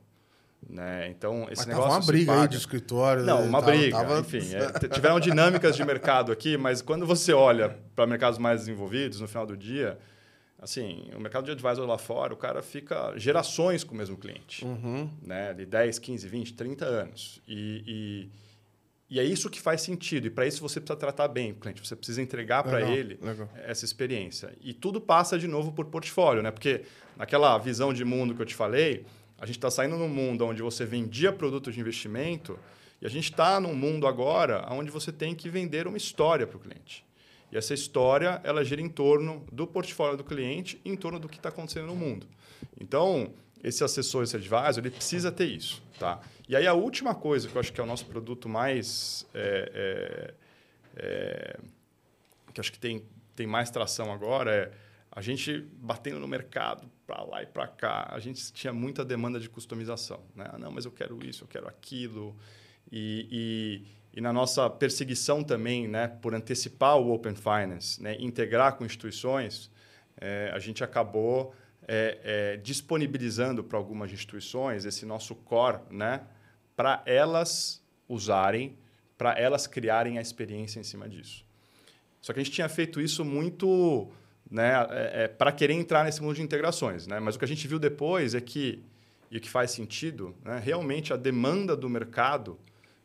Né? 0.69 1.09
Então, 1.09 1.47
esse 1.51 1.67
Mas 1.67 1.67
negócio. 1.67 1.91
uma 1.91 2.07
briga 2.07 2.33
paga... 2.33 2.43
aí 2.43 2.49
de 2.49 2.57
escritório. 2.57 3.25
Não, 3.25 3.45
uma 3.45 3.61
tava, 3.61 3.73
briga. 3.73 3.97
Tava... 3.97 4.21
Enfim, 4.21 4.55
é, 4.55 4.89
tiveram 4.89 5.21
dinâmicas 5.21 5.77
de 5.77 5.85
mercado 5.85 6.33
aqui, 6.33 6.57
mas 6.57 6.83
quando 6.83 7.07
você 7.07 7.33
olha 7.33 7.79
para 7.95 8.07
mercados 8.07 8.39
mais 8.39 8.61
desenvolvidos, 8.61 9.21
no 9.21 9.29
final 9.29 9.47
do 9.47 9.57
dia, 9.57 9.99
assim, 10.59 11.11
o 11.15 11.21
mercado 11.21 11.45
de 11.45 11.53
advisor 11.53 11.87
lá 11.87 11.97
fora, 11.97 12.35
o 12.35 12.37
cara 12.37 12.61
fica 12.61 13.17
gerações 13.17 13.85
com 13.85 13.95
o 13.95 13.97
mesmo 13.97 14.17
cliente. 14.17 14.65
Uhum. 14.65 15.09
Né? 15.23 15.55
De 15.55 15.65
10, 15.65 15.99
15, 15.99 16.29
20, 16.29 16.55
30 16.55 16.85
anos. 16.85 17.41
E, 17.47 17.85
e, 17.87 18.31
e 19.11 19.19
é 19.19 19.25
isso 19.25 19.49
que 19.49 19.61
faz 19.61 19.81
sentido. 19.81 20.27
E 20.27 20.31
para 20.31 20.47
isso 20.47 20.61
você 20.61 20.81
precisa 20.81 20.99
tratar 20.99 21.29
bem 21.29 21.53
o 21.53 21.55
cliente. 21.55 21.87
Você 21.87 21.97
precisa 21.97 22.21
entregar 22.21 22.63
para 22.63 22.83
ele 22.83 23.19
legal. 23.23 23.49
essa 23.57 23.85
experiência. 23.85 24.55
E 24.61 24.75
tudo 24.75 25.01
passa 25.01 25.39
de 25.39 25.49
novo 25.49 25.73
por 25.73 25.87
portfólio, 25.87 26.43
né? 26.43 26.51
Porque 26.51 26.83
naquela 27.17 27.57
visão 27.57 27.93
de 27.93 28.05
mundo 28.05 28.35
que 28.35 28.43
eu 28.43 28.47
te 28.47 28.55
falei, 28.55 29.07
a 29.39 29.47
gente 29.47 29.57
está 29.57 29.71
saindo 29.71 29.97
num 29.97 30.09
mundo 30.09 30.45
onde 30.45 30.61
você 30.61 30.85
vendia 30.85 31.33
produtos 31.33 31.75
de 31.75 31.81
investimento 31.81 32.59
e 33.01 33.07
a 33.07 33.09
gente 33.09 33.31
está 33.31 33.59
num 33.59 33.75
mundo 33.75 34.07
agora 34.07 34.67
onde 34.71 34.91
você 34.91 35.11
tem 35.11 35.35
que 35.35 35.49
vender 35.49 35.87
uma 35.87 35.97
história 35.97 36.47
para 36.47 36.57
o 36.57 36.61
cliente. 36.61 37.07
E 37.51 37.57
essa 37.57 37.73
história, 37.73 38.43
ela 38.45 38.63
gira 38.63 38.83
em 38.83 38.91
torno 38.91 39.47
do 39.51 39.67
portfólio 39.67 40.19
do 40.19 40.25
cliente 40.25 40.79
e 40.85 40.91
em 40.91 40.97
torno 40.97 41.19
do 41.19 41.29
que 41.29 41.37
está 41.37 41.49
acontecendo 41.49 41.87
no 41.87 41.97
mundo. 41.97 42.27
Então, 42.79 43.33
esse 43.65 43.83
assessor, 43.83 44.23
esse 44.23 44.37
advisor, 44.37 44.79
ele 44.79 44.91
precisa 44.91 45.33
ter 45.33 45.47
isso. 45.47 45.83
Tá? 45.99 46.21
E 46.49 46.57
aí, 46.57 46.67
a 46.67 46.73
última 46.73 47.15
coisa 47.15 47.49
que 47.49 47.55
eu 47.55 47.61
acho 47.61 47.73
que 47.73 47.81
é 47.81 47.85
o 47.85 47.87
nosso 47.87 48.07
produto 48.07 48.49
mais... 48.49 49.27
É, 49.35 50.35
é, 50.97 51.55
é, 51.57 51.61
que 52.53 52.61
acho 52.61 52.73
que 52.73 52.79
tem, 52.79 53.05
tem 53.37 53.47
mais 53.47 53.71
tração 53.71 54.13
agora 54.13 54.53
é 54.53 54.89
a 55.11 55.21
gente 55.21 55.67
batendo 55.81 56.21
no 56.21 56.29
mercado 56.29 56.89
para 57.07 57.23
lá 57.25 57.43
e 57.43 57.47
para 57.47 57.67
cá, 57.67 58.09
a 58.11 58.21
gente 58.21 58.53
tinha 58.53 58.73
muita 58.73 59.05
demanda 59.05 59.41
de 59.41 59.49
customização. 59.49 60.23
Né? 60.35 60.45
Ah, 60.49 60.59
não, 60.59 60.71
mas 60.71 60.85
eu 60.85 60.93
quero 60.93 61.25
isso, 61.25 61.45
eu 61.45 61.49
quero 61.49 61.67
aquilo. 61.67 62.37
E, 62.93 63.27
e 63.31 63.99
e 64.19 64.21
na 64.21 64.33
nossa 64.33 64.69
perseguição 64.69 65.45
também, 65.45 65.87
né, 65.87 66.09
por 66.09 66.35
antecipar 66.35 66.97
o 66.99 67.13
Open 67.13 67.35
Finance, 67.35 68.03
né, 68.03 68.17
integrar 68.19 68.77
com 68.77 68.85
instituições, 68.85 69.71
é, 70.21 70.51
a 70.53 70.59
gente 70.59 70.83
acabou 70.83 71.55
é, 71.87 72.19
é, 72.25 72.57
disponibilizando 72.57 73.63
para 73.63 73.79
algumas 73.79 74.13
instituições 74.13 74.85
esse 74.85 75.07
nosso 75.07 75.35
core, 75.37 75.79
né, 75.91 76.23
para 76.79 77.03
elas 77.07 77.83
usarem, 78.09 78.79
para 79.17 79.33
elas 79.33 79.67
criarem 79.67 80.17
a 80.17 80.23
experiência 80.23 80.79
em 80.79 80.85
cima 80.85 81.09
disso. 81.09 81.45
Só 82.21 82.33
que 82.33 82.39
a 82.39 82.43
gente 82.45 82.55
tinha 82.55 82.69
feito 82.69 83.01
isso 83.01 83.25
muito 83.25 84.09
né, 84.49 84.87
é, 84.89 85.25
é, 85.25 85.29
para 85.29 85.51
querer 85.51 85.73
entrar 85.73 86.05
nesse 86.05 86.23
mundo 86.23 86.37
de 86.37 86.43
integrações. 86.43 87.09
Né? 87.09 87.19
Mas 87.19 87.35
o 87.35 87.39
que 87.41 87.45
a 87.45 87.49
gente 87.49 87.67
viu 87.67 87.81
depois 87.81 88.33
é 88.33 88.41
que, 88.41 88.81
e 89.29 89.39
o 89.39 89.41
que 89.41 89.51
faz 89.51 89.73
sentido, 89.73 90.37
né, 90.45 90.63
realmente 90.65 91.13
a 91.13 91.17
demanda 91.17 91.77
do 91.77 91.89
mercado 91.89 92.57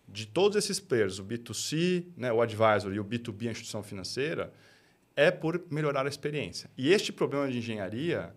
de 0.08 0.28
todos 0.28 0.56
esses 0.56 0.80
players, 0.80 1.18
o 1.18 1.26
B2C, 1.26 2.06
né, 2.16 2.32
o 2.32 2.44
advisor 2.44 2.94
e 2.94 3.00
o 3.00 3.04
B2B, 3.04 3.48
a 3.48 3.52
instituição 3.54 3.82
financeira, 3.82 4.54
é 5.16 5.32
por 5.32 5.64
melhorar 5.72 6.06
a 6.06 6.10
experiência. 6.10 6.70
E 6.78 6.94
este 6.94 7.12
problema 7.12 7.50
de 7.50 7.58
engenharia, 7.58 8.36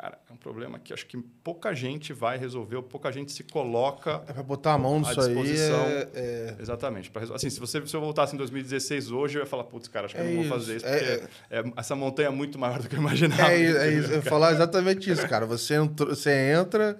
cara, 0.00 0.18
é 0.30 0.32
um 0.32 0.36
problema 0.36 0.78
que 0.78 0.94
acho 0.94 1.04
que 1.06 1.18
pouca 1.42 1.74
gente 1.74 2.12
vai 2.12 2.38
resolver, 2.38 2.76
ou 2.76 2.82
pouca 2.82 3.10
gente 3.10 3.32
se 3.32 3.42
coloca 3.42 4.22
é 4.28 4.32
para 4.32 4.42
botar 4.44 4.74
a 4.74 4.78
mão 4.78 5.00
nisso 5.00 5.20
aí. 5.20 5.58
É, 5.58 6.08
é... 6.14 6.56
Exatamente. 6.60 7.10
Pra, 7.10 7.22
assim, 7.34 7.50
se, 7.50 7.58
você, 7.58 7.84
se 7.84 7.96
eu 7.96 8.00
voltasse 8.00 8.34
em 8.34 8.38
2016 8.38 9.10
hoje, 9.10 9.38
eu 9.38 9.40
ia 9.40 9.46
falar, 9.46 9.64
putz, 9.64 9.88
cara, 9.88 10.06
acho 10.06 10.14
que 10.14 10.20
é 10.20 10.24
eu 10.24 10.34
não 10.34 10.40
isso. 10.42 10.48
vou 10.48 10.58
fazer 10.58 10.76
isso, 10.76 10.84
porque 10.86 11.04
é, 11.50 11.58
é, 11.58 11.64
essa 11.76 11.96
montanha 11.96 12.28
é 12.28 12.30
muito 12.30 12.58
maior 12.58 12.80
do 12.80 12.88
que 12.88 12.94
eu 12.94 13.00
imaginava. 13.00 13.52
É, 13.52 13.88
é 13.88 13.92
isso, 13.92 14.10
eu 14.12 14.16
ia 14.16 14.22
falar 14.22 14.52
exatamente 14.52 15.10
isso, 15.10 15.26
cara. 15.28 15.44
Você, 15.46 15.74
entrou, 15.74 16.14
você 16.14 16.30
entra 16.30 16.96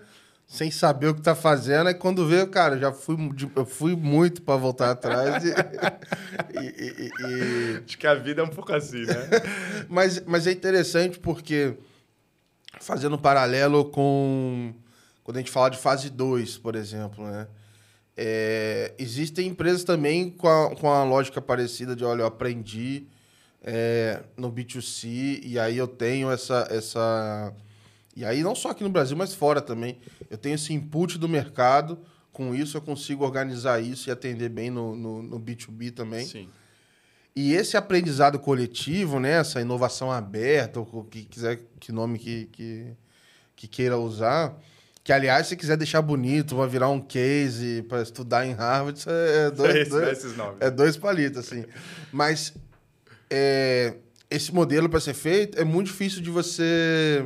sem 0.48 0.70
saber 0.70 1.08
o 1.08 1.14
que 1.14 1.20
tá 1.20 1.34
fazendo. 1.34 1.90
E 1.90 1.94
quando 1.94 2.26
vê, 2.26 2.44
cara, 2.46 2.78
já 2.78 2.90
fui, 2.90 3.16
eu 3.54 3.66
fui 3.66 3.94
muito 3.94 4.40
para 4.40 4.56
voltar 4.56 4.90
atrás. 4.90 5.44
e, 5.44 5.48
e, 6.58 7.10
e, 7.20 7.82
Acho 7.84 7.98
que 7.98 8.06
a 8.06 8.14
vida 8.14 8.40
é 8.40 8.44
um 8.44 8.48
pouco 8.48 8.72
assim, 8.72 9.04
né? 9.04 9.28
mas, 9.88 10.22
mas 10.26 10.46
é 10.46 10.52
interessante 10.52 11.18
porque, 11.18 11.74
fazendo 12.80 13.16
um 13.16 13.18
paralelo 13.18 13.84
com 13.86 14.74
quando 15.22 15.36
a 15.36 15.40
gente 15.40 15.50
fala 15.50 15.68
de 15.68 15.76
fase 15.76 16.08
2, 16.08 16.58
por 16.58 16.74
exemplo, 16.74 17.24
né? 17.26 17.46
É, 18.16 18.94
existem 18.98 19.46
empresas 19.46 19.84
também 19.84 20.30
com 20.30 20.48
a, 20.48 20.74
com 20.74 20.90
a 20.90 21.04
lógica 21.04 21.40
parecida 21.40 21.94
de, 21.94 22.04
olha, 22.04 22.22
eu 22.22 22.26
aprendi 22.26 23.06
é, 23.62 24.22
no 24.36 24.50
B2C 24.50 25.40
e 25.44 25.58
aí 25.58 25.76
eu 25.76 25.86
tenho 25.86 26.30
essa, 26.30 26.66
essa 26.70 27.54
e 28.18 28.24
aí, 28.24 28.42
não 28.42 28.52
só 28.52 28.70
aqui 28.70 28.82
no 28.82 28.90
Brasil, 28.90 29.16
mas 29.16 29.32
fora 29.32 29.60
também. 29.60 29.96
Eu 30.28 30.36
tenho 30.36 30.56
esse 30.56 30.72
input 30.72 31.16
do 31.16 31.28
mercado, 31.28 31.96
com 32.32 32.52
isso 32.52 32.76
eu 32.76 32.82
consigo 32.82 33.24
organizar 33.24 33.80
isso 33.80 34.08
e 34.08 34.10
atender 34.10 34.48
bem 34.48 34.70
no, 34.70 34.96
no, 34.96 35.22
no 35.22 35.38
B2B 35.38 35.92
também. 35.92 36.26
Sim. 36.26 36.48
E 37.40 37.54
esse 37.54 37.76
aprendizado 37.76 38.36
coletivo, 38.36 39.20
né, 39.20 39.34
essa 39.34 39.60
inovação 39.60 40.10
aberta, 40.10 40.80
ou 40.80 41.04
que 41.04 41.22
quiser, 41.22 41.60
que 41.78 41.92
nome 41.92 42.18
que, 42.18 42.46
que, 42.46 42.86
que 43.54 43.68
queira 43.68 43.96
usar, 43.96 44.58
que, 45.04 45.12
aliás, 45.12 45.46
se 45.46 45.56
quiser 45.56 45.76
deixar 45.76 46.02
bonito, 46.02 46.56
vai 46.56 46.66
virar 46.66 46.88
um 46.88 47.00
case 47.00 47.84
para 47.88 48.02
estudar 48.02 48.44
em 48.44 48.54
Harvard, 48.54 48.98
isso 48.98 49.08
é 49.08 49.52
dois, 49.54 49.72
é 49.72 49.84
dois, 49.84 50.24
é 50.58 50.68
dois 50.68 50.96
palitos, 50.96 51.38
assim. 51.38 51.64
Mas 52.10 52.52
é, 53.30 53.94
esse 54.28 54.52
modelo, 54.52 54.88
para 54.88 54.98
ser 54.98 55.14
feito, 55.14 55.60
é 55.60 55.64
muito 55.64 55.86
difícil 55.86 56.20
de 56.20 56.30
você 56.30 57.24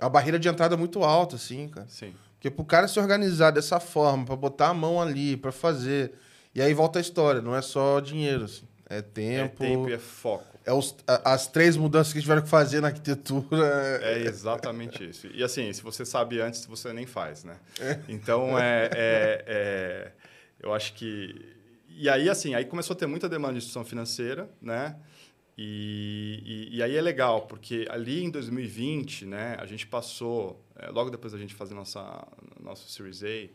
a 0.00 0.08
barreira 0.08 0.40
de 0.40 0.48
entrada 0.48 0.74
é 0.74 0.76
muito 0.76 1.04
alta, 1.04 1.36
assim, 1.36 1.68
cara. 1.68 1.86
Sim. 1.88 2.12
Porque 2.34 2.50
pro 2.50 2.64
cara 2.64 2.88
se 2.88 2.98
organizar 2.98 3.52
dessa 3.52 3.78
forma, 3.78 4.24
para 4.24 4.34
botar 4.34 4.70
a 4.70 4.74
mão 4.74 5.00
ali, 5.00 5.36
para 5.36 5.52
fazer. 5.52 6.12
E 6.52 6.60
aí 6.60 6.74
volta 6.74 6.98
a 6.98 7.02
história, 7.02 7.40
não 7.40 7.54
é 7.54 7.62
só 7.62 8.00
dinheiro, 8.00 8.46
assim. 8.46 8.66
É 8.88 9.02
tempo. 9.02 9.62
É 9.62 9.68
tempo 9.68 9.88
e 9.88 9.92
é 9.92 9.98
foco. 9.98 10.58
É 10.64 10.72
os, 10.72 10.96
as 11.06 11.46
três 11.46 11.76
mudanças 11.76 12.12
que 12.12 12.20
tiveram 12.20 12.42
que 12.42 12.48
fazer 12.48 12.80
na 12.80 12.88
arquitetura. 12.88 14.00
É 14.02 14.22
exatamente 14.22 15.08
isso. 15.08 15.26
E 15.28 15.42
assim, 15.42 15.72
se 15.72 15.82
você 15.82 16.04
sabe 16.04 16.40
antes, 16.40 16.64
você 16.66 16.92
nem 16.92 17.06
faz, 17.06 17.44
né? 17.44 17.56
É. 17.80 17.98
Então, 18.08 18.58
é, 18.58 18.90
é, 18.94 19.44
é, 19.46 20.12
eu 20.60 20.72
acho 20.72 20.94
que... 20.94 21.56
E 21.88 22.08
aí, 22.08 22.30
assim, 22.30 22.54
aí 22.54 22.64
começou 22.64 22.94
a 22.94 22.98
ter 22.98 23.06
muita 23.06 23.28
demanda 23.28 23.54
de 23.54 23.58
instituição 23.58 23.84
financeira, 23.84 24.48
né? 24.60 24.96
E, 25.60 26.68
e, 26.70 26.76
e, 26.76 26.82
aí 26.82 26.96
é 26.96 27.00
legal, 27.02 27.42
porque 27.42 27.84
ali 27.90 28.22
em 28.22 28.30
2020, 28.30 29.26
né, 29.26 29.56
a 29.58 29.66
gente 29.66 29.88
passou, 29.88 30.64
é, 30.76 30.88
logo 30.88 31.10
depois 31.10 31.32
da 31.32 31.38
gente 31.38 31.52
fazer 31.52 31.74
nossa, 31.74 32.24
nossa 32.60 32.88
Series 32.88 33.24
A, 33.24 33.48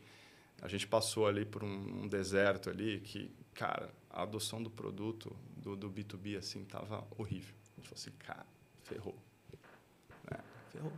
a 0.64 0.68
gente 0.70 0.88
passou 0.88 1.28
ali 1.28 1.44
por 1.44 1.62
um, 1.62 2.04
um 2.04 2.08
deserto 2.08 2.70
ali 2.70 3.02
que, 3.02 3.30
cara, 3.54 3.90
a 4.10 4.24
adoção 4.24 4.64
do 4.64 4.70
produto 4.70 5.36
do, 5.58 5.76
do 5.76 5.92
B2B, 5.92 6.38
assim, 6.38 6.64
tava 6.64 7.06
horrível. 7.18 7.54
A 7.74 7.82
gente 7.82 7.90
falou 7.90 8.02
assim, 8.02 8.12
cara, 8.18 8.46
ferrou. 8.84 9.18
Né? 10.32 10.40
Ferrou. 10.72 10.94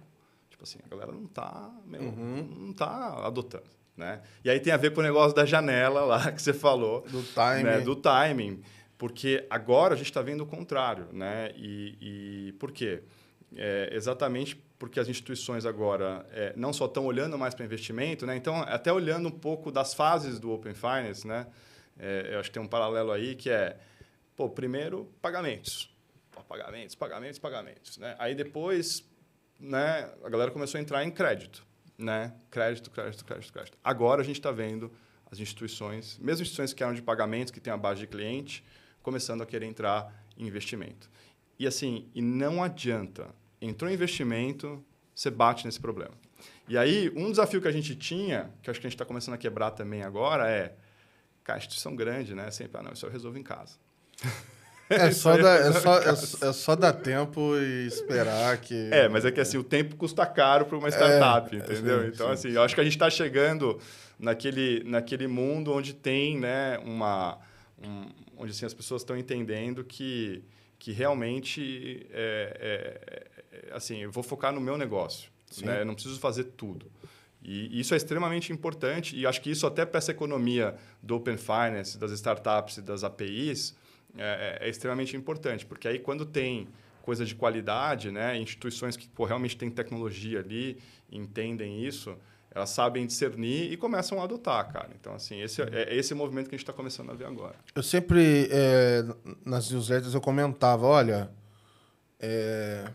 Tipo 0.51 0.63
assim, 0.63 0.77
a 0.85 0.87
galera 0.87 1.11
não 1.11 1.25
tá, 1.25 1.73
meu, 1.83 1.99
uhum. 2.03 2.67
não 2.67 2.73
tá 2.73 3.25
adotando, 3.25 3.65
né? 3.97 4.21
E 4.43 4.51
aí 4.51 4.59
tem 4.59 4.71
a 4.71 4.77
ver 4.77 4.93
com 4.93 4.99
o 4.99 5.03
negócio 5.03 5.35
da 5.35 5.47
janela 5.47 6.05
lá 6.05 6.29
que 6.31 6.43
você 6.43 6.53
falou. 6.53 7.01
Do 7.01 7.23
timing. 7.23 7.63
Né? 7.63 7.81
Do 7.81 7.95
timing. 7.95 8.61
Porque 8.99 9.47
agora 9.49 9.95
a 9.95 9.97
gente 9.97 10.11
está 10.11 10.21
vendo 10.21 10.41
o 10.41 10.45
contrário, 10.45 11.07
né? 11.11 11.51
E, 11.55 12.49
e 12.49 12.51
por 12.59 12.71
quê? 12.71 13.01
É 13.55 13.89
exatamente 13.93 14.63
porque 14.77 14.99
as 14.99 15.07
instituições 15.07 15.65
agora 15.65 16.25
é, 16.31 16.53
não 16.55 16.73
só 16.73 16.85
estão 16.85 17.05
olhando 17.05 17.37
mais 17.37 17.53
para 17.53 17.65
investimento, 17.65 18.25
né? 18.25 18.35
Então, 18.35 18.61
até 18.61 18.91
olhando 18.91 19.29
um 19.29 19.31
pouco 19.31 19.71
das 19.71 19.93
fases 19.93 20.39
do 20.39 20.51
Open 20.51 20.73
Finance, 20.73 21.25
né? 21.25 21.47
É, 21.97 22.31
eu 22.33 22.39
acho 22.39 22.49
que 22.49 22.53
tem 22.53 22.63
um 22.63 22.67
paralelo 22.67 23.11
aí 23.11 23.35
que 23.35 23.49
é, 23.49 23.77
pô, 24.35 24.49
primeiro, 24.49 25.11
pagamentos. 25.21 25.93
Pô, 26.31 26.43
pagamentos, 26.43 26.95
pagamentos, 26.95 27.39
pagamentos. 27.39 27.97
Né? 27.97 28.15
Aí 28.19 28.35
depois, 28.35 29.03
né, 29.59 30.11
a 30.23 30.29
galera 30.29 30.51
começou 30.51 30.77
a 30.77 30.81
entrar 30.81 31.03
em 31.03 31.11
crédito. 31.11 31.65
Né? 31.97 32.33
Crédito, 32.51 32.91
crédito, 32.91 33.23
crédito, 33.23 33.53
crédito. 33.53 33.77
Agora 33.81 34.21
a 34.21 34.25
gente 34.25 34.39
está 34.39 34.51
vendo 34.51 34.91
as 35.31 35.39
instituições, 35.39 36.17
mesmo 36.19 36.41
instituições 36.41 36.73
que 36.73 36.83
eram 36.83 36.93
de 36.93 37.01
pagamentos, 37.01 37.51
que 37.51 37.59
têm 37.59 37.71
a 37.71 37.77
base 37.77 38.01
de 38.01 38.07
cliente, 38.07 38.63
começando 39.01 39.41
a 39.41 39.45
querer 39.45 39.65
entrar 39.65 40.13
em 40.37 40.45
investimento. 40.45 41.09
E 41.57 41.65
assim, 41.65 42.09
e 42.13 42.21
não 42.21 42.61
adianta. 42.61 43.33
Entrou 43.61 43.89
em 43.89 43.93
investimento, 43.93 44.83
você 45.13 45.29
bate 45.29 45.65
nesse 45.65 45.79
problema. 45.79 46.13
E 46.67 46.77
aí, 46.77 47.11
um 47.15 47.29
desafio 47.29 47.61
que 47.61 47.67
a 47.67 47.71
gente 47.71 47.95
tinha, 47.95 48.51
que 48.61 48.69
acho 48.69 48.79
que 48.79 48.87
a 48.87 48.89
gente 48.89 48.95
está 48.95 49.05
começando 49.05 49.35
a 49.35 49.37
quebrar 49.37 49.71
também 49.71 50.01
agora, 50.03 50.49
é 50.49 50.75
Cara, 51.45 51.59
instituição 51.59 51.95
grande, 51.95 52.33
né? 52.33 52.49
Sempre, 52.49 52.79
ah, 52.79 52.83
não, 52.83 52.91
isso 52.91 53.05
eu 53.05 53.11
resolvo 53.11 53.37
em 53.37 53.43
casa. 53.43 53.77
É 54.89 55.11
só, 55.13 55.37
dar, 55.37 55.61
é, 55.61 55.71
só, 55.73 55.99
é, 55.99 56.09
é, 56.09 56.53
só 56.53 56.75
dar 56.75 56.91
tempo 56.91 57.55
e 57.55 57.85
esperar 57.85 58.57
que. 58.57 58.89
É, 58.91 59.07
mas 59.07 59.25
é 59.25 59.31
que 59.31 59.39
assim, 59.39 59.59
o 59.59 59.63
tempo 59.63 59.95
custa 59.95 60.25
caro 60.25 60.65
para 60.65 60.75
uma 60.75 60.89
startup, 60.89 61.55
é, 61.55 61.59
entendeu? 61.59 62.01
Sim, 62.01 62.07
então, 62.07 62.27
sim. 62.29 62.33
assim, 62.33 62.49
eu 62.49 62.63
acho 62.63 62.73
que 62.73 62.81
a 62.81 62.83
gente 62.83 62.95
está 62.95 63.11
chegando 63.11 63.79
naquele, 64.17 64.83
naquele 64.85 65.27
mundo 65.27 65.71
onde 65.71 65.93
tem, 65.93 66.39
né, 66.39 66.79
uma. 66.79 67.37
Um, 67.77 68.07
onde 68.37 68.49
assim, 68.49 68.65
as 68.65 68.73
pessoas 68.73 69.03
estão 69.03 69.15
entendendo 69.15 69.83
que, 69.83 70.43
que 70.79 70.91
realmente 70.91 72.07
é, 72.09 72.57
é, 72.59 73.15
é, 73.17 73.24
assim, 73.71 73.97
eu 73.97 74.11
vou 74.11 74.23
focar 74.23 74.53
no 74.53 74.61
meu 74.61 74.77
negócio. 74.77 75.29
Né? 75.61 75.81
Eu 75.81 75.85
não 75.85 75.93
preciso 75.93 76.19
fazer 76.19 76.45
tudo. 76.45 76.91
E 77.41 77.79
isso 77.79 77.93
é 77.93 77.97
extremamente 77.97 78.51
importante 78.51 79.15
e 79.15 79.25
acho 79.25 79.39
que 79.39 79.51
isso 79.51 79.67
até 79.67 79.85
para 79.85 79.99
essa 79.99 80.11
economia 80.11 80.75
do 81.01 81.15
Open 81.15 81.37
Finance, 81.37 81.95
das 81.97 82.11
startups 82.11 82.77
e 82.77 82.81
das 82.81 83.03
APIs, 83.03 83.75
é, 84.17 84.57
é, 84.61 84.65
é, 84.65 84.69
extremamente 84.69 85.15
importante, 85.15 85.65
porque 85.65 85.87
aí 85.87 85.99
quando 85.99 86.25
tem 86.25 86.67
coisa 87.03 87.23
de 87.23 87.35
qualidade, 87.35 88.09
né, 88.09 88.35
instituições 88.37 88.97
que 88.97 89.07
pô, 89.07 89.25
realmente 89.25 89.55
têm 89.55 89.69
tecnologia 89.69 90.39
ali, 90.39 90.79
entendem 91.11 91.85
isso, 91.85 92.17
elas 92.49 92.69
sabem 92.69 93.05
discernir 93.05 93.71
e 93.71 93.77
começam 93.77 94.19
a 94.19 94.23
adotar, 94.23 94.71
cara. 94.71 94.89
Então, 94.99 95.13
assim, 95.13 95.41
esse 95.41 95.61
é, 95.61 95.89
é 95.89 95.95
esse 95.95 96.15
movimento 96.15 96.47
que 96.47 96.55
a 96.55 96.57
gente 96.57 96.63
está 96.63 96.73
começando 96.73 97.11
a 97.11 97.13
ver 97.13 97.25
agora. 97.25 97.55
Eu 97.75 97.83
sempre, 97.83 98.47
é, 98.49 99.03
nas 99.45 99.69
newsletters, 99.69 100.13
eu 100.13 100.21
comentava, 100.21 100.85
olha, 100.87 101.29
é, 102.17 102.89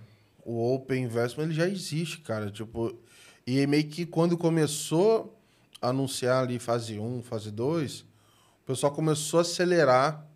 o 0.44 0.74
Open 0.74 1.04
Investment 1.04 1.44
ele 1.44 1.54
já 1.54 1.68
existe, 1.68 2.20
cara. 2.20 2.50
Tipo, 2.50 2.96
e 3.46 3.66
meio 3.66 3.86
que 3.86 4.06
quando 4.06 4.36
começou 4.36 5.38
a 5.80 5.88
anunciar 5.88 6.42
ali 6.42 6.58
fase 6.58 6.98
1, 6.98 7.22
fase 7.22 7.50
2, 7.50 8.00
o 8.00 8.06
pessoal 8.66 8.92
começou 8.92 9.38
a 9.38 9.42
acelerar 9.42 10.26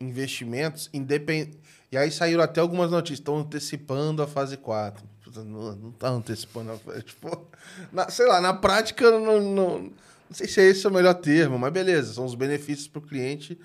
investimentos 0.00 0.88
independ... 0.92 1.50
E 1.90 1.96
aí 1.96 2.10
saíram 2.10 2.42
até 2.42 2.60
algumas 2.60 2.90
notícias, 2.90 3.20
estão 3.20 3.38
antecipando 3.38 4.22
a 4.22 4.26
fase 4.26 4.56
4. 4.56 5.04
Não 5.44 5.90
está 5.90 6.08
antecipando 6.08 6.72
a 6.72 6.76
fase. 6.76 7.02
Tipo, 7.04 7.46
na, 7.92 8.10
sei 8.10 8.26
lá, 8.26 8.40
na 8.40 8.52
prática, 8.52 9.10
não, 9.10 9.40
não, 9.40 9.78
não 9.80 9.92
sei 10.30 10.46
se 10.46 10.60
é 10.60 10.64
esse 10.64 10.86
o 10.86 10.90
melhor 10.90 11.14
termo, 11.14 11.58
mas 11.58 11.72
beleza, 11.72 12.12
são 12.12 12.24
os 12.24 12.34
benefícios 12.34 12.88
para 12.88 12.98
o 12.98 13.02
cliente. 13.02 13.58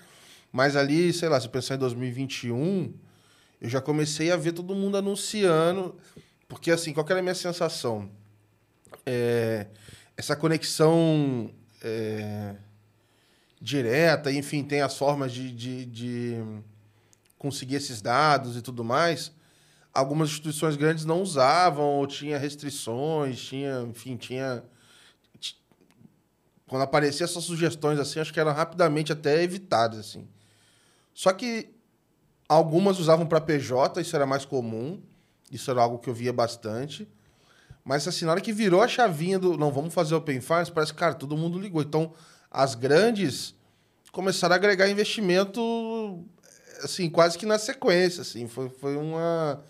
Mas 0.50 0.76
ali, 0.76 1.12
sei 1.12 1.28
lá, 1.28 1.40
se 1.40 1.48
pensar 1.48 1.74
em 1.74 1.78
2021, 1.78 2.94
eu 3.64 3.68
já 3.68 3.80
comecei 3.80 4.30
a 4.30 4.36
ver 4.36 4.52
todo 4.52 4.74
mundo 4.74 4.96
anunciando. 4.96 5.96
Porque, 6.46 6.70
assim, 6.70 6.92
qual 6.92 7.04
era 7.08 7.18
a 7.18 7.22
minha 7.22 7.34
sensação? 7.34 8.08
é, 9.06 9.66
essa 10.16 10.36
conexão 10.36 11.50
é, 11.82 12.54
direta, 13.60 14.32
enfim, 14.32 14.62
tem 14.62 14.80
as 14.80 14.96
formas 14.96 15.32
de, 15.32 15.50
de, 15.50 15.84
de, 15.86 16.34
conseguir 17.38 17.76
esses 17.76 18.00
dados 18.00 18.56
e 18.56 18.62
tudo 18.62 18.84
mais. 18.84 19.32
Algumas 19.92 20.30
instituições 20.30 20.76
grandes 20.76 21.04
não 21.04 21.22
usavam, 21.22 21.84
ou 21.84 22.06
tinha 22.06 22.38
restrições, 22.38 23.40
tinha, 23.40 23.82
enfim, 23.82 24.16
tinha. 24.16 24.64
Quando 26.66 26.82
apareciam 26.82 27.26
essas 27.26 27.44
sugestões 27.44 27.98
assim, 27.98 28.18
acho 28.18 28.32
que 28.32 28.40
eram 28.40 28.52
rapidamente 28.52 29.12
até 29.12 29.42
evitadas. 29.42 30.00
Assim. 30.00 30.26
Só 31.12 31.32
que 31.32 31.73
algumas 32.54 32.98
usavam 32.98 33.26
para 33.26 33.40
PJ, 33.40 34.00
isso 34.00 34.14
era 34.14 34.26
mais 34.26 34.44
comum, 34.44 35.00
isso 35.50 35.70
era 35.70 35.82
algo 35.82 35.98
que 35.98 36.08
eu 36.08 36.14
via 36.14 36.32
bastante. 36.32 37.08
Mas 37.84 38.08
assim, 38.08 38.24
na 38.24 38.32
hora 38.32 38.40
que 38.40 38.52
virou 38.52 38.80
a 38.80 38.88
chavinha 38.88 39.38
do 39.38 39.56
não, 39.56 39.70
vamos 39.70 39.92
fazer 39.92 40.14
Open 40.14 40.40
Finance, 40.40 40.72
parece 40.72 40.92
que, 40.92 40.98
cara, 40.98 41.14
todo 41.14 41.36
mundo 41.36 41.58
ligou. 41.58 41.82
Então, 41.82 42.12
as 42.50 42.74
grandes 42.74 43.54
começaram 44.10 44.54
a 44.54 44.56
agregar 44.56 44.88
investimento, 44.88 46.24
assim, 46.82 47.10
quase 47.10 47.36
que 47.36 47.44
na 47.44 47.58
sequência, 47.58 48.22
assim. 48.22 48.46
Foi, 48.46 48.68
foi 48.68 48.96
uma... 48.96 49.62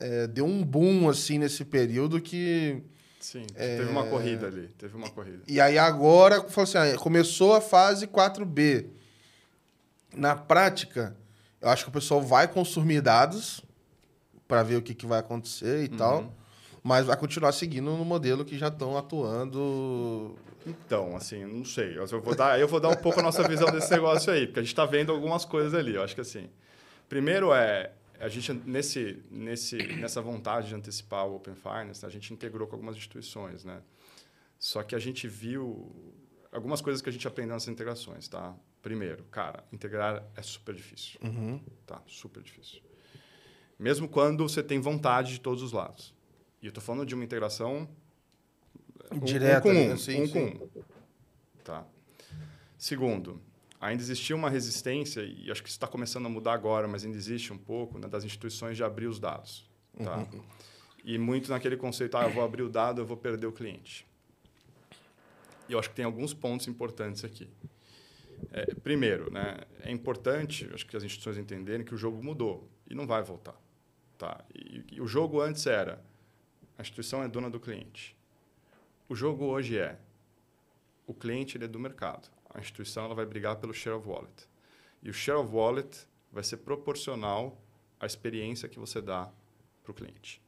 É, 0.00 0.26
deu 0.26 0.44
um 0.44 0.62
boom, 0.62 1.08
assim, 1.08 1.38
nesse 1.38 1.64
período 1.64 2.20
que... 2.20 2.82
Sim, 3.20 3.46
é, 3.54 3.78
teve 3.78 3.90
uma 3.90 4.04
corrida 4.06 4.48
ali, 4.48 4.68
teve 4.76 4.94
uma 4.94 5.08
corrida. 5.08 5.42
E 5.48 5.58
aí 5.58 5.78
agora, 5.78 6.44
assim, 6.44 6.76
ah, 6.76 6.98
começou 6.98 7.54
a 7.54 7.60
fase 7.60 8.06
4B. 8.06 8.88
Na 10.14 10.36
prática, 10.36 11.16
eu 11.64 11.70
acho 11.70 11.84
que 11.84 11.90
o 11.90 11.92
pessoal 11.92 12.22
vai 12.22 12.46
consumir 12.46 13.00
dados 13.00 13.64
para 14.46 14.62
ver 14.62 14.76
o 14.76 14.82
que, 14.82 14.94
que 14.94 15.06
vai 15.06 15.18
acontecer 15.18 15.84
e 15.84 15.90
uhum. 15.90 15.96
tal 15.96 16.34
mas 16.84 17.06
vai 17.06 17.16
continuar 17.16 17.52
seguindo 17.52 17.96
no 17.96 18.04
modelo 18.04 18.44
que 18.44 18.58
já 18.58 18.68
estão 18.68 18.94
atuando. 18.94 20.36
Então, 20.66 21.16
assim, 21.16 21.42
não 21.42 21.64
sei. 21.64 21.96
Eu 21.96 22.20
vou 22.20 22.34
dar, 22.36 22.60
eu 22.60 22.68
vou 22.68 22.78
dar 22.78 22.90
um 22.90 22.96
pouco 22.96 23.20
a 23.20 23.22
nossa 23.22 23.42
visão 23.48 23.72
desse 23.72 23.90
negócio 23.90 24.30
aí, 24.30 24.46
porque 24.46 24.60
a 24.60 24.62
gente 24.62 24.72
está 24.72 24.84
vendo 24.84 25.10
algumas 25.10 25.46
coisas 25.46 25.72
ali. 25.72 25.94
Eu 25.94 26.02
acho 26.02 26.14
que 26.14 26.20
assim, 26.20 26.50
primeiro 27.08 27.54
é 27.54 27.90
a 28.20 28.28
gente 28.28 28.52
nesse, 28.52 29.18
nesse, 29.30 29.78
nessa 29.96 30.20
vontade 30.20 30.68
de 30.68 30.74
antecipar 30.74 31.26
o 31.26 31.36
Open 31.36 31.54
Finance, 31.54 32.04
a 32.04 32.10
gente 32.10 32.34
integrou 32.34 32.68
com 32.68 32.74
algumas 32.76 32.96
instituições, 32.96 33.64
né? 33.64 33.80
Só 34.58 34.82
que 34.82 34.94
a 34.94 34.98
gente 34.98 35.26
viu 35.26 35.90
algumas 36.52 36.82
coisas 36.82 37.00
que 37.00 37.08
a 37.08 37.12
gente 37.12 37.26
aprendeu 37.26 37.54
nessas 37.54 37.68
integrações, 37.68 38.28
tá? 38.28 38.54
Primeiro, 38.84 39.24
cara, 39.30 39.64
integrar 39.72 40.22
é 40.36 40.42
super 40.42 40.74
difícil, 40.74 41.18
uhum. 41.24 41.58
tá? 41.86 42.02
Super 42.06 42.42
difícil. 42.42 42.82
Mesmo 43.78 44.06
quando 44.06 44.46
você 44.46 44.62
tem 44.62 44.78
vontade 44.78 45.32
de 45.32 45.40
todos 45.40 45.62
os 45.62 45.72
lados. 45.72 46.14
E 46.60 46.66
eu 46.66 46.68
estou 46.68 46.84
falando 46.84 47.06
de 47.06 47.14
uma 47.14 47.24
integração 47.24 47.88
direta, 49.22 49.66
um 49.70 49.72
com 49.72 49.88
um, 49.88 49.92
assim, 49.94 50.22
um, 50.24 50.28
com 50.28 50.44
um. 50.44 50.68
Tá. 51.64 51.86
Segundo, 52.76 53.40
ainda 53.80 54.02
existia 54.02 54.36
uma 54.36 54.50
resistência, 54.50 55.22
e 55.22 55.50
acho 55.50 55.62
que 55.62 55.70
isso 55.70 55.76
está 55.76 55.86
começando 55.86 56.26
a 56.26 56.28
mudar 56.28 56.52
agora, 56.52 56.86
mas 56.86 57.06
ainda 57.06 57.16
existe 57.16 57.54
um 57.54 57.58
pouco, 57.58 57.98
né, 57.98 58.06
das 58.06 58.22
instituições 58.22 58.76
de 58.76 58.84
abrir 58.84 59.06
os 59.06 59.18
dados. 59.18 59.66
Tá? 59.96 60.18
Uhum. 60.18 60.42
E 61.02 61.16
muito 61.16 61.48
naquele 61.48 61.78
conceito, 61.78 62.18
ah, 62.18 62.24
eu 62.24 62.30
vou 62.30 62.44
abrir 62.44 62.62
o 62.62 62.68
dado, 62.68 63.00
eu 63.00 63.06
vou 63.06 63.16
perder 63.16 63.46
o 63.46 63.52
cliente. 63.52 64.06
E 65.70 65.72
eu 65.72 65.78
acho 65.78 65.88
que 65.88 65.96
tem 65.96 66.04
alguns 66.04 66.34
pontos 66.34 66.68
importantes 66.68 67.24
aqui. 67.24 67.48
É, 68.52 68.74
primeiro, 68.74 69.32
né, 69.32 69.58
é 69.80 69.90
importante, 69.90 70.68
acho 70.72 70.86
que 70.86 70.96
as 70.96 71.02
instituições 71.02 71.38
entenderem 71.38 71.84
que 71.84 71.94
o 71.94 71.96
jogo 71.96 72.22
mudou 72.22 72.68
e 72.88 72.94
não 72.94 73.06
vai 73.06 73.22
voltar. 73.22 73.60
Tá? 74.18 74.44
E, 74.54 74.84
e 74.92 75.00
o 75.00 75.06
jogo 75.06 75.40
antes 75.40 75.66
era 75.66 76.02
a 76.76 76.82
instituição 76.82 77.22
é 77.22 77.28
dona 77.28 77.48
do 77.48 77.60
cliente. 77.60 78.16
O 79.08 79.14
jogo 79.14 79.44
hoje 79.44 79.78
é 79.78 79.98
o 81.06 81.14
cliente 81.14 81.56
ele 81.56 81.64
é 81.64 81.68
do 81.68 81.78
mercado. 81.78 82.28
A 82.50 82.60
instituição 82.60 83.04
ela 83.04 83.14
vai 83.14 83.26
brigar 83.26 83.56
pelo 83.56 83.74
share 83.74 83.96
of 83.96 84.08
wallet. 84.08 84.48
E 85.02 85.10
o 85.10 85.12
share 85.12 85.38
of 85.38 85.54
wallet 85.54 86.06
vai 86.32 86.42
ser 86.42 86.58
proporcional 86.58 87.60
à 88.00 88.06
experiência 88.06 88.68
que 88.68 88.78
você 88.78 89.00
dá 89.00 89.30
para 89.82 89.90
o 89.90 89.94
cliente. 89.94 90.42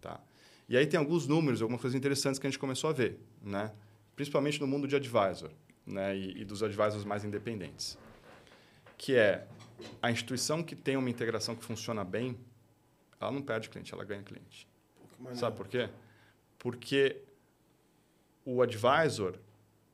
Tá? 0.00 0.20
E 0.68 0.76
aí 0.76 0.86
tem 0.86 0.98
alguns 0.98 1.26
números, 1.26 1.60
algumas 1.60 1.80
coisas 1.80 1.96
interessantes 1.96 2.38
que 2.38 2.46
a 2.46 2.50
gente 2.50 2.58
começou 2.58 2.90
a 2.90 2.92
ver, 2.92 3.20
né? 3.40 3.72
principalmente 4.16 4.60
no 4.60 4.66
mundo 4.66 4.88
de 4.88 4.96
advisor 4.96 5.50
né? 5.86 6.16
e, 6.16 6.40
e 6.40 6.44
dos 6.44 6.62
advisors 6.62 7.04
mais 7.04 7.24
independentes. 7.24 7.98
Que 8.96 9.16
é 9.16 9.46
a 10.00 10.10
instituição 10.10 10.62
que 10.62 10.76
tem 10.76 10.96
uma 10.96 11.10
integração 11.10 11.56
que 11.56 11.64
funciona 11.64 12.04
bem, 12.04 12.38
ela 13.20 13.30
não 13.30 13.42
perde 13.42 13.68
cliente, 13.68 13.92
ela 13.92 14.04
ganha 14.04 14.22
cliente. 14.22 14.66
Sabe 15.34 15.56
por 15.56 15.68
quê? 15.68 15.88
Porque 16.58 17.22
o 18.44 18.62
advisor, 18.62 19.38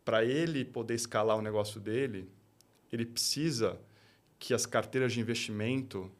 para 0.04 0.24
ele 0.24 0.64
poder 0.64 0.94
escalar 0.94 1.36
o 1.36 1.42
negócio 1.42 1.80
dele, 1.80 2.30
ele 2.90 3.04
precisa 3.04 3.78
que 4.38 4.54
as 4.54 4.64
carteiras 4.64 5.12
de 5.12 5.20
investimento 5.20 6.10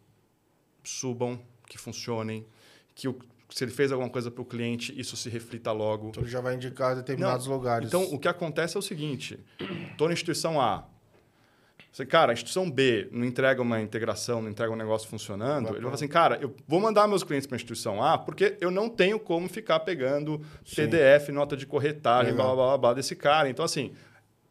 subam, 0.82 1.40
que 1.66 1.78
funcionem, 1.78 2.46
que 2.94 3.08
o, 3.08 3.18
se 3.50 3.64
ele 3.64 3.70
fez 3.70 3.90
alguma 3.90 4.10
coisa 4.10 4.30
para 4.30 4.42
o 4.42 4.44
cliente, 4.44 4.98
isso 4.98 5.16
se 5.16 5.28
reflita 5.28 5.72
logo. 5.72 6.08
Então 6.08 6.22
ele 6.22 6.30
já 6.30 6.40
vai 6.40 6.54
indicar 6.54 6.94
determinados 6.94 7.46
Não. 7.46 7.54
lugares. 7.54 7.88
Então, 7.88 8.02
o 8.12 8.18
que 8.18 8.28
acontece 8.28 8.76
é 8.76 8.78
o 8.78 8.82
seguinte: 8.82 9.38
estou 9.90 10.08
na 10.08 10.14
instituição 10.14 10.60
A, 10.60 10.84
você, 11.90 12.04
cara, 12.04 12.30
a 12.30 12.34
instituição 12.34 12.70
B 12.70 13.08
não 13.10 13.24
entrega 13.24 13.60
uma 13.60 13.80
integração, 13.80 14.42
não 14.42 14.50
entrega 14.50 14.70
um 14.70 14.76
negócio 14.76 15.08
funcionando, 15.08 15.64
vai 15.64 15.72
ele 15.72 15.80
vai 15.80 15.82
falar 15.82 15.94
assim, 15.94 16.08
cara, 16.08 16.38
eu 16.40 16.54
vou 16.66 16.78
mandar 16.80 17.08
meus 17.08 17.24
clientes 17.24 17.46
para 17.46 17.56
a 17.56 17.58
instituição 17.58 18.02
A 18.02 18.18
porque 18.18 18.56
eu 18.60 18.70
não 18.70 18.88
tenho 18.88 19.18
como 19.18 19.48
ficar 19.48 19.80
pegando. 19.80 20.40
PDF, 20.76 21.30
nota 21.30 21.56
de 21.56 21.66
corretagem, 21.66 22.34
blá, 22.34 22.44
blá, 22.44 22.54
blá, 22.54 22.78
blá, 22.78 22.94
desse 22.94 23.16
cara. 23.16 23.48
Então, 23.48 23.64
assim, 23.64 23.92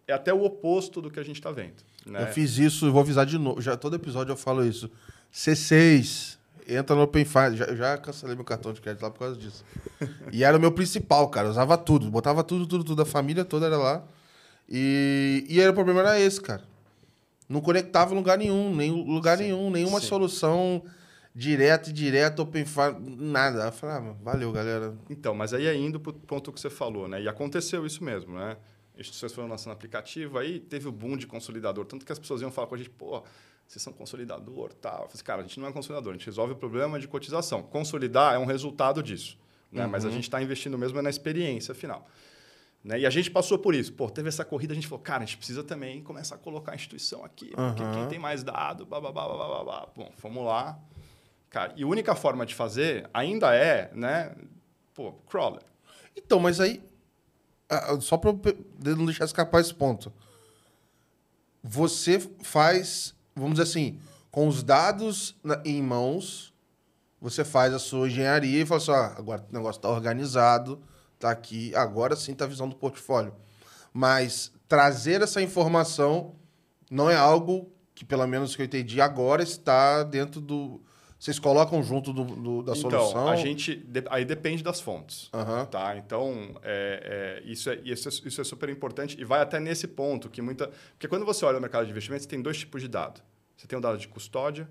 é 0.07 0.13
até 0.13 0.33
o 0.33 0.43
oposto 0.43 1.01
do 1.01 1.11
que 1.11 1.19
a 1.19 1.23
gente 1.23 1.37
está 1.37 1.51
vendo. 1.51 1.83
Né? 2.05 2.23
Eu 2.23 2.27
fiz 2.27 2.57
isso, 2.57 2.91
vou 2.91 3.01
avisar 3.01 3.25
de 3.25 3.37
novo. 3.37 3.61
Já 3.61 3.77
todo 3.77 3.95
episódio 3.95 4.31
eu 4.31 4.37
falo 4.37 4.65
isso. 4.65 4.89
C6, 5.31 6.36
entra 6.68 6.95
no 6.95 7.03
Open 7.03 7.26
Finance. 7.26 7.57
Já, 7.57 7.76
já 7.76 7.97
cancelei 7.97 8.36
meu 8.36 8.45
cartão 8.45 8.74
de 8.74 8.82
crédito 8.82 9.01
lá 9.01 9.09
por 9.09 9.20
causa 9.20 9.36
disso. 9.38 9.63
e 10.32 10.43
era 10.43 10.57
o 10.57 10.59
meu 10.59 10.72
principal, 10.72 11.30
cara. 11.30 11.47
Eu 11.47 11.51
usava 11.51 11.78
tudo, 11.78 12.09
botava 12.11 12.43
tudo, 12.43 12.68
tudo, 12.68 12.84
tudo. 12.84 13.01
A 13.01 13.05
família 13.05 13.45
toda 13.45 13.65
era 13.65 13.78
lá. 13.78 14.03
E, 14.70 15.45
e 15.47 15.61
aí, 15.61 15.68
o 15.68 15.74
problema 15.74 16.01
era 16.01 16.20
esse, 16.20 16.41
cara. 16.41 16.63
Não 17.47 17.61
conectava 17.61 18.13
em 18.13 18.18
lugar 18.18 18.38
nenhum, 18.38 18.76
nem 18.76 18.91
lugar 18.91 19.38
sim, 19.38 19.45
nenhum, 19.45 19.70
nenhuma 19.70 20.01
sim. 20.01 20.07
solução 20.07 20.84
direta 21.34 21.91
e 21.91 21.93
direta, 21.93 22.41
open 22.41 22.65
file, 22.65 22.97
nada. 22.99 23.65
Eu 23.65 23.72
falava, 23.72 24.09
ah, 24.09 24.15
valeu, 24.24 24.51
galera. 24.51 24.97
Então, 25.09 25.36
mas 25.36 25.53
aí 25.53 25.68
é 25.68 25.76
indo 25.76 25.99
para 25.99 26.09
o 26.09 26.13
ponto 26.13 26.51
que 26.51 26.59
você 26.59 26.70
falou, 26.70 27.07
né? 27.07 27.22
E 27.22 27.28
aconteceu 27.28 27.86
isso 27.86 28.03
mesmo, 28.03 28.36
né? 28.36 28.57
Instituições 28.97 29.32
foram 29.32 29.47
lançando 29.47 29.74
aplicativo, 29.74 30.39
aí 30.39 30.59
teve 30.59 30.88
o 30.88 30.91
boom 30.91 31.15
de 31.15 31.28
consolidador. 31.28 31.86
Tanto 31.86 32.03
que 32.03 32.11
as 32.11 32.18
pessoas 32.18 32.41
iam 32.41 32.51
falar 32.51 32.68
com 32.68 32.74
a 32.74 32.78
gente, 32.78 32.89
pô, 32.89 33.24
vocês 33.68 33.82
são 33.82 33.91
consolidador, 33.91 34.74
tal. 34.74 34.93
Eu 34.93 34.97
falei, 34.99 35.09
assim, 35.13 35.24
cara, 35.24 35.41
a 35.41 35.43
gente 35.43 35.59
não 35.59 35.68
é 35.68 35.72
consolidador, 35.72 36.13
a 36.13 36.18
gente 36.18 36.26
resolve 36.26 36.53
o 36.53 36.55
problema 36.55 36.99
de 36.99 37.07
cotização. 37.07 37.61
Consolidar 37.61 38.36
é 38.36 38.38
um 38.38 38.45
resultado 38.45 39.03
disso, 39.03 39.38
né? 39.72 39.86
Uhum. 39.86 39.91
Mas 39.91 40.05
a 40.05 40.09
gente 40.09 40.24
está 40.24 40.41
investindo 40.41 40.78
mesmo 40.78 41.01
na 41.01 41.09
experiência 41.09 41.76
final. 41.76 42.07
Né? 42.84 43.01
E 43.01 43.05
a 43.05 43.09
gente 43.09 43.30
passou 43.30 43.59
por 43.59 43.76
isso. 43.76 43.91
Pô, 43.91 44.09
teve 44.09 44.30
essa 44.30 44.45
corrida, 44.45 44.72
a 44.72 44.76
gente 44.76 44.88
falou, 44.88 45.03
cara, 45.03 45.24
a 45.24 45.26
gente 45.26 45.38
precisa 45.38 45.63
também 45.63 46.01
começar 46.01 46.36
a 46.36 46.38
colocar 46.38 46.72
a 46.72 46.76
instituição 46.76 47.26
aqui, 47.26 47.51
porque 47.53 47.84
uhum. 47.84 47.91
quem 47.91 48.07
tem 48.07 48.20
mais 48.20 48.43
dado, 48.43 48.86
blá, 48.86 49.01
blá. 49.01 49.88
Bom, 49.93 50.11
vamos 50.22 50.45
lá. 50.45 50.80
Cara, 51.49 51.74
e 51.76 51.84
a 51.84 51.88
única 51.88 52.15
forma 52.15 52.45
de 52.45 52.55
fazer 52.55 53.09
ainda 53.13 53.53
é, 53.53 53.91
né, 53.93 54.36
pô, 54.93 55.11
crawler. 55.30 55.63
Então, 56.15 56.39
mas 56.39 56.59
aí, 56.59 56.82
só 57.99 58.18
para 58.18 58.32
não 58.95 59.05
deixar 59.05 59.26
escapar 59.26 59.59
esse 59.59 59.74
ponto. 59.74 60.11
Você 61.63 62.20
faz, 62.41 63.13
vamos 63.38 63.59
dizer 63.59 63.63
assim, 63.63 63.99
com 64.31 64.47
os 64.47 64.63
dados 64.63 65.35
em 65.63 65.81
mãos, 65.81 66.53
você 67.21 67.45
faz 67.45 67.73
a 67.73 67.79
sua 67.79 68.07
engenharia 68.07 68.61
e 68.61 68.65
fala 68.65 68.81
assim, 68.81 68.91
ah, 68.91 69.15
agora 69.17 69.45
o 69.49 69.53
negócio 69.53 69.79
está 69.79 69.89
organizado, 69.89 70.81
Tá 71.19 71.31
aqui, 71.31 71.73
agora 71.75 72.15
sim 72.15 72.33
tá 72.33 72.45
a 72.45 72.47
visão 72.47 72.69
do 72.69 72.75
portfólio. 72.75 73.33
Mas 73.91 74.51
trazer 74.67 75.21
essa 75.21 75.41
informação 75.41 76.35
não 76.91 77.09
é 77.09 77.15
algo 77.15 77.71
que, 77.95 78.05
pelo 78.05 78.25
menos 78.27 78.55
que 78.55 78.61
eu 78.61 78.65
entendi, 78.65 79.01
agora 79.01 79.41
está 79.41 80.03
dentro 80.03 80.39
do. 80.39 80.81
Vocês 81.19 81.39
colocam 81.39 81.81
junto 81.81 82.13
do, 82.13 82.23
do 82.23 82.61
da 82.61 82.73
então, 82.73 82.91
solução? 82.91 83.09
Então, 83.09 83.29
a 83.29 83.35
gente. 83.35 83.83
Aí 84.11 84.23
depende 84.23 84.61
das 84.61 84.79
fontes. 84.79 85.31
Uhum. 85.33 85.65
Tá? 85.65 85.97
Então, 85.97 86.55
é, 86.61 87.41
é, 87.43 87.51
isso, 87.51 87.71
é, 87.71 87.81
isso, 87.83 88.07
é, 88.07 88.11
isso 88.27 88.39
é 88.39 88.43
super 88.43 88.69
importante 88.69 89.19
e 89.19 89.25
vai 89.25 89.41
até 89.41 89.59
nesse 89.59 89.88
ponto 89.88 90.29
que 90.29 90.39
muita. 90.39 90.69
Porque 90.91 91.07
quando 91.07 91.25
você 91.25 91.43
olha 91.43 91.57
o 91.57 91.61
mercado 91.61 91.85
de 91.85 91.91
investimentos, 91.91 92.27
tem 92.27 92.39
dois 92.39 92.59
tipos 92.59 92.79
de 92.79 92.88
dado. 92.88 93.19
Você 93.57 93.67
tem 93.67 93.77
o 93.77 93.81
dado 93.81 93.97
de 93.97 94.07
custódia, 94.07 94.69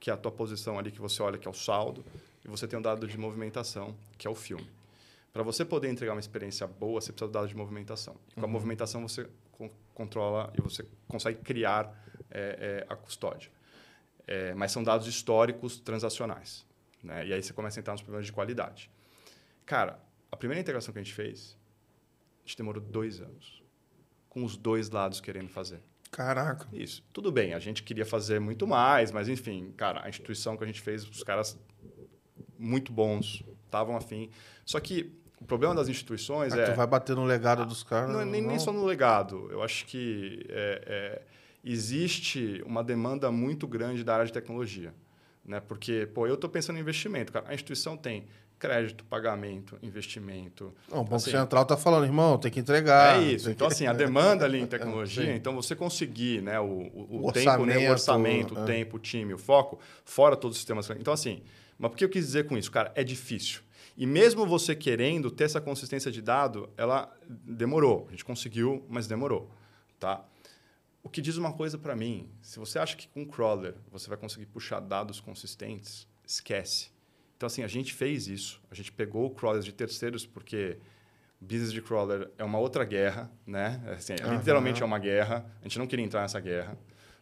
que 0.00 0.10
é 0.10 0.12
a 0.12 0.16
tua 0.16 0.32
posição 0.32 0.78
ali 0.78 0.90
que 0.90 1.00
você 1.00 1.22
olha, 1.22 1.38
que 1.38 1.46
é 1.46 1.50
o 1.50 1.54
saldo, 1.54 2.04
e 2.44 2.48
você 2.48 2.66
tem 2.66 2.78
o 2.78 2.82
dado 2.82 3.06
de 3.06 3.16
movimentação, 3.16 3.96
que 4.18 4.26
é 4.26 4.30
o 4.30 4.34
filme. 4.34 4.68
Para 5.32 5.42
você 5.42 5.64
poder 5.64 5.88
entregar 5.88 6.12
uma 6.12 6.20
experiência 6.20 6.66
boa, 6.66 7.00
você 7.00 7.12
precisa 7.12 7.28
de 7.28 7.32
dados 7.32 7.48
de 7.48 7.56
movimentação. 7.56 8.14
E 8.30 8.34
com 8.34 8.40
uhum. 8.40 8.46
a 8.46 8.48
movimentação 8.48 9.06
você 9.06 9.28
controla 9.94 10.52
e 10.58 10.60
você 10.60 10.84
consegue 11.08 11.40
criar 11.40 11.92
é, 12.30 12.84
é, 12.88 12.92
a 12.92 12.96
custódia. 12.96 13.50
É, 14.26 14.54
mas 14.54 14.72
são 14.72 14.82
dados 14.82 15.06
históricos 15.06 15.78
transacionais. 15.78 16.64
Né? 17.02 17.26
E 17.26 17.32
aí 17.32 17.42
você 17.42 17.52
começa 17.52 17.78
a 17.78 17.80
entrar 17.80 17.94
nos 17.94 18.02
problemas 18.02 18.26
de 18.26 18.32
qualidade. 18.32 18.90
Cara, 19.66 19.98
a 20.30 20.36
primeira 20.36 20.60
integração 20.60 20.92
que 20.92 20.98
a 20.98 21.02
gente 21.02 21.14
fez, 21.14 21.56
a 22.44 22.46
gente 22.46 22.56
demorou 22.56 22.82
dois 22.82 23.20
anos. 23.20 23.62
Com 24.28 24.44
os 24.44 24.56
dois 24.56 24.90
lados 24.90 25.20
querendo 25.20 25.48
fazer. 25.48 25.80
Caraca. 26.14 26.68
Isso. 26.72 27.02
Tudo 27.12 27.32
bem, 27.32 27.54
a 27.54 27.58
gente 27.58 27.82
queria 27.82 28.06
fazer 28.06 28.38
muito 28.38 28.68
mais, 28.68 29.10
mas 29.10 29.28
enfim, 29.28 29.74
cara, 29.76 30.00
a 30.04 30.08
instituição 30.08 30.56
que 30.56 30.62
a 30.62 30.66
gente 30.66 30.80
fez, 30.80 31.04
os 31.04 31.24
caras 31.24 31.58
muito 32.56 32.92
bons, 32.92 33.42
estavam 33.64 33.96
afim. 33.96 34.30
Só 34.64 34.78
que 34.78 35.12
o 35.40 35.44
problema 35.44 35.74
das 35.74 35.88
instituições 35.88 36.52
ah, 36.52 36.60
é. 36.60 36.70
Tu 36.70 36.76
vai 36.76 36.86
bater 36.86 37.16
no 37.16 37.24
legado 37.24 37.66
dos 37.66 37.82
caras. 37.82 38.10
Não, 38.10 38.20
é 38.20 38.24
nem, 38.24 38.40
nem 38.40 38.60
só 38.60 38.72
no 38.72 38.84
legado. 38.84 39.48
Eu 39.50 39.60
acho 39.60 39.86
que 39.86 40.46
é, 40.48 40.82
é, 40.86 41.22
existe 41.64 42.62
uma 42.64 42.84
demanda 42.84 43.32
muito 43.32 43.66
grande 43.66 44.04
da 44.04 44.14
área 44.14 44.26
de 44.26 44.32
tecnologia. 44.32 44.94
Né? 45.44 45.58
Porque, 45.58 46.06
pô, 46.14 46.28
eu 46.28 46.34
estou 46.34 46.48
pensando 46.48 46.76
em 46.76 46.80
investimento. 46.80 47.32
Cara. 47.32 47.46
A 47.48 47.54
instituição 47.54 47.96
tem 47.96 48.26
crédito, 48.58 49.04
pagamento, 49.04 49.78
investimento. 49.82 50.72
Não, 50.90 51.00
o 51.00 51.02
Banco 51.02 51.16
assim, 51.16 51.30
Central 51.30 51.62
está 51.62 51.76
falando, 51.76 52.04
irmão, 52.04 52.38
tem 52.38 52.50
que 52.50 52.60
entregar. 52.60 53.20
É 53.20 53.22
isso. 53.22 53.50
Então, 53.50 53.66
assim, 53.66 53.86
a 53.86 53.92
demanda 53.92 54.44
ali 54.44 54.60
em 54.60 54.66
tecnologia, 54.68 55.34
então 55.34 55.54
você 55.54 55.76
conseguir 55.76 56.42
né, 56.42 56.58
o, 56.60 56.64
o, 56.64 57.28
o 57.28 57.32
tempo, 57.32 57.66
né, 57.66 57.88
o 57.88 57.90
orçamento, 57.90 58.54
o 58.54 58.62
é. 58.62 58.64
tempo, 58.64 58.96
o 58.96 58.98
time, 58.98 59.34
o 59.34 59.38
foco, 59.38 59.78
fora 60.04 60.36
todos 60.36 60.56
os 60.56 60.60
sistemas. 60.60 60.88
Então, 60.90 61.12
assim, 61.12 61.42
mas 61.78 61.90
por 61.90 61.96
que 61.96 62.04
eu 62.04 62.08
quis 62.08 62.26
dizer 62.26 62.46
com 62.46 62.56
isso? 62.56 62.70
Cara, 62.70 62.92
é 62.94 63.04
difícil. 63.04 63.60
E 63.96 64.06
mesmo 64.06 64.46
você 64.46 64.74
querendo 64.74 65.30
ter 65.30 65.44
essa 65.44 65.60
consistência 65.60 66.10
de 66.10 66.20
dado, 66.20 66.68
ela 66.76 67.14
demorou. 67.28 68.06
A 68.08 68.10
gente 68.10 68.24
conseguiu, 68.24 68.84
mas 68.88 69.06
demorou, 69.06 69.50
tá? 70.00 70.24
O 71.02 71.08
que 71.08 71.20
diz 71.20 71.36
uma 71.36 71.52
coisa 71.52 71.76
para 71.76 71.94
mim, 71.94 72.30
se 72.40 72.58
você 72.58 72.78
acha 72.78 72.96
que 72.96 73.06
com 73.06 73.22
o 73.22 73.26
crawler 73.26 73.74
você 73.92 74.08
vai 74.08 74.16
conseguir 74.16 74.46
puxar 74.46 74.80
dados 74.80 75.20
consistentes, 75.20 76.08
esquece. 76.26 76.93
Então 77.36 77.46
assim, 77.46 77.62
a 77.62 77.68
gente 77.68 77.92
fez 77.92 78.28
isso. 78.28 78.60
A 78.70 78.74
gente 78.74 78.92
pegou 78.92 79.30
crawlers 79.30 79.64
de 79.64 79.72
terceiros 79.72 80.26
porque 80.26 80.78
business 81.40 81.72
de 81.72 81.82
crawler 81.82 82.30
é 82.38 82.44
uma 82.44 82.58
outra 82.58 82.84
guerra, 82.84 83.30
né? 83.46 83.80
Assim, 83.96 84.14
uhum. 84.24 84.36
Literalmente 84.36 84.82
é 84.82 84.84
uma 84.86 84.98
guerra. 84.98 85.44
A 85.60 85.64
gente 85.64 85.78
não 85.78 85.86
queria 85.86 86.04
entrar 86.04 86.22
nessa 86.22 86.40
guerra. 86.40 86.76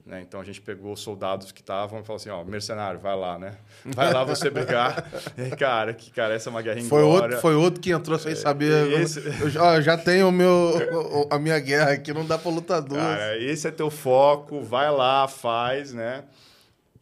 Né? 0.04 0.20
Então 0.20 0.40
a 0.40 0.44
gente 0.44 0.60
pegou 0.60 0.96
soldados 0.96 1.52
que 1.52 1.60
estavam 1.60 2.00
e 2.00 2.02
falou 2.02 2.16
assim: 2.16 2.28
ó, 2.28 2.42
mercenário, 2.42 2.98
vai 2.98 3.16
lá, 3.16 3.38
né? 3.38 3.56
Vai 3.84 4.12
lá 4.12 4.24
você 4.24 4.50
brigar. 4.50 5.08
e, 5.38 5.50
cara, 5.54 5.94
que 5.94 6.10
cara, 6.10 6.34
essa 6.34 6.48
é 6.48 6.50
uma 6.50 6.60
guerra 6.60 6.80
em 6.80 6.84
foi 6.84 7.02
outro 7.02 7.38
Foi 7.38 7.54
outro 7.54 7.80
que 7.80 7.92
entrou 7.92 8.18
sem 8.18 8.34
saber. 8.34 9.00
Esse... 9.00 9.20
Eu, 9.40 9.48
já, 9.48 9.80
já 9.80 9.96
tenho 9.96 10.28
o 10.28 10.32
meu, 10.32 11.28
a 11.30 11.38
minha 11.38 11.58
guerra 11.60 11.92
aqui, 11.92 12.12
não 12.12 12.26
dá 12.26 12.36
para 12.36 12.50
lutar 12.50 12.82
duas. 12.82 13.00
Cara, 13.00 13.38
esse 13.38 13.68
é 13.68 13.70
teu 13.70 13.90
foco, 13.90 14.60
vai 14.60 14.90
lá, 14.90 15.28
faz, 15.28 15.92
né? 15.92 16.24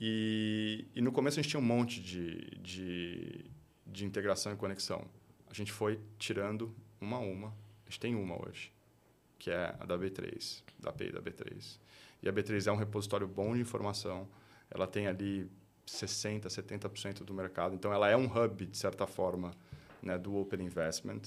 E, 0.01 0.87
e 0.95 1.03
no 1.03 1.13
começo 1.13 1.39
a 1.39 1.43
gente 1.43 1.51
tinha 1.51 1.61
um 1.61 1.65
monte 1.67 2.01
de, 2.01 2.41
de, 2.63 3.45
de 3.87 4.05
integração 4.07 4.53
e 4.53 4.57
conexão. 4.57 5.05
A 5.51 5.53
gente 5.53 5.71
foi 5.71 6.01
tirando 6.19 6.75
uma 7.01 7.19
a 7.19 7.21
uma. 7.21 7.49
A 7.87 7.91
gente 7.91 8.01
tem 8.01 8.15
uma 8.15 8.41
hoje, 8.49 8.73
que 9.39 9.51
é 9.51 9.75
a 9.79 9.85
da 9.85 9.99
B3, 9.99 10.63
da 10.79 10.91
API 10.91 11.13
da 11.13 11.21
B3. 11.21 11.79
E 12.23 12.29
a 12.29 12.33
B3 12.33 12.67
é 12.67 12.73
um 12.73 12.77
repositório 12.77 13.27
bom 13.27 13.55
de 13.55 13.61
informação. 13.61 14.27
Ela 14.71 14.87
tem 14.87 15.07
ali 15.07 15.51
60%, 15.87 16.47
70% 16.47 17.25
do 17.25 17.35
mercado. 17.35 17.75
Então, 17.75 17.93
ela 17.93 18.09
é 18.09 18.17
um 18.17 18.27
hub, 18.27 18.67
de 18.67 18.77
certa 18.77 19.07
forma, 19.07 19.53
né, 20.03 20.17
do 20.17 20.37
Open 20.37 20.63
Investment. 20.63 21.23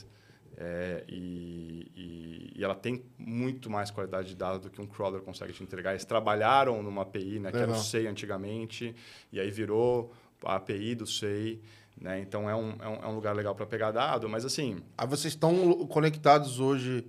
É, 0.57 1.03
e, 1.07 1.91
e, 1.95 2.53
e, 2.55 2.63
ela 2.63 2.75
tem 2.75 3.03
muito 3.17 3.69
mais 3.69 3.89
qualidade 3.89 4.29
de 4.29 4.35
dados 4.35 4.61
do 4.61 4.69
que 4.69 4.79
um 4.81 4.85
crawler 4.85 5.21
consegue 5.21 5.53
te 5.53 5.63
entregar. 5.63 5.91
Eles 5.91 6.05
trabalharam 6.05 6.83
numa 6.83 7.01
API, 7.01 7.39
né, 7.39 7.51
que 7.51 7.57
era 7.57 7.71
o 7.71 7.75
SEI 7.75 8.07
antigamente, 8.07 8.95
e 9.31 9.39
aí 9.39 9.49
virou 9.49 10.13
a 10.43 10.55
API 10.55 10.95
do 10.95 11.07
SEI. 11.07 11.59
Né? 11.99 12.19
Então, 12.19 12.49
é 12.49 12.55
um, 12.55 12.75
é, 12.79 12.87
um, 12.87 12.95
é 13.03 13.07
um 13.07 13.15
lugar 13.15 13.35
legal 13.35 13.55
para 13.55 13.65
pegar 13.65 13.91
dado, 13.91 14.29
mas 14.29 14.45
assim... 14.45 14.77
Aí 14.97 15.07
vocês 15.07 15.33
estão 15.33 15.85
conectados 15.87 16.59
hoje 16.59 17.05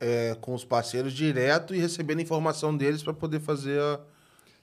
é, 0.00 0.36
com 0.40 0.54
os 0.54 0.64
parceiros 0.64 1.12
direto 1.12 1.74
e 1.74 1.78
recebendo 1.78 2.20
informação 2.20 2.76
deles 2.76 3.02
para 3.02 3.14
poder 3.14 3.40
fazer 3.40 3.80
a, 3.80 4.00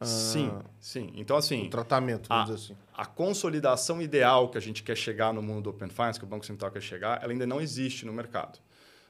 Sim, 0.05 0.51
sim. 0.79 1.11
Então, 1.15 1.37
assim... 1.37 1.67
o 1.67 1.69
tratamento, 1.69 2.27
vamos 2.27 2.49
a, 2.49 2.53
dizer 2.53 2.65
assim. 2.65 2.81
a 2.93 3.05
consolidação 3.05 4.01
ideal 4.01 4.49
que 4.49 4.57
a 4.57 4.61
gente 4.61 4.83
quer 4.83 4.95
chegar 4.95 5.33
no 5.33 5.41
mundo 5.41 5.63
do 5.63 5.69
Open 5.71 5.89
Finance, 5.89 6.19
que 6.19 6.25
o 6.25 6.27
Banco 6.27 6.45
Central 6.45 6.71
quer 6.71 6.81
chegar, 6.81 7.21
ela 7.21 7.31
ainda 7.31 7.45
não 7.45 7.61
existe 7.61 8.05
no 8.05 8.13
mercado. 8.13 8.59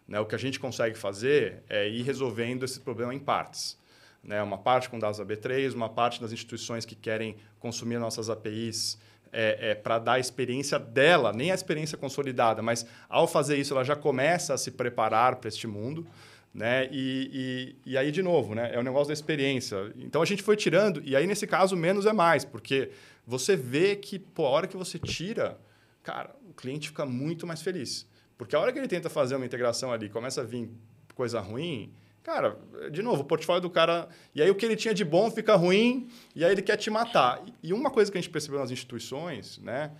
Né? 0.07 0.19
O 0.19 0.25
que 0.25 0.35
a 0.35 0.37
gente 0.37 0.59
consegue 0.59 0.97
fazer 0.97 1.63
é 1.69 1.87
ir 1.89 2.01
resolvendo 2.01 2.63
esse 2.63 2.79
problema 2.79 3.13
em 3.13 3.19
partes. 3.19 3.79
Né? 4.23 4.41
Uma 4.43 4.57
parte 4.57 4.89
com 4.89 4.99
dados 4.99 5.17
da 5.17 5.25
B3, 5.25 5.73
uma 5.73 5.89
parte 5.89 6.21
das 6.21 6.31
instituições 6.31 6.85
que 6.85 6.95
querem 6.95 7.37
consumir 7.59 7.97
nossas 7.97 8.29
APIs 8.29 8.99
é, 9.31 9.71
é, 9.71 9.75
para 9.75 9.97
dar 9.97 10.13
a 10.13 10.19
experiência 10.19 10.77
dela, 10.77 11.31
nem 11.31 11.51
a 11.51 11.55
experiência 11.55 11.97
consolidada, 11.97 12.61
mas 12.61 12.85
ao 13.09 13.27
fazer 13.27 13.57
isso 13.57 13.73
ela 13.73 13.83
já 13.83 13.95
começa 13.95 14.53
a 14.53 14.57
se 14.57 14.71
preparar 14.71 15.37
para 15.37 15.47
este 15.47 15.67
mundo. 15.67 16.05
Né? 16.53 16.89
E, 16.91 17.75
e, 17.85 17.91
e, 17.91 17.97
aí, 17.97 18.11
de 18.11 18.21
novo, 18.21 18.53
né? 18.53 18.71
é 18.73 18.79
o 18.79 18.83
negócio 18.83 19.07
da 19.07 19.13
experiência. 19.13 19.93
Então 19.95 20.21
a 20.21 20.25
gente 20.25 20.43
foi 20.43 20.57
tirando, 20.57 21.01
e 21.05 21.15
aí 21.15 21.25
nesse 21.25 21.47
caso 21.47 21.77
menos 21.77 22.05
é 22.05 22.11
mais, 22.11 22.43
porque 22.43 22.91
você 23.25 23.55
vê 23.55 23.95
que 23.95 24.19
pô, 24.19 24.45
a 24.45 24.49
hora 24.49 24.67
que 24.67 24.75
você 24.75 24.99
tira, 24.99 25.57
cara, 26.03 26.35
o 26.49 26.53
cliente 26.53 26.89
fica 26.89 27.05
muito 27.05 27.47
mais 27.47 27.61
feliz. 27.61 28.05
Porque 28.37 28.55
a 28.55 28.59
hora 28.59 28.73
que 28.73 28.79
ele 28.79 28.87
tenta 28.87 29.09
fazer 29.09 29.35
uma 29.35 29.45
integração 29.45 29.93
ali, 29.93 30.09
começa 30.09 30.41
a 30.41 30.43
vir 30.43 30.69
coisa 31.15 31.39
ruim, 31.39 31.93
cara, 32.23 32.57
de 32.91 33.01
novo, 33.01 33.21
o 33.21 33.25
portfólio 33.25 33.61
do 33.61 33.69
cara. 33.69 34.09
E 34.33 34.41
aí 34.41 34.49
o 34.49 34.55
que 34.55 34.65
ele 34.65 34.75
tinha 34.75 34.93
de 34.93 35.05
bom 35.05 35.29
fica 35.29 35.55
ruim, 35.55 36.09
e 36.35 36.43
aí 36.43 36.51
ele 36.51 36.61
quer 36.61 36.75
te 36.75 36.89
matar. 36.89 37.41
E 37.61 37.71
uma 37.71 37.89
coisa 37.89 38.11
que 38.11 38.17
a 38.17 38.21
gente 38.21 38.31
percebeu 38.31 38.59
nas 38.59 38.71
instituições, 38.71 39.57
né? 39.59 39.91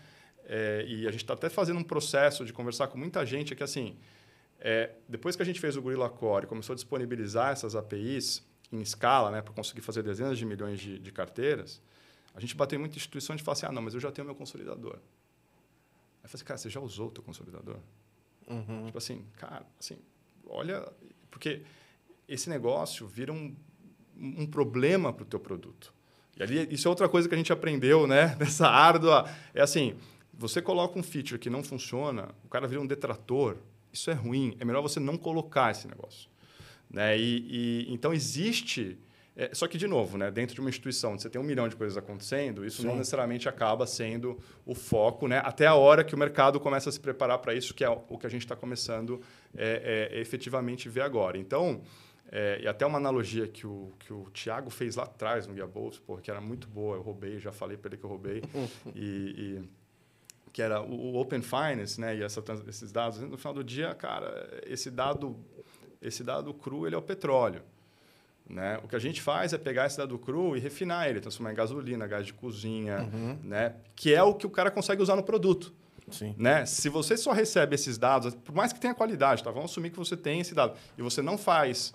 É, 0.45 0.83
e 0.87 1.07
a 1.07 1.11
gente 1.11 1.21
está 1.21 1.33
até 1.33 1.49
fazendo 1.49 1.79
um 1.79 1.83
processo 1.83 2.43
de 2.43 2.51
conversar 2.51 2.87
com 2.87 2.97
muita 2.97 3.25
gente, 3.25 3.53
é 3.53 3.55
que 3.55 3.63
assim, 3.63 3.95
é, 4.61 4.91
depois 5.09 5.35
que 5.35 5.41
a 5.41 5.45
gente 5.45 5.59
fez 5.59 5.75
o 5.75 5.81
Gorilla 5.81 6.09
Core 6.09 6.45
e 6.45 6.47
começou 6.47 6.73
a 6.73 6.75
disponibilizar 6.75 7.51
essas 7.51 7.75
APIs 7.75 8.45
em 8.71 8.79
escala, 8.79 9.31
né, 9.31 9.41
para 9.41 9.51
conseguir 9.53 9.81
fazer 9.81 10.03
dezenas 10.03 10.37
de 10.37 10.45
milhões 10.45 10.79
de, 10.79 10.99
de 10.99 11.11
carteiras, 11.11 11.81
a 12.33 12.39
gente 12.39 12.55
bateu 12.55 12.77
em 12.77 12.79
muita 12.79 12.95
instituição 12.95 13.35
e 13.35 13.39
falou 13.39 13.53
assim: 13.53 13.65
ah, 13.65 13.71
não, 13.71 13.81
mas 13.81 13.95
eu 13.95 13.99
já 13.99 14.11
tenho 14.11 14.25
meu 14.25 14.35
consolidador. 14.35 14.93
Aí 14.93 14.99
eu 16.23 16.29
falei 16.29 16.35
assim, 16.35 16.45
cara, 16.45 16.57
você 16.59 16.69
já 16.69 16.79
usou 16.79 17.07
o 17.07 17.11
teu 17.11 17.23
consolidador? 17.23 17.77
Uhum. 18.47 18.85
Tipo 18.85 18.97
assim, 18.97 19.25
cara, 19.37 19.65
assim, 19.79 19.97
olha, 20.45 20.87
porque 21.31 21.63
esse 22.27 22.49
negócio 22.49 23.07
vira 23.07 23.33
um, 23.33 23.55
um 24.15 24.45
problema 24.45 25.11
para 25.11 25.23
o 25.23 25.25
teu 25.25 25.39
produto. 25.39 25.93
E 26.37 26.43
ali, 26.43 26.67
isso 26.73 26.87
é 26.87 26.89
outra 26.89 27.09
coisa 27.09 27.27
que 27.27 27.33
a 27.33 27.37
gente 27.37 27.51
aprendeu, 27.51 28.05
né? 28.05 28.35
Nessa 28.39 28.67
árdua. 28.67 29.27
É 29.53 29.61
assim, 29.61 29.97
você 30.33 30.61
coloca 30.61 30.97
um 30.97 31.03
feature 31.03 31.39
que 31.39 31.49
não 31.49 31.63
funciona, 31.63 32.29
o 32.45 32.47
cara 32.47 32.67
vira 32.67 32.79
um 32.79 32.87
detrator. 32.87 33.57
Isso 33.91 34.09
é 34.09 34.13
ruim. 34.13 34.55
É 34.59 34.65
melhor 34.65 34.81
você 34.81 34.99
não 34.99 35.17
colocar 35.17 35.71
esse 35.71 35.87
negócio. 35.87 36.29
Né? 36.89 37.17
E, 37.17 37.85
e 37.87 37.93
então 37.93 38.13
existe 38.13 38.97
é, 39.35 39.49
só 39.53 39.65
que, 39.65 39.77
de 39.77 39.87
novo, 39.87 40.17
né, 40.17 40.29
dentro 40.29 40.53
de 40.53 40.59
uma 40.59 40.69
instituição 40.69 41.13
onde 41.13 41.21
você 41.21 41.29
tem 41.29 41.39
um 41.39 41.43
milhão 41.43 41.67
de 41.67 41.75
coisas 41.75 41.97
acontecendo, 41.97 42.65
isso 42.65 42.81
Sim. 42.81 42.87
não 42.89 42.97
necessariamente 42.97 43.47
acaba 43.47 43.87
sendo 43.87 44.37
o 44.65 44.75
foco, 44.75 45.27
né, 45.27 45.41
até 45.43 45.65
a 45.65 45.73
hora 45.73 46.03
que 46.03 46.13
o 46.13 46.17
mercado 46.17 46.59
começa 46.59 46.89
a 46.89 46.91
se 46.91 46.99
preparar 46.99 47.39
para 47.39 47.53
isso, 47.53 47.73
que 47.73 47.83
é 47.83 47.89
o 47.89 48.17
que 48.17 48.27
a 48.27 48.29
gente 48.29 48.41
está 48.41 48.55
começando 48.55 49.21
é, 49.55 50.09
é, 50.11 50.19
efetivamente 50.19 50.89
ver 50.89 51.01
agora. 51.01 51.37
Então, 51.37 51.81
é, 52.29 52.59
e 52.61 52.67
até 52.67 52.85
uma 52.85 52.97
analogia 52.97 53.47
que 53.47 53.65
o, 53.65 53.93
que 53.99 54.11
o 54.11 54.29
Tiago 54.33 54.69
fez 54.69 54.97
lá 54.97 55.03
atrás 55.03 55.47
no 55.47 55.53
Guia 55.53 55.67
Bolsa, 55.67 56.01
que 56.21 56.29
era 56.29 56.41
muito 56.41 56.67
boa, 56.67 56.97
eu 56.97 57.01
roubei, 57.01 57.39
já 57.39 57.53
falei 57.53 57.77
para 57.77 57.89
ele 57.89 57.97
que 57.97 58.03
eu 58.03 58.09
roubei, 58.09 58.43
e, 58.93 58.99
e, 58.99 59.69
que 60.51 60.61
era 60.61 60.81
o, 60.81 61.15
Open 61.15 61.41
Finance 61.41 61.99
né, 61.99 62.15
e 62.15 62.23
essa, 62.23 62.43
esses 62.67 62.91
dados. 62.91 63.19
No 63.21 63.37
final 63.37 63.53
do 63.53 63.63
dia, 63.63 63.93
cara, 63.95 64.61
esse 64.65 64.91
dado, 64.91 65.37
esse 66.01 66.23
dado 66.23 66.53
cru 66.53 66.85
ele 66.85 66.95
é 66.95 66.97
o 66.97 67.01
petróleo. 67.01 67.61
Né? 68.49 68.79
O 68.83 68.87
que 68.87 68.95
a 68.95 68.99
gente 68.99 69.21
faz 69.21 69.53
é 69.53 69.57
pegar 69.57 69.87
esse 69.87 69.97
dado 69.97 70.17
cru 70.19 70.57
e 70.57 70.59
refinar 70.59 71.07
ele, 71.09 71.21
transformar 71.21 71.53
em 71.53 71.55
gasolina, 71.55 72.05
gás 72.05 72.25
de 72.25 72.33
cozinha, 72.33 73.09
uhum. 73.13 73.37
né? 73.43 73.75
que 73.95 74.13
é 74.13 74.21
o 74.21 74.33
que 74.33 74.45
o 74.45 74.49
cara 74.49 74.69
consegue 74.69 75.01
usar 75.01 75.15
no 75.15 75.23
produto. 75.23 75.73
Sim. 76.09 76.35
Né? 76.37 76.65
Se 76.65 76.89
você 76.89 77.15
só 77.15 77.31
recebe 77.31 77.75
esses 77.75 77.97
dados, 77.97 78.35
por 78.35 78.53
mais 78.53 78.73
que 78.73 78.79
tenha 78.79 78.93
qualidade, 78.93 79.41
tá? 79.43 79.51
vamos 79.51 79.71
assumir 79.71 79.91
que 79.91 79.97
você 79.97 80.17
tem 80.17 80.41
esse 80.41 80.53
dado, 80.53 80.75
e 80.97 81.01
você 81.01 81.21
não 81.21 81.37
faz 81.37 81.93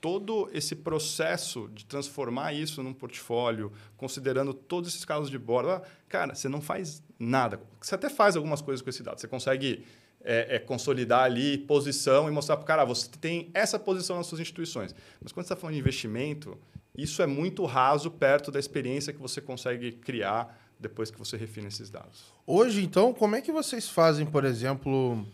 todo 0.00 0.48
esse 0.52 0.76
processo 0.76 1.68
de 1.72 1.84
transformar 1.84 2.52
isso 2.52 2.82
num 2.82 2.92
portfólio, 2.92 3.72
considerando 3.96 4.54
todos 4.54 4.90
esses 4.90 5.04
casos 5.04 5.30
de 5.30 5.38
borda, 5.38 5.82
cara, 6.08 6.34
você 6.34 6.48
não 6.48 6.60
faz 6.60 7.02
nada. 7.18 7.60
Você 7.80 7.94
até 7.94 8.08
faz 8.08 8.36
algumas 8.36 8.62
coisas 8.62 8.82
com 8.82 8.90
esse 8.90 9.02
dado. 9.02 9.20
Você 9.20 9.26
consegue 9.26 9.84
é, 10.20 10.56
é, 10.56 10.58
consolidar 10.58 11.24
ali 11.24 11.58
posição 11.58 12.28
e 12.28 12.30
mostrar 12.30 12.56
para 12.56 12.64
o 12.64 12.66
cara, 12.66 12.82
ah, 12.82 12.84
você 12.84 13.08
tem 13.20 13.50
essa 13.54 13.78
posição 13.78 14.16
nas 14.16 14.26
suas 14.26 14.40
instituições. 14.40 14.94
Mas 15.20 15.32
quando 15.32 15.46
você 15.46 15.52
está 15.52 15.60
falando 15.60 15.74
de 15.74 15.80
investimento, 15.80 16.56
isso 16.96 17.22
é 17.22 17.26
muito 17.26 17.64
raso 17.64 18.10
perto 18.10 18.50
da 18.50 18.58
experiência 18.58 19.12
que 19.12 19.20
você 19.20 19.40
consegue 19.40 19.92
criar 19.92 20.58
depois 20.78 21.10
que 21.10 21.18
você 21.18 21.36
refina 21.36 21.68
esses 21.68 21.90
dados. 21.90 22.32
Hoje, 22.46 22.84
então, 22.84 23.12
como 23.12 23.34
é 23.34 23.40
que 23.40 23.50
vocês 23.50 23.88
fazem, 23.88 24.24
por 24.24 24.44
exemplo, 24.44 25.26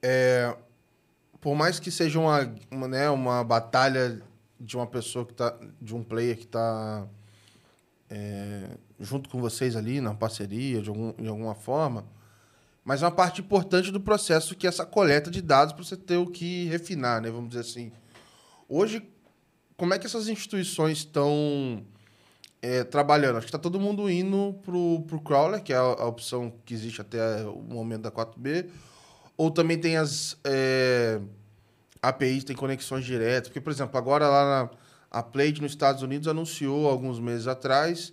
é, 0.00 0.56
por 1.40 1.54
mais 1.54 1.78
que 1.78 1.90
seja 1.90 2.18
uma, 2.18 2.54
uma, 2.70 2.88
né, 2.88 3.10
uma 3.10 3.44
batalha 3.44 4.22
de 4.58 4.76
uma 4.76 4.86
pessoa 4.86 5.24
que 5.24 5.34
tá, 5.34 5.56
de 5.80 5.94
um 5.94 6.02
player 6.02 6.36
que 6.36 6.44
está 6.44 7.06
é, 8.08 8.70
junto 8.98 9.28
com 9.28 9.40
vocês 9.40 9.76
ali 9.76 10.00
na 10.00 10.14
parceria, 10.14 10.80
de, 10.80 10.88
algum, 10.88 11.12
de 11.12 11.28
alguma 11.28 11.54
forma, 11.54 12.04
mas 12.84 13.02
é 13.02 13.04
uma 13.04 13.12
parte 13.12 13.40
importante 13.40 13.90
do 13.90 14.00
processo 14.00 14.54
que 14.54 14.66
é 14.66 14.68
essa 14.68 14.86
coleta 14.86 15.30
de 15.30 15.42
dados 15.42 15.72
para 15.72 15.82
você 15.82 15.96
ter 15.96 16.16
o 16.16 16.26
que 16.26 16.66
refinar, 16.66 17.20
né? 17.20 17.30
Vamos 17.30 17.48
dizer 17.48 17.62
assim. 17.62 17.90
Hoje, 18.68 19.02
como 19.76 19.92
é 19.92 19.98
que 19.98 20.06
essas 20.06 20.28
instituições 20.28 20.98
estão 20.98 21.84
é, 22.62 22.84
trabalhando? 22.84 23.38
Acho 23.38 23.46
que 23.46 23.48
está 23.48 23.58
todo 23.58 23.80
mundo 23.80 24.08
indo 24.08 24.54
para 24.64 24.76
o 24.76 25.20
crawler, 25.20 25.62
que 25.62 25.72
é 25.72 25.76
a, 25.76 25.80
a, 25.80 26.06
opção 26.06 26.52
que 26.64 26.72
existe 26.74 27.00
até 27.00 27.44
o 27.44 27.60
momento 27.60 28.02
da 28.02 28.10
4B. 28.10 28.70
Ou 29.36 29.50
também 29.50 29.78
tem 29.78 29.96
as 29.96 30.36
é, 30.44 31.20
APIs, 32.00 32.44
tem 32.44 32.56
conexões 32.56 33.04
diretas. 33.04 33.48
Porque, 33.48 33.60
por 33.60 33.70
exemplo, 33.70 33.96
agora 33.98 34.28
lá 34.28 34.44
na 34.44 34.70
a 35.10 35.22
Plate 35.22 35.62
nos 35.62 35.72
Estados 35.72 36.02
Unidos 36.02 36.28
anunciou 36.28 36.88
alguns 36.88 37.18
meses 37.18 37.46
atrás 37.46 38.12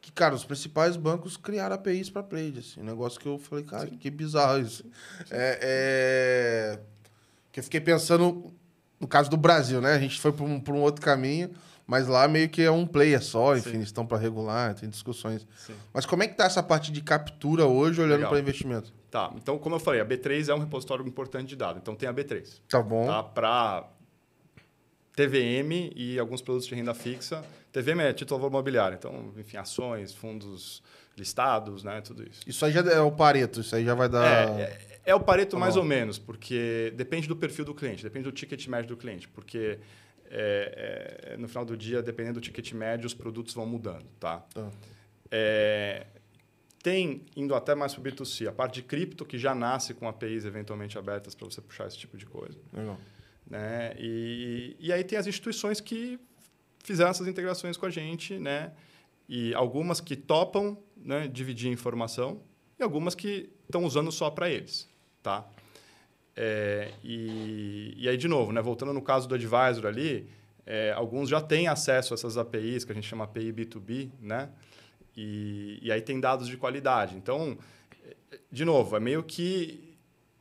que, 0.00 0.12
cara, 0.12 0.34
os 0.34 0.44
principais 0.44 0.96
bancos 0.96 1.36
criaram 1.36 1.74
APIs 1.74 2.10
para 2.10 2.22
Play, 2.22 2.54
assim, 2.58 2.80
um 2.80 2.84
negócio 2.84 3.18
que 3.18 3.26
eu 3.26 3.38
falei, 3.38 3.64
cara, 3.64 3.88
Sim. 3.88 3.96
que 3.96 4.10
bizarro 4.10 4.60
isso. 4.60 4.84
É, 5.30 5.58
é, 5.62 6.78
que 7.50 7.58
eu 7.58 7.64
fiquei 7.64 7.80
pensando 7.80 8.52
no 9.00 9.08
caso 9.08 9.28
do 9.30 9.36
Brasil, 9.36 9.80
né? 9.80 9.94
A 9.94 9.98
gente 9.98 10.20
foi 10.20 10.30
para 10.30 10.44
um, 10.44 10.62
um 10.68 10.80
outro 10.80 11.00
caminho, 11.02 11.50
mas 11.86 12.06
lá 12.06 12.28
meio 12.28 12.48
que 12.48 12.62
é 12.62 12.70
um 12.70 12.86
player 12.86 13.22
só, 13.22 13.56
enfim, 13.56 13.72
Sim. 13.72 13.80
estão 13.80 14.06
para 14.06 14.18
regular, 14.18 14.74
tem 14.74 14.88
discussões. 14.88 15.46
Sim. 15.66 15.74
Mas 15.92 16.06
como 16.06 16.22
é 16.22 16.28
que 16.28 16.34
tá 16.34 16.44
essa 16.44 16.62
parte 16.62 16.92
de 16.92 17.00
captura 17.00 17.66
hoje, 17.66 18.00
olhando 18.00 18.28
para 18.28 18.38
investimento? 18.38 18.92
Tá, 19.16 19.32
então, 19.34 19.58
como 19.58 19.76
eu 19.76 19.80
falei, 19.80 19.98
a 19.98 20.04
B3 20.04 20.50
é 20.50 20.54
um 20.54 20.58
repositório 20.58 21.02
importante 21.06 21.48
de 21.48 21.56
dados, 21.56 21.80
então 21.80 21.96
tem 21.96 22.06
a 22.06 22.12
B3. 22.12 22.60
Tá 22.68 22.82
bom. 22.82 23.06
Tá, 23.06 23.22
para 23.22 23.88
TVM 25.14 25.90
e 25.96 26.18
alguns 26.18 26.42
produtos 26.42 26.68
de 26.68 26.74
renda 26.74 26.92
fixa. 26.92 27.42
TVM 27.72 28.00
é 28.00 28.12
título 28.12 28.46
imobiliário, 28.46 28.94
então, 28.94 29.32
enfim, 29.38 29.56
ações, 29.56 30.12
fundos 30.12 30.82
listados, 31.16 31.82
né, 31.82 32.02
tudo 32.02 32.28
isso. 32.28 32.42
Isso 32.46 32.62
aí 32.62 32.72
já 32.72 32.82
é 32.82 33.00
o 33.00 33.10
Pareto, 33.10 33.62
isso 33.62 33.74
aí 33.74 33.86
já 33.86 33.94
vai 33.94 34.06
dar... 34.06 34.60
É, 34.60 34.62
é, 34.64 35.00
é 35.06 35.14
o 35.14 35.20
Pareto 35.20 35.52
tá 35.52 35.58
mais 35.58 35.76
ou 35.76 35.82
menos, 35.82 36.18
porque 36.18 36.92
depende 36.94 37.26
do 37.26 37.36
perfil 37.36 37.64
do 37.64 37.74
cliente, 37.74 38.02
depende 38.02 38.24
do 38.24 38.32
ticket 38.32 38.66
médio 38.66 38.88
do 38.88 38.98
cliente, 38.98 39.26
porque 39.28 39.78
é, 40.30 41.30
é, 41.32 41.36
no 41.38 41.48
final 41.48 41.64
do 41.64 41.74
dia, 41.74 42.02
dependendo 42.02 42.38
do 42.38 42.42
ticket 42.42 42.70
médio, 42.74 43.06
os 43.06 43.14
produtos 43.14 43.54
vão 43.54 43.64
mudando, 43.64 44.04
tá? 44.20 44.44
tá. 44.52 44.68
Tem, 46.86 47.22
indo 47.34 47.52
até 47.52 47.74
mais 47.74 47.92
para 47.92 48.00
o 48.00 48.04
B2C, 48.04 48.46
a 48.46 48.52
parte 48.52 48.74
de 48.74 48.82
cripto, 48.84 49.24
que 49.24 49.36
já 49.36 49.56
nasce 49.56 49.92
com 49.92 50.06
APIs 50.06 50.44
eventualmente 50.44 50.96
abertas 50.96 51.34
para 51.34 51.44
você 51.44 51.60
puxar 51.60 51.88
esse 51.88 51.98
tipo 51.98 52.16
de 52.16 52.24
coisa. 52.24 52.56
Legal. 52.72 52.96
Né? 53.44 53.92
E, 53.98 54.76
e 54.78 54.92
aí 54.92 55.02
tem 55.02 55.18
as 55.18 55.26
instituições 55.26 55.80
que 55.80 56.16
fizeram 56.84 57.10
essas 57.10 57.26
integrações 57.26 57.76
com 57.76 57.86
a 57.86 57.90
gente, 57.90 58.38
né? 58.38 58.70
E 59.28 59.52
algumas 59.54 60.00
que 60.00 60.14
topam 60.14 60.78
né, 60.96 61.26
dividir 61.26 61.72
informação 61.72 62.40
e 62.78 62.84
algumas 62.84 63.16
que 63.16 63.50
estão 63.64 63.84
usando 63.84 64.12
só 64.12 64.30
para 64.30 64.48
eles, 64.48 64.88
tá? 65.24 65.44
É, 66.36 66.92
e, 67.02 67.94
e 67.96 68.08
aí, 68.08 68.16
de 68.16 68.28
novo, 68.28 68.52
né, 68.52 68.62
voltando 68.62 68.92
no 68.92 69.02
caso 69.02 69.26
do 69.26 69.34
advisor 69.34 69.86
ali, 69.86 70.30
é, 70.64 70.92
alguns 70.92 71.28
já 71.28 71.40
têm 71.40 71.66
acesso 71.66 72.14
a 72.14 72.14
essas 72.14 72.38
APIs, 72.38 72.84
que 72.84 72.92
a 72.92 72.94
gente 72.94 73.08
chama 73.08 73.24
API 73.24 73.52
B2B, 73.52 74.08
né? 74.20 74.50
E, 75.16 75.78
e 75.82 75.90
aí 75.90 76.00
tem 76.00 76.20
dados 76.20 76.46
de 76.46 76.56
qualidade. 76.56 77.16
Então, 77.16 77.56
de 78.50 78.64
novo, 78.64 78.96
é 78.96 79.00
meio 79.00 79.22
que 79.22 79.96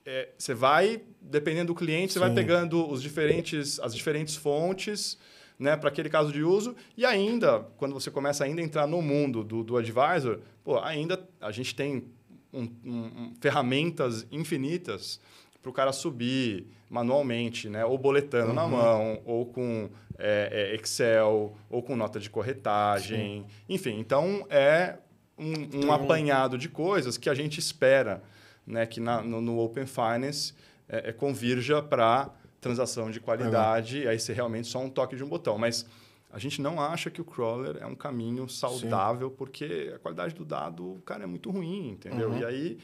é, 0.06 0.30
você 0.38 0.54
vai, 0.54 1.02
dependendo 1.22 1.74
do 1.74 1.76
cliente, 1.76 2.14
você 2.14 2.20
Sim. 2.20 2.26
vai 2.26 2.34
pegando 2.34 2.88
os 2.90 3.02
diferentes, 3.02 3.80
as 3.80 3.96
diferentes 3.96 4.36
fontes 4.36 5.18
né, 5.58 5.76
para 5.76 5.90
aquele 5.90 6.10
caso 6.10 6.32
de 6.32 6.44
uso. 6.44 6.76
E 6.96 7.06
ainda, 7.06 7.60
quando 7.78 7.94
você 7.94 8.12
começa 8.12 8.44
ainda 8.44 8.62
a 8.62 8.64
entrar 8.64 8.88
no 8.88 9.02
mundo 9.02 9.44
do, 9.44 9.64
do 9.64 9.78
advisor, 9.78 10.40
pô, 10.64 10.80
ainda 10.80 11.28
a 11.42 11.52
gente 11.52 11.74
tem 11.74 12.06
um, 12.54 12.64
um, 12.86 13.34
ferramentas 13.42 14.26
infinitas 14.32 15.20
para 15.66 15.72
o 15.72 15.74
cara 15.74 15.92
subir 15.92 16.68
manualmente, 16.88 17.68
né? 17.68 17.84
Ou 17.84 17.98
boletando 17.98 18.50
uhum. 18.50 18.54
na 18.54 18.68
mão, 18.68 19.20
ou 19.26 19.48
com 19.48 19.90
é, 20.16 20.70
é, 20.72 20.76
Excel, 20.76 21.58
ou 21.72 21.82
com 21.82 21.96
nota 21.96 22.20
de 22.20 22.30
corretagem. 22.30 23.42
Sim. 23.42 23.46
Enfim, 23.68 24.00
então 24.00 24.46
é 24.48 24.98
um, 25.36 25.86
um 25.88 25.92
apanhado 25.92 26.56
de 26.56 26.70
coisas 26.70 27.18
que 27.18 27.28
a 27.28 27.34
gente 27.34 27.60
espera 27.60 28.22
né, 28.66 28.86
que 28.86 29.00
na, 29.00 29.24
no, 29.24 29.42
no, 29.42 29.60
Open 29.60 29.88
Finance 29.88 30.54
é, 30.88 31.10
é 31.10 31.12
convirja 31.12 31.82
para 31.82 32.30
transação 32.62 33.10
de 33.10 33.20
qualidade, 33.20 34.06
é. 34.06 34.10
aí 34.10 34.20
ser 34.20 34.34
realmente 34.34 34.68
só 34.68 34.80
um 34.80 34.90
toque 34.90 35.16
de 35.16 35.24
um 35.24 35.28
botão. 35.28 35.58
Mas 35.58 35.86
a 36.32 36.38
gente 36.38 36.62
não 36.62 36.80
acha 36.80 37.10
que 37.10 37.22
o 37.22 37.26
crawler 37.26 37.78
é 37.82 37.88
um 37.88 37.96
caminho 37.96 38.48
saudável, 38.48 39.30
Sim. 39.30 39.36
porque 39.36 39.92
a 39.96 39.98
qualidade 39.98 40.36
do 40.36 40.46
dado, 40.46 41.02
cara, 41.06 41.24
é 41.24 41.28
muito 41.28 41.50
ruim, 41.50 41.90
entendeu? 41.90 42.30
Uhum. 42.30 42.38
E 42.38 42.46
aí 42.46 42.78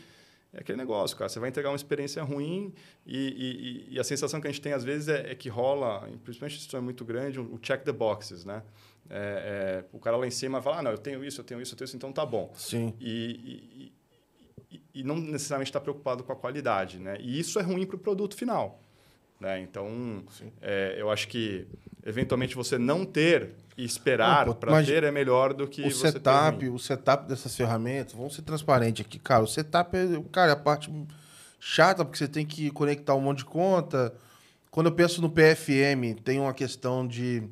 é 0.53 0.59
aquele 0.59 0.77
negócio, 0.77 1.15
cara. 1.15 1.29
Você 1.29 1.39
vai 1.39 1.49
entregar 1.49 1.69
uma 1.69 1.75
experiência 1.75 2.21
ruim 2.23 2.73
e, 3.05 3.87
e, 3.89 3.95
e 3.95 3.99
a 3.99 4.03
sensação 4.03 4.41
que 4.41 4.47
a 4.47 4.51
gente 4.51 4.61
tem 4.61 4.73
às 4.73 4.83
vezes 4.83 5.07
é, 5.07 5.31
é 5.31 5.35
que 5.35 5.47
rola, 5.47 6.07
principalmente 6.23 6.59
se 6.59 6.67
isso 6.67 6.75
é 6.75 6.81
muito 6.81 7.05
grande, 7.05 7.39
o 7.39 7.57
check 7.57 7.83
the 7.83 7.91
boxes, 7.91 8.43
né? 8.43 8.63
É, 9.09 9.83
é, 9.83 9.85
o 9.91 9.99
cara 9.99 10.17
lá 10.17 10.27
em 10.27 10.31
cima 10.31 10.61
fala, 10.61 10.79
ah, 10.79 10.83
não, 10.83 10.91
eu 10.91 10.97
tenho 10.97 11.23
isso, 11.23 11.41
eu 11.41 11.45
tenho 11.45 11.61
isso, 11.61 11.73
eu 11.73 11.77
tenho 11.77 11.85
isso, 11.85 11.95
então 11.95 12.11
tá 12.11 12.25
bom. 12.25 12.51
Sim. 12.55 12.93
E, 12.99 13.91
e, 14.71 14.81
e 14.93 15.03
não 15.03 15.15
necessariamente 15.15 15.69
está 15.69 15.79
preocupado 15.79 16.23
com 16.23 16.31
a 16.31 16.35
qualidade, 16.35 16.99
né? 16.99 17.17
E 17.19 17.39
isso 17.39 17.59
é 17.59 17.61
ruim 17.61 17.85
para 17.85 17.95
o 17.95 17.99
produto 17.99 18.35
final. 18.35 18.79
Né? 19.39 19.59
Então, 19.61 20.23
é, 20.61 20.95
eu 20.97 21.09
acho 21.09 21.27
que 21.27 21.67
eventualmente 22.05 22.55
você 22.55 22.77
não 22.77 23.05
ter 23.05 23.51
e 23.77 23.85
esperar 23.85 24.53
para 24.55 24.83
ter 24.83 25.03
é 25.03 25.11
melhor 25.11 25.53
do 25.53 25.67
que 25.67 25.81
o 25.81 25.91
você 25.91 26.11
setup, 26.11 26.59
ter 26.59 26.69
o 26.69 26.79
setup 26.79 27.27
dessas 27.27 27.55
ferramentas. 27.55 28.13
Vamos 28.13 28.35
ser 28.35 28.41
transparentes 28.41 29.05
aqui, 29.05 29.19
cara. 29.19 29.43
O 29.43 29.47
setup 29.47 29.95
é, 29.95 30.07
cara, 30.31 30.51
é 30.51 30.53
a 30.53 30.57
parte 30.57 30.91
chata 31.59 32.03
porque 32.03 32.17
você 32.17 32.27
tem 32.27 32.45
que 32.45 32.71
conectar 32.71 33.15
um 33.15 33.21
monte 33.21 33.39
de 33.39 33.45
conta. 33.45 34.13
Quando 34.69 34.87
eu 34.87 34.91
penso 34.93 35.21
no 35.21 35.29
PFM, 35.29 36.19
tem 36.23 36.39
uma 36.39 36.53
questão 36.53 37.07
de 37.07 37.43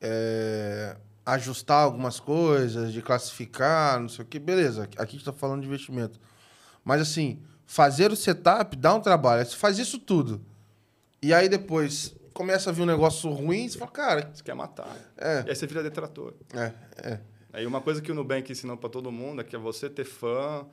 é, 0.00 0.96
ajustar 1.24 1.82
algumas 1.82 2.20
coisas, 2.20 2.92
de 2.92 3.02
classificar, 3.02 4.00
não 4.00 4.08
sei 4.08 4.24
o 4.24 4.28
que. 4.28 4.38
Beleza, 4.38 4.84
aqui 4.84 4.98
a 4.98 5.04
gente 5.04 5.16
está 5.18 5.32
falando 5.32 5.62
de 5.62 5.66
investimento. 5.66 6.20
Mas 6.84 7.00
assim, 7.00 7.40
fazer 7.66 8.12
o 8.12 8.16
setup 8.16 8.76
dá 8.76 8.94
um 8.94 9.00
trabalho. 9.00 9.44
Você 9.44 9.56
faz 9.56 9.78
isso 9.78 9.98
tudo. 9.98 10.40
E 11.20 11.32
aí 11.32 11.48
depois 11.48 12.14
começa 12.32 12.70
a 12.70 12.72
vir 12.72 12.82
um 12.82 12.86
negócio 12.86 13.30
ruim, 13.30 13.68
você 13.68 13.78
fala, 13.78 13.90
cara. 13.90 14.30
Você 14.32 14.42
quer 14.42 14.54
matar. 14.54 14.96
É. 15.16 15.44
E 15.46 15.50
aí 15.50 15.56
você 15.56 15.66
vira 15.66 15.82
detrator. 15.82 16.34
É, 16.54 16.72
é. 16.96 17.20
Aí 17.52 17.66
uma 17.66 17.80
coisa 17.80 18.00
que 18.00 18.10
o 18.10 18.14
Nubank 18.14 18.50
ensinou 18.50 18.76
para 18.76 18.88
todo 18.88 19.12
mundo 19.12 19.40
é 19.40 19.44
que 19.44 19.54
é 19.54 19.58
você 19.58 19.90
ter 19.90 20.04
fã 20.04 20.66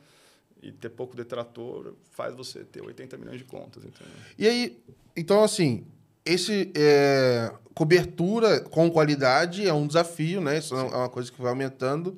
e 0.61 0.71
ter 0.71 0.89
pouco 0.89 1.15
detrator 1.15 1.93
faz 2.11 2.33
você 2.35 2.63
ter 2.63 2.81
80 2.81 3.17
milhões 3.17 3.37
de 3.37 3.43
contas, 3.43 3.83
entendeu? 3.83 4.13
E 4.37 4.47
aí, 4.47 4.81
então 5.15 5.43
assim, 5.43 5.85
esse 6.25 6.71
é, 6.75 7.51
cobertura 7.73 8.61
com 8.61 8.89
qualidade 8.89 9.67
é 9.67 9.73
um 9.73 9.87
desafio, 9.87 10.41
né? 10.41 10.57
Isso 10.57 10.75
Sim. 10.75 10.81
é 10.81 10.95
uma 10.95 11.09
coisa 11.09 11.31
que 11.31 11.41
vai 11.41 11.49
aumentando. 11.49 12.17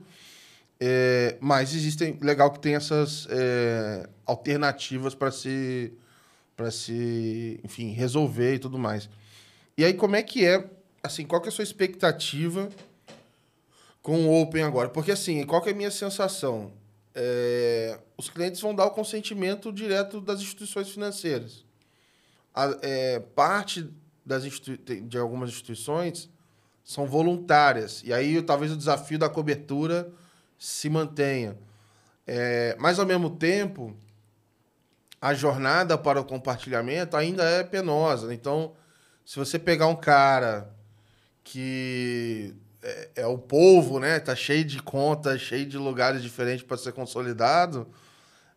É, 0.80 1.38
mas 1.40 1.76
existem, 1.76 2.18
legal 2.22 2.52
que 2.52 2.60
tem 2.60 2.76
essas 2.76 3.28
é, 3.30 4.08
alternativas 4.26 5.14
para 5.14 5.32
se 5.32 5.94
para 6.56 6.70
se, 6.70 7.60
enfim, 7.64 7.92
resolver 7.92 8.56
e 8.56 8.60
tudo 8.60 8.78
mais. 8.78 9.10
E 9.78 9.86
aí, 9.86 9.94
como 9.94 10.16
é 10.16 10.24
que 10.24 10.46
é, 10.46 10.70
assim, 11.02 11.26
qual 11.26 11.42
que 11.42 11.48
é 11.48 11.52
a 11.52 11.52
sua 11.52 11.64
expectativa 11.64 12.70
com 14.02 14.28
o 14.28 14.42
Open 14.42 14.64
agora? 14.64 14.90
Porque, 14.90 15.12
assim, 15.12 15.46
qual 15.46 15.62
que 15.62 15.70
é 15.70 15.72
a 15.72 15.76
minha 15.76 15.92
sensação? 15.92 16.74
É, 17.14 18.00
os 18.18 18.30
clientes 18.30 18.62
vão 18.62 18.74
dar 18.74 18.86
o 18.86 18.92
consentimento 18.92 19.72
direto 19.72 20.22
das 20.22 20.42
instituições 20.42 20.90
financeiras. 20.90 21.66
A, 22.54 22.78
é, 22.82 23.20
parte 23.20 23.90
das 24.26 24.44
de 24.44 25.18
algumas 25.18 25.50
instituições 25.50 26.30
são 26.84 27.06
voluntárias. 27.06 28.02
E 28.06 28.14
aí, 28.14 28.42
talvez 28.42 28.72
o 28.72 28.78
desafio 28.78 29.18
da 29.18 29.30
cobertura 29.30 30.12
se 30.58 30.90
mantenha. 30.90 31.58
É, 32.28 32.76
mas, 32.80 33.00
ao 33.00 33.06
mesmo 33.06 33.30
tempo, 33.30 33.96
a 35.20 35.34
jornada 35.34 35.98
para 35.98 36.20
o 36.20 36.26
compartilhamento 36.26 37.16
ainda 37.16 37.44
é 37.44 37.64
penosa. 37.64 38.34
Então, 38.34 38.74
se 39.32 39.40
você 39.40 39.58
pegar 39.58 39.88
um 39.88 39.96
cara 39.96 40.70
que 41.42 42.54
é, 42.84 43.10
é 43.16 43.26
o 43.26 43.38
povo, 43.38 43.98
né? 43.98 44.20
Tá 44.20 44.36
cheio 44.36 44.66
de 44.66 44.84
contas, 44.84 45.40
cheio 45.40 45.66
de 45.66 45.78
lugares 45.78 46.22
diferentes 46.22 46.66
para 46.66 46.76
ser 46.76 46.92
consolidado, 46.92 47.88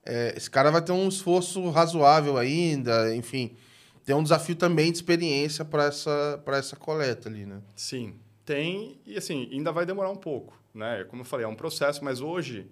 é, 0.04 0.34
esse 0.36 0.50
cara 0.50 0.72
vai 0.72 0.82
ter 0.82 0.90
um 0.90 1.08
esforço 1.08 1.70
razoável 1.70 2.36
ainda, 2.36 3.14
enfim. 3.14 3.56
Tem 4.04 4.16
um 4.16 4.22
desafio 4.24 4.56
também 4.56 4.90
de 4.90 4.98
experiência 4.98 5.64
para 5.64 5.84
essa, 5.84 6.42
essa 6.44 6.74
coleta 6.74 7.28
ali, 7.28 7.46
né? 7.46 7.62
Sim, 7.76 8.16
tem. 8.44 9.00
E 9.06 9.16
assim, 9.16 9.48
ainda 9.52 9.70
vai 9.70 9.86
demorar 9.86 10.10
um 10.10 10.16
pouco, 10.16 10.60
né? 10.74 11.04
Como 11.04 11.22
eu 11.22 11.26
falei, 11.26 11.46
é 11.46 11.48
um 11.48 11.54
processo, 11.54 12.04
mas 12.04 12.20
hoje 12.20 12.68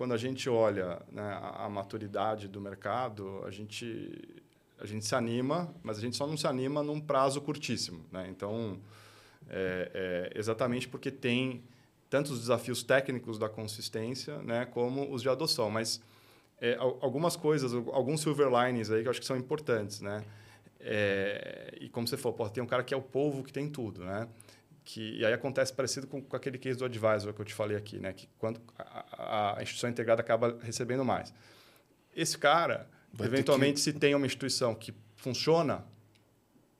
quando 0.00 0.14
a 0.14 0.16
gente 0.16 0.48
olha 0.48 0.98
né, 1.12 1.22
a, 1.22 1.66
a, 1.66 1.68
maturidade 1.68 2.48
do 2.48 2.58
mercado, 2.58 3.42
a 3.46 3.50
gente, 3.50 4.46
a 4.80 4.86
gente 4.86 5.04
se 5.04 5.14
anima, 5.14 5.74
mas 5.82 5.98
a 5.98 6.00
gente 6.00 6.16
só 6.16 6.26
não 6.26 6.36
se 6.36 6.46
anima 6.46 6.82
num 6.82 7.00
prazo 7.00 7.40
curtíssimo. 7.40 8.04
Né? 8.10 8.28
Então, 8.30 8.78
é, 9.48 10.30
é 10.34 10.38
exatamente 10.38 10.88
porque 10.88 11.10
tem 11.10 11.62
tanto 12.08 12.32
os 12.32 12.40
desafios 12.40 12.82
técnicos 12.82 13.38
da 13.38 13.48
consistência 13.48 14.38
né, 14.38 14.66
como 14.66 15.12
os 15.12 15.22
de 15.22 15.28
adoção. 15.28 15.70
Mas 15.70 16.00
é, 16.60 16.76
algumas 16.78 17.36
coisas, 17.36 17.72
alguns 17.72 18.20
silver 18.22 18.48
linings 18.48 18.90
aí 18.90 19.02
que 19.02 19.08
eu 19.08 19.10
acho 19.10 19.20
que 19.20 19.26
são 19.26 19.36
importantes. 19.36 20.00
Né? 20.00 20.24
É, 20.80 21.76
e 21.80 21.88
como 21.88 22.08
você 22.08 22.16
falou, 22.16 22.36
pô, 22.36 22.48
tem 22.48 22.62
um 22.62 22.66
cara 22.66 22.82
que 22.82 22.94
é 22.94 22.96
o 22.96 23.02
povo 23.02 23.44
que 23.44 23.52
tem 23.52 23.68
tudo. 23.68 24.04
Né? 24.04 24.26
que 24.84 25.18
e 25.18 25.24
aí 25.24 25.32
acontece 25.32 25.72
parecido 25.72 26.06
com, 26.06 26.20
com, 26.20 26.36
aquele 26.36 26.58
case 26.58 26.78
do 26.78 26.84
advisor 26.84 27.32
que 27.32 27.40
eu 27.40 27.44
te 27.44 27.54
falei 27.54 27.76
aqui, 27.76 27.98
né? 27.98 28.12
Que 28.12 28.28
quando 28.38 28.60
a, 28.76 29.58
a 29.58 29.62
instituição 29.62 29.88
integrada 29.90 30.20
acaba 30.20 30.58
recebendo 30.62 31.04
mais. 31.04 31.32
Esse 32.14 32.36
cara, 32.36 32.88
vai 33.12 33.26
eventualmente, 33.26 33.74
que... 33.74 33.80
se 33.80 33.92
tem 33.92 34.14
uma 34.14 34.26
instituição 34.26 34.74
que 34.74 34.92
funciona, 35.16 35.84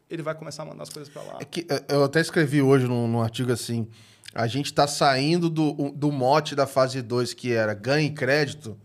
ele 0.08 0.22
vai 0.22 0.34
começar 0.34 0.62
a 0.62 0.66
mandar 0.66 0.82
as 0.82 0.90
coisas 0.90 1.12
para 1.12 1.22
lá. 1.22 1.38
É 1.40 1.44
que, 1.44 1.66
é, 1.68 1.94
eu 1.94 2.04
até 2.04 2.20
escrevi 2.20 2.60
hoje 2.62 2.86
num, 2.86 3.06
num 3.06 3.22
artigo 3.22 3.52
assim, 3.52 3.88
a 4.34 4.46
gente 4.46 4.66
está 4.66 4.86
saindo 4.86 5.48
do, 5.50 5.90
do 5.90 6.10
mote 6.10 6.54
da 6.54 6.66
fase 6.66 7.02
2, 7.02 7.34
que 7.34 7.52
era 7.52 7.74
ganhe 7.74 8.10
crédito, 8.10 8.78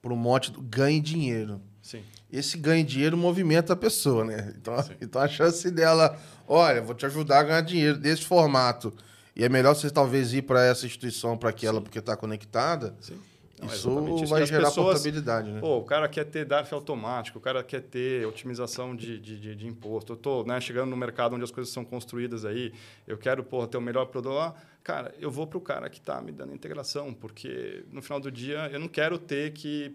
para 0.00 0.12
o 0.12 0.16
mote 0.16 0.50
do 0.50 0.60
ganhe 0.60 1.00
dinheiro. 1.00 1.60
Sim. 1.82 2.02
Esse 2.30 2.58
ganhe 2.58 2.84
dinheiro 2.84 3.16
movimenta 3.16 3.72
a 3.72 3.76
pessoa, 3.76 4.24
né? 4.24 4.54
Então, 4.56 4.74
então 5.00 5.22
a 5.22 5.28
chance 5.28 5.70
dela 5.70 6.18
olha, 6.48 6.80
vou 6.80 6.94
te 6.94 7.04
ajudar 7.06 7.40
a 7.40 7.42
ganhar 7.42 7.60
dinheiro 7.60 7.98
desse 7.98 8.24
formato. 8.24 8.92
E 9.36 9.44
é 9.44 9.48
melhor 9.48 9.74
você 9.74 9.90
talvez 9.90 10.32
ir 10.32 10.42
para 10.42 10.64
essa 10.64 10.86
instituição, 10.86 11.36
para 11.36 11.50
aquela, 11.50 11.78
Sim. 11.78 11.84
porque 11.84 11.98
está 11.98 12.16
conectada. 12.16 12.96
Sim. 13.00 13.18
Não, 13.60 14.16
isso 14.16 14.26
vai 14.26 14.46
gerar 14.46 14.68
pessoas, 14.68 15.00
portabilidade, 15.00 15.50
né? 15.50 15.60
Pô, 15.60 15.78
o 15.78 15.84
cara 15.84 16.08
quer 16.08 16.24
ter 16.24 16.44
DARF 16.44 16.72
automático, 16.72 17.38
o 17.38 17.40
cara 17.40 17.62
quer 17.62 17.82
ter 17.82 18.26
otimização 18.26 18.94
de, 18.94 19.18
de, 19.18 19.38
de, 19.38 19.54
de 19.54 19.66
imposto. 19.66 20.12
Eu 20.12 20.16
estou 20.16 20.46
né, 20.46 20.60
chegando 20.60 20.90
no 20.90 20.96
mercado 20.96 21.34
onde 21.34 21.44
as 21.44 21.50
coisas 21.50 21.72
são 21.72 21.84
construídas 21.84 22.44
aí, 22.44 22.72
eu 23.06 23.18
quero 23.18 23.42
pô, 23.42 23.66
ter 23.66 23.76
o 23.76 23.80
melhor 23.80 24.06
produto 24.06 24.34
lá. 24.34 24.54
Cara, 24.82 25.14
eu 25.20 25.30
vou 25.30 25.46
para 25.46 25.58
o 25.58 25.60
cara 25.60 25.88
que 25.90 25.98
está 25.98 26.20
me 26.20 26.32
dando 26.32 26.54
integração, 26.54 27.12
porque 27.12 27.84
no 27.92 28.00
final 28.00 28.20
do 28.20 28.30
dia 28.30 28.70
eu 28.72 28.80
não 28.80 28.88
quero 28.88 29.18
ter 29.18 29.52
que 29.52 29.94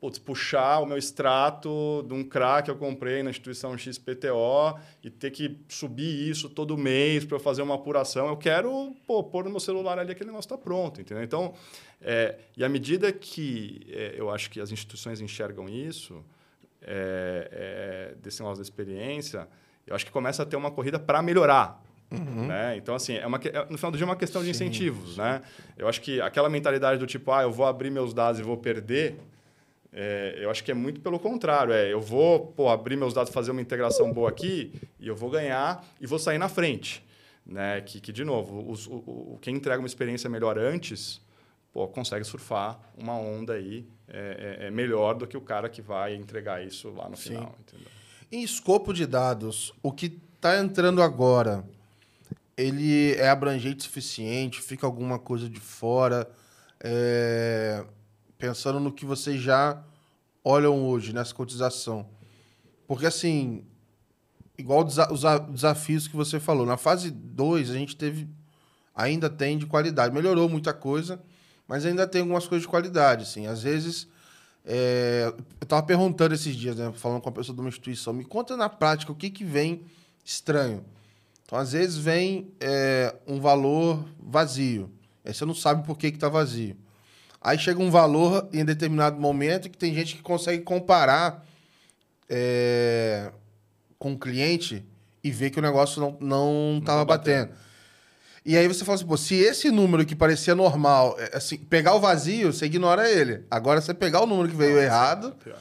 putz, 0.00 0.18
puxar 0.18 0.78
o 0.80 0.86
meu 0.86 0.96
extrato 0.96 2.04
de 2.06 2.14
um 2.14 2.22
CRA 2.22 2.62
que 2.62 2.70
eu 2.70 2.76
comprei 2.76 3.22
na 3.22 3.30
instituição 3.30 3.76
XPTO 3.76 4.78
e 5.02 5.10
ter 5.10 5.30
que 5.30 5.58
subir 5.68 6.28
isso 6.30 6.48
todo 6.48 6.76
mês 6.76 7.24
para 7.24 7.36
eu 7.36 7.40
fazer 7.40 7.62
uma 7.62 7.74
apuração. 7.74 8.28
Eu 8.28 8.36
quero 8.36 8.94
pô, 9.06 9.22
pôr 9.24 9.44
no 9.44 9.50
meu 9.50 9.60
celular 9.60 9.98
ali 9.98 10.12
aquele 10.12 10.30
negócio 10.30 10.46
está 10.46 10.56
pronto, 10.56 11.00
entendeu? 11.00 11.24
Então, 11.24 11.52
é, 12.00 12.36
e 12.56 12.64
à 12.64 12.68
medida 12.68 13.10
que 13.12 13.86
é, 13.90 14.14
eu 14.16 14.30
acho 14.30 14.50
que 14.50 14.60
as 14.60 14.70
instituições 14.70 15.20
enxergam 15.20 15.68
isso, 15.68 16.24
é, 16.80 18.12
é 18.12 18.14
desse 18.22 18.40
negócio 18.40 18.62
da 18.62 18.62
experiência, 18.62 19.48
eu 19.84 19.96
acho 19.96 20.06
que 20.06 20.12
começa 20.12 20.42
a 20.42 20.46
ter 20.46 20.56
uma 20.56 20.70
corrida 20.70 20.98
para 20.98 21.20
melhorar. 21.22 21.82
Uhum. 22.10 22.46
Né? 22.46 22.76
Então, 22.76 22.94
assim, 22.94 23.16
é 23.16 23.26
uma, 23.26 23.38
é, 23.38 23.66
no 23.68 23.76
final 23.76 23.90
do 23.90 23.98
dia 23.98 24.04
é 24.04 24.08
uma 24.08 24.16
questão 24.16 24.42
de 24.42 24.50
incentivos. 24.50 25.16
Né? 25.16 25.42
Eu 25.76 25.88
acho 25.88 26.00
que 26.00 26.20
aquela 26.20 26.48
mentalidade 26.48 26.98
do 26.98 27.06
tipo, 27.06 27.30
ah, 27.32 27.42
eu 27.42 27.52
vou 27.52 27.66
abrir 27.66 27.90
meus 27.90 28.14
dados 28.14 28.40
e 28.40 28.42
vou 28.42 28.56
perder, 28.56 29.18
é, 29.92 30.38
eu 30.40 30.50
acho 30.50 30.62
que 30.62 30.70
é 30.70 30.74
muito 30.74 31.00
pelo 31.00 31.18
contrário. 31.18 31.72
É, 31.72 31.92
eu 31.92 32.00
vou 32.00 32.48
pô, 32.48 32.68
abrir 32.68 32.96
meus 32.96 33.14
dados, 33.14 33.32
fazer 33.32 33.50
uma 33.50 33.60
integração 33.60 34.12
boa 34.12 34.28
aqui 34.28 34.72
e 34.98 35.08
eu 35.08 35.16
vou 35.16 35.30
ganhar 35.30 35.84
e 36.00 36.06
vou 36.06 36.18
sair 36.18 36.38
na 36.38 36.48
frente. 36.48 37.04
Né? 37.44 37.80
Que, 37.80 38.00
que 38.00 38.12
de 38.12 38.24
novo, 38.24 38.70
os, 38.70 38.86
o, 38.86 38.96
o, 38.96 39.38
quem 39.40 39.56
entrega 39.56 39.78
uma 39.78 39.86
experiência 39.86 40.28
melhor 40.28 40.58
antes 40.58 41.20
pô, 41.72 41.88
consegue 41.88 42.24
surfar 42.24 42.78
uma 42.96 43.14
onda 43.14 43.54
aí 43.54 43.86
é, 44.06 44.58
é, 44.60 44.66
é 44.66 44.70
melhor 44.70 45.14
do 45.14 45.26
que 45.26 45.36
o 45.36 45.40
cara 45.40 45.68
que 45.68 45.80
vai 45.80 46.14
entregar 46.14 46.64
isso 46.64 46.90
lá 46.90 47.08
no 47.08 47.16
Sim. 47.16 47.30
final. 47.30 47.58
Entendeu? 47.60 47.88
Em 48.30 48.42
escopo 48.42 48.92
de 48.92 49.06
dados, 49.06 49.72
o 49.82 49.90
que 49.90 50.20
está 50.34 50.58
entrando 50.58 51.00
agora, 51.00 51.64
ele 52.54 53.14
é 53.14 53.30
abrangente 53.30 53.78
o 53.78 53.82
suficiente? 53.84 54.60
Fica 54.60 54.86
alguma 54.86 55.18
coisa 55.18 55.48
de 55.48 55.60
fora? 55.60 56.30
É 56.78 57.82
pensando 58.38 58.78
no 58.78 58.92
que 58.92 59.04
vocês 59.04 59.40
já 59.40 59.82
olham 60.44 60.82
hoje 60.86 61.12
nessa 61.12 61.34
cotização. 61.34 62.08
Porque, 62.86 63.04
assim, 63.04 63.64
igual 64.56 64.86
os 64.86 65.22
desafios 65.50 66.08
que 66.08 66.16
você 66.16 66.40
falou, 66.40 66.64
na 66.64 66.76
fase 66.76 67.10
2 67.10 67.70
a 67.70 67.74
gente 67.74 67.96
teve, 67.96 68.28
ainda 68.94 69.28
tem 69.28 69.58
de 69.58 69.66
qualidade. 69.66 70.14
Melhorou 70.14 70.48
muita 70.48 70.72
coisa, 70.72 71.20
mas 71.66 71.84
ainda 71.84 72.06
tem 72.06 72.22
algumas 72.22 72.46
coisas 72.46 72.62
de 72.62 72.68
qualidade, 72.68 73.24
assim. 73.24 73.46
Às 73.46 73.62
vezes, 73.62 74.08
é, 74.64 75.32
eu 75.60 75.64
estava 75.64 75.82
perguntando 75.82 76.34
esses 76.34 76.56
dias, 76.56 76.76
né, 76.76 76.92
falando 76.94 77.20
com 77.20 77.28
a 77.28 77.32
pessoa 77.32 77.54
de 77.54 77.60
uma 77.60 77.68
instituição, 77.68 78.12
me 78.12 78.24
conta 78.24 78.56
na 78.56 78.68
prática 78.68 79.12
o 79.12 79.14
que, 79.14 79.28
que 79.28 79.44
vem 79.44 79.82
estranho. 80.24 80.84
Então, 81.44 81.58
às 81.58 81.72
vezes, 81.72 81.96
vem 81.96 82.52
é, 82.60 83.14
um 83.26 83.40
valor 83.40 84.04
vazio. 84.18 84.90
Aí 85.24 85.34
você 85.34 85.44
não 85.44 85.54
sabe 85.54 85.84
por 85.84 85.98
que 85.98 86.06
está 86.06 86.28
vazio. 86.28 86.76
Aí 87.40 87.58
chega 87.58 87.80
um 87.80 87.90
valor 87.90 88.48
em 88.52 88.64
determinado 88.64 89.20
momento 89.20 89.70
que 89.70 89.78
tem 89.78 89.94
gente 89.94 90.16
que 90.16 90.22
consegue 90.22 90.62
comparar 90.62 91.44
é, 92.28 93.30
com 93.98 94.12
o 94.12 94.18
cliente 94.18 94.84
e 95.22 95.30
ver 95.30 95.50
que 95.50 95.58
o 95.58 95.62
negócio 95.62 96.00
não, 96.00 96.16
não 96.20 96.78
estava 96.78 97.04
batendo. 97.04 97.48
batendo. 97.48 97.68
E 98.44 98.56
aí 98.56 98.66
você 98.66 98.84
fala 98.84 98.96
assim, 98.96 99.06
pô, 99.06 99.16
se 99.16 99.34
esse 99.34 99.70
número 99.70 100.06
que 100.06 100.16
parecia 100.16 100.54
normal, 100.54 101.16
é, 101.18 101.36
assim, 101.36 101.58
pegar 101.58 101.94
o 101.94 102.00
vazio, 102.00 102.52
você 102.52 102.66
ignora 102.66 103.10
ele. 103.10 103.44
Agora, 103.50 103.80
você 103.80 103.92
pegar 103.92 104.22
o 104.22 104.26
número 104.26 104.48
que 104.48 104.56
veio 104.56 104.74
Nossa, 104.74 104.84
errado, 104.84 105.36
é 105.46 105.52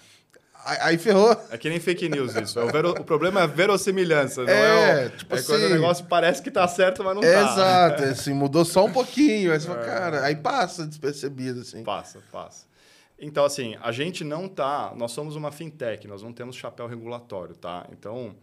aí 0.68 0.98
ferrou. 0.98 1.32
É 1.50 1.58
que 1.58 1.70
nem 1.70 1.80
fake 1.80 2.10
news 2.10 2.36
isso. 2.36 2.60
É 2.60 2.64
o, 2.64 2.72
vero... 2.72 2.92
o 2.92 3.04
problema 3.04 3.40
é 3.40 3.44
a 3.44 3.48
verossimilhança, 3.48 4.44
não 4.44 4.52
é? 4.52 5.06
é 5.06 5.10
tipo 5.10 5.36
é 5.36 5.40
assim, 5.40 5.48
quando 5.48 5.62
o 5.62 5.66
assim, 5.66 5.74
negócio 5.74 6.06
parece 6.06 6.42
que 6.42 6.52
tá 6.52 6.68
certo, 6.68 7.04
mas 7.04 7.16
não 7.16 7.22
tá. 7.22 7.28
Exato, 7.28 8.04
assim, 8.04 8.34
mudou 8.34 8.66
só 8.66 8.86
um 8.86 8.92
pouquinho. 8.92 9.52
Aí 9.52 9.60
você 9.60 9.68
fala, 9.68 9.82
é. 9.82 9.86
cara, 9.86 10.26
aí 10.26 10.36
passa 10.36 10.86
despercebido, 10.86 11.62
assim. 11.62 11.84
Passa, 11.84 12.20
passa. 12.32 12.66
Então, 13.20 13.46
assim, 13.46 13.76
a 13.82 13.92
gente 13.92 14.24
não 14.24 14.48
tá... 14.48 14.94
Nós 14.96 15.12
somos 15.12 15.36
uma 15.36 15.52
fintech, 15.52 16.08
nós 16.08 16.22
não 16.22 16.32
temos 16.32 16.56
chapéu 16.56 16.86
regulatório, 16.86 17.56
tá? 17.56 17.88
Então 17.92 18.36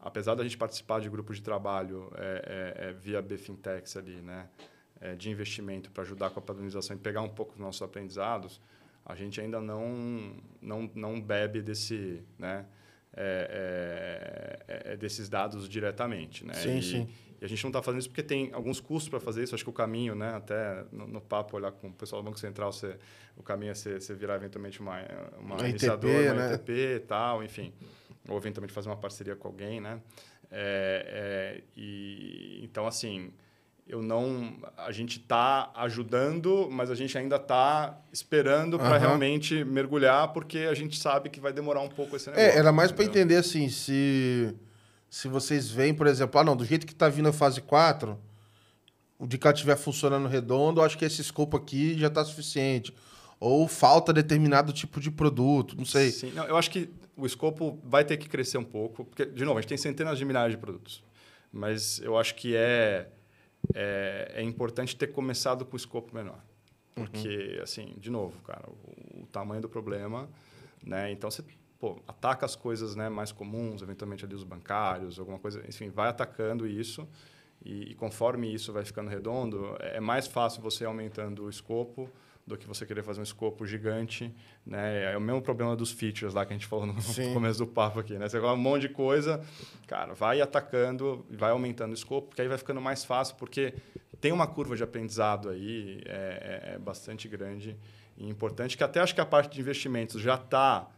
apesar 0.00 0.34
da 0.34 0.42
gente 0.42 0.56
participar 0.56 1.00
de 1.00 1.08
grupos 1.08 1.36
de 1.36 1.42
trabalho 1.42 2.10
é, 2.16 2.76
é, 2.78 2.88
é 2.88 2.92
via 2.92 3.20
BFintex 3.20 3.96
ali, 3.96 4.16
né, 4.22 4.48
é, 5.00 5.14
de 5.14 5.30
investimento 5.30 5.90
para 5.90 6.02
ajudar 6.02 6.30
com 6.30 6.40
a 6.40 6.42
padronização 6.42 6.96
e 6.96 6.98
pegar 6.98 7.22
um 7.22 7.28
pouco 7.28 7.52
dos 7.52 7.60
nossos 7.60 7.82
aprendizados, 7.82 8.60
a 9.04 9.14
gente 9.14 9.40
ainda 9.40 9.60
não 9.60 10.36
não, 10.60 10.90
não 10.94 11.20
bebe 11.20 11.62
desse, 11.62 12.22
né, 12.38 12.66
é, 13.16 14.58
é, 14.68 14.96
desses 14.96 15.28
dados 15.28 15.68
diretamente, 15.68 16.44
né? 16.44 16.54
Sim, 16.54 16.78
e, 16.78 16.82
sim. 16.82 17.08
E 17.40 17.44
a 17.44 17.48
gente 17.48 17.62
não 17.64 17.70
está 17.70 17.82
fazendo 17.82 18.00
isso 18.00 18.10
porque 18.10 18.22
tem 18.22 18.50
alguns 18.52 18.80
custos 18.80 19.08
para 19.08 19.18
fazer 19.18 19.42
isso. 19.42 19.54
Acho 19.54 19.64
que 19.64 19.70
o 19.70 19.72
caminho, 19.72 20.14
né, 20.14 20.34
até 20.34 20.84
no, 20.92 21.06
no, 21.06 21.20
papo, 21.22 21.56
olhar 21.56 21.72
com 21.72 21.88
o 21.88 21.92
pessoal 21.92 22.20
do 22.20 22.26
Banco 22.26 22.38
Central, 22.38 22.70
você, 22.70 22.98
o 23.34 23.42
caminho 23.42 23.70
é 23.70 23.74
você, 23.74 23.98
você 23.98 24.14
virar 24.14 24.36
eventualmente 24.36 24.78
uma, 24.78 25.00
uma, 25.38 25.54
uma 25.54 25.68
iniciadora, 25.68 26.34
uma 26.34 26.48
né? 26.48 26.54
ITP 26.54 26.72
e 26.72 27.00
tal, 27.00 27.42
enfim 27.42 27.72
ou 28.28 28.36
eventualmente 28.36 28.72
fazer 28.72 28.88
uma 28.88 28.96
parceria 28.96 29.36
com 29.36 29.48
alguém, 29.48 29.80
né? 29.80 30.00
É, 30.50 31.60
é, 31.60 31.64
e 31.76 32.60
então 32.62 32.86
assim, 32.86 33.32
eu 33.90 34.02
não, 34.02 34.52
a 34.76 34.92
gente 34.92 35.18
está 35.18 35.70
ajudando, 35.74 36.68
mas 36.70 36.90
a 36.90 36.94
gente 36.94 37.16
ainda 37.18 37.36
está 37.36 38.00
esperando 38.12 38.78
para 38.78 38.94
uhum. 38.94 39.00
realmente 39.00 39.64
mergulhar, 39.64 40.32
porque 40.32 40.58
a 40.58 40.74
gente 40.74 40.98
sabe 40.98 41.28
que 41.28 41.40
vai 41.40 41.52
demorar 41.52 41.80
um 41.80 41.88
pouco 41.88 42.16
esse 42.16 42.28
é, 42.28 42.32
negócio. 42.32 42.56
É, 42.56 42.58
era 42.58 42.72
mais 42.72 42.92
para 42.92 43.04
entender 43.04 43.36
assim, 43.36 43.68
se 43.68 44.54
se 45.10 45.26
vocês 45.26 45.68
veem, 45.68 45.92
por 45.92 46.06
exemplo, 46.06 46.40
ah, 46.40 46.44
não, 46.44 46.56
do 46.56 46.64
jeito 46.64 46.86
que 46.86 46.92
está 46.92 47.08
vindo 47.08 47.28
a 47.28 47.32
fase 47.32 47.60
4, 47.60 48.16
o 49.18 49.26
de 49.26 49.36
cá 49.36 49.50
estiver 49.50 49.76
funcionando 49.76 50.28
redondo, 50.28 50.80
eu 50.80 50.84
acho 50.84 50.96
que 50.96 51.04
esse 51.04 51.20
escopo 51.20 51.56
aqui 51.56 51.98
já 51.98 52.06
está 52.06 52.24
suficiente. 52.24 52.94
Ou 53.40 53.66
falta 53.66 54.12
determinado 54.12 54.72
tipo 54.72 55.00
de 55.00 55.10
produto, 55.10 55.76
não 55.76 55.84
sei. 55.84 56.12
Sim, 56.12 56.30
não, 56.30 56.44
eu 56.44 56.56
acho 56.56 56.70
que 56.70 56.88
o 57.16 57.26
escopo 57.26 57.80
vai 57.82 58.04
ter 58.04 58.16
que 58.18 58.28
crescer 58.28 58.58
um 58.58 58.64
pouco, 58.64 59.04
porque, 59.04 59.26
de 59.26 59.44
novo, 59.44 59.58
a 59.58 59.60
gente 59.60 59.68
tem 59.70 59.78
centenas 59.78 60.16
de 60.16 60.24
milhares 60.24 60.54
de 60.54 60.58
produtos. 60.58 61.02
Mas 61.52 62.00
eu 62.00 62.16
acho 62.16 62.36
que 62.36 62.54
é, 62.54 63.08
é, 63.74 64.32
é 64.36 64.42
importante 64.42 64.96
ter 64.96 65.08
começado 65.08 65.64
com 65.64 65.74
o 65.74 65.76
escopo 65.76 66.14
menor. 66.14 66.40
Porque, 66.94 67.54
uhum. 67.56 67.62
assim, 67.62 67.94
de 67.98 68.10
novo, 68.10 68.40
cara, 68.42 68.68
o, 68.68 69.22
o, 69.22 69.26
tamanho 69.26 69.62
do 69.62 69.68
problema, 69.68 70.28
né? 70.84 71.10
Então, 71.10 71.30
você 71.30 71.42
pô, 71.78 71.98
ataca 72.06 72.44
as 72.44 72.54
coisas 72.54 72.94
né, 72.94 73.08
mais 73.08 73.32
comuns, 73.32 73.80
eventualmente 73.80 74.24
ali 74.24 74.34
os 74.34 74.44
bancários, 74.44 75.18
alguma 75.18 75.38
coisa, 75.38 75.62
enfim, 75.68 75.88
vai 75.88 76.08
atacando 76.08 76.66
isso. 76.66 77.08
E, 77.64 77.92
e 77.92 77.94
conforme 77.94 78.52
isso 78.52 78.72
vai 78.72 78.84
ficando 78.84 79.08
redondo, 79.08 79.76
é 79.80 80.00
mais 80.00 80.26
fácil 80.26 80.62
você 80.62 80.84
aumentando 80.84 81.44
o 81.44 81.50
escopo 81.50 82.10
do 82.50 82.58
que 82.58 82.66
você 82.66 82.84
querer 82.84 83.02
fazer 83.02 83.20
um 83.20 83.22
escopo 83.22 83.66
gigante, 83.66 84.32
né? 84.66 85.12
É 85.12 85.16
o 85.16 85.20
mesmo 85.20 85.40
problema 85.40 85.74
dos 85.74 85.90
features 85.90 86.34
lá 86.34 86.44
que 86.44 86.52
a 86.52 86.56
gente 86.56 86.66
falou 86.66 86.86
no 86.86 87.00
Sim. 87.02 87.32
começo 87.32 87.58
do 87.58 87.66
papo 87.66 88.00
aqui, 88.00 88.18
né? 88.18 88.28
Você 88.28 88.38
coloca 88.38 88.58
um 88.58 88.62
monte 88.62 88.82
de 88.82 88.88
coisa, 88.90 89.42
cara, 89.86 90.14
vai 90.14 90.40
atacando, 90.40 91.24
vai 91.30 91.50
aumentando 91.50 91.92
o 91.92 91.94
escopo, 91.94 92.28
porque 92.28 92.42
aí 92.42 92.48
vai 92.48 92.58
ficando 92.58 92.80
mais 92.80 93.04
fácil, 93.04 93.36
porque 93.36 93.74
tem 94.20 94.32
uma 94.32 94.46
curva 94.46 94.76
de 94.76 94.82
aprendizado 94.82 95.48
aí 95.48 96.02
é, 96.04 96.72
é, 96.72 96.74
é 96.74 96.78
bastante 96.78 97.26
grande 97.26 97.76
e 98.18 98.28
importante, 98.28 98.76
que 98.76 98.84
até 98.84 99.00
acho 99.00 99.14
que 99.14 99.20
a 99.20 99.26
parte 99.26 99.54
de 99.54 99.60
investimentos 99.60 100.20
já 100.20 100.34
está 100.34 100.88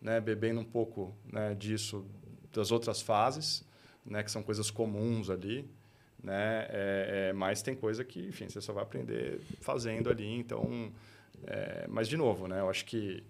né, 0.00 0.20
bebendo 0.20 0.60
um 0.60 0.64
pouco 0.64 1.14
né, 1.30 1.54
disso 1.54 2.06
das 2.52 2.70
outras 2.70 3.02
fases, 3.02 3.62
né, 4.04 4.22
que 4.22 4.30
são 4.30 4.42
coisas 4.42 4.70
comuns 4.70 5.28
ali, 5.28 5.68
né? 6.22 6.66
É, 6.68 7.28
é, 7.28 7.32
mas 7.32 7.62
tem 7.62 7.74
coisa 7.74 8.04
que, 8.04 8.20
enfim, 8.26 8.48
você 8.48 8.60
só 8.60 8.72
vai 8.72 8.82
aprender 8.82 9.40
fazendo 9.60 10.10
ali. 10.10 10.38
Então, 10.38 10.90
é, 11.46 11.86
mas 11.88 12.08
de 12.08 12.16
novo, 12.16 12.46
né? 12.46 12.60
Eu 12.60 12.68
acho 12.68 12.84
que 12.84 13.22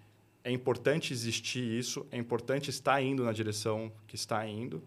é 0.43 0.51
importante 0.51 1.13
existir 1.13 1.63
isso, 1.63 2.07
é 2.11 2.17
importante 2.17 2.71
estar 2.71 3.01
indo 3.03 3.25
na 3.25 3.33
direção 3.33 3.93
que 4.07 4.15
está 4.15 4.47
indo. 4.47 4.83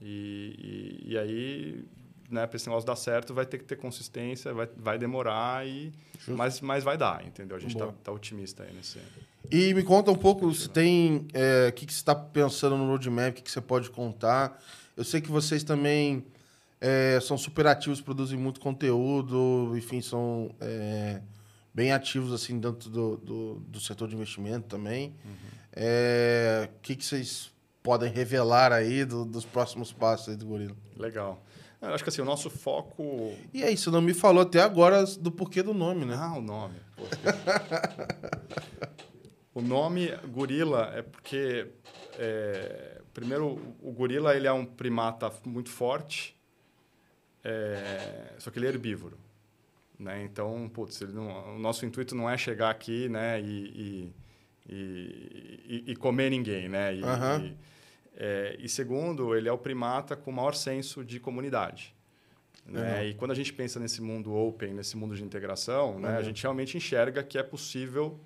E, 0.00 1.00
e, 1.04 1.12
e 1.12 1.18
aí, 1.18 1.84
né, 2.30 2.46
para 2.46 2.56
esse 2.56 2.66
negócio 2.66 2.86
dar 2.86 2.96
certo, 2.96 3.34
vai 3.34 3.46
ter 3.46 3.58
que 3.58 3.64
ter 3.64 3.76
consistência, 3.76 4.52
vai, 4.52 4.68
vai 4.76 4.98
demorar, 4.98 5.66
e, 5.66 5.92
mas, 6.26 6.60
mas 6.60 6.82
vai 6.82 6.96
dar, 6.96 7.24
entendeu? 7.26 7.56
A 7.56 7.60
gente 7.60 7.74
está 7.74 7.86
tá 8.02 8.12
otimista 8.12 8.64
aí 8.64 8.72
nesse. 8.74 8.98
E 9.50 9.74
me 9.74 9.82
conta 9.82 10.10
um 10.10 10.16
pouco, 10.16 10.52
se 10.54 10.68
tem. 10.68 11.26
É, 11.32 11.68
o 11.68 11.72
que, 11.72 11.86
que 11.86 11.92
você 11.92 12.00
está 12.00 12.14
pensando 12.14 12.76
no 12.76 12.86
roadmap, 12.86 13.30
o 13.30 13.32
que, 13.34 13.42
que 13.42 13.50
você 13.50 13.60
pode 13.60 13.90
contar. 13.90 14.62
Eu 14.96 15.04
sei 15.04 15.20
que 15.20 15.30
vocês 15.30 15.64
também 15.64 16.24
é, 16.80 17.20
são 17.20 17.36
super 17.36 17.66
ativos, 17.66 18.00
produzem 18.00 18.38
muito 18.38 18.58
conteúdo, 18.58 19.72
enfim, 19.76 20.00
são 20.00 20.54
é, 20.60 21.20
bem 21.74 21.92
ativos 21.92 22.32
assim 22.32 22.58
dentro 22.58 22.88
do, 22.88 23.16
do, 23.18 23.54
do, 23.60 23.80
setor 23.80 24.08
de 24.08 24.14
investimento 24.14 24.66
também. 24.66 25.14
Uhum. 25.24 25.50
É, 25.72 26.70
o 26.72 26.80
que, 26.80 26.96
que 26.96 27.04
vocês 27.04 27.52
podem 27.82 28.10
revelar 28.10 28.72
aí 28.72 29.04
do, 29.04 29.26
dos 29.26 29.44
próximos 29.44 29.92
passos 29.92 30.36
do 30.36 30.46
Gorila? 30.46 30.76
Legal. 30.96 31.44
Eu 31.82 31.94
acho 31.94 32.02
que 32.02 32.10
assim, 32.10 32.22
o 32.22 32.26
nosso 32.26 32.50
foco. 32.50 33.34
E 33.54 33.62
aí, 33.62 33.76
você 33.76 33.90
não 33.90 34.02
me 34.02 34.12
falou 34.12 34.42
até 34.42 34.60
agora 34.60 35.04
do 35.04 35.30
porquê 35.30 35.62
do 35.62 35.72
nome, 35.72 36.04
né? 36.04 36.14
Ah, 36.18 36.36
o 36.36 36.42
nome. 36.42 36.74
o 39.54 39.62
nome 39.62 40.14
gorila 40.28 40.92
é 40.94 41.00
porque. 41.00 41.68
É, 42.18 43.00
primeiro, 43.14 43.58
o 43.80 43.92
gorila 43.92 44.36
ele 44.36 44.46
é 44.46 44.52
um 44.52 44.66
primata 44.66 45.32
muito 45.46 45.70
forte 45.70 46.38
é, 47.44 48.34
só 48.38 48.50
que 48.50 48.58
ele 48.58 48.66
é 48.66 48.70
herbívoro. 48.70 49.18
Né? 49.98 50.22
Então, 50.24 50.70
putz, 50.72 51.00
não, 51.00 51.56
o 51.56 51.58
nosso 51.58 51.84
intuito 51.84 52.14
não 52.14 52.28
é 52.28 52.36
chegar 52.36 52.70
aqui 52.70 53.08
né, 53.08 53.40
e, 53.40 54.12
e, 54.68 54.74
e, 54.74 55.84
e 55.88 55.96
comer 55.96 56.30
ninguém. 56.30 56.68
Né? 56.68 56.96
E, 56.96 57.02
uhum. 57.02 57.54
é, 58.16 58.56
e, 58.58 58.68
segundo, 58.68 59.36
ele 59.36 59.48
é 59.48 59.52
o 59.52 59.58
primata 59.58 60.16
com 60.16 60.30
o 60.30 60.34
maior 60.34 60.54
senso 60.54 61.04
de 61.04 61.20
comunidade. 61.20 61.94
Né? 62.64 63.00
Uhum. 63.00 63.08
E 63.08 63.14
quando 63.14 63.30
a 63.32 63.34
gente 63.34 63.52
pensa 63.52 63.78
nesse 63.78 64.00
mundo 64.00 64.32
open, 64.34 64.72
nesse 64.72 64.96
mundo 64.96 65.14
de 65.14 65.22
integração, 65.22 65.98
né, 65.98 66.16
a 66.16 66.22
gente 66.22 66.42
realmente 66.42 66.76
enxerga 66.76 67.22
que 67.22 67.36
é 67.36 67.42
possível 67.42 68.18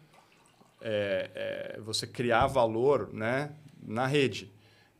é, 0.80 1.30
é, 1.34 1.80
você 1.80 2.06
criar 2.06 2.46
valor 2.46 3.12
né, 3.12 3.52
na 3.82 4.06
rede. 4.06 4.52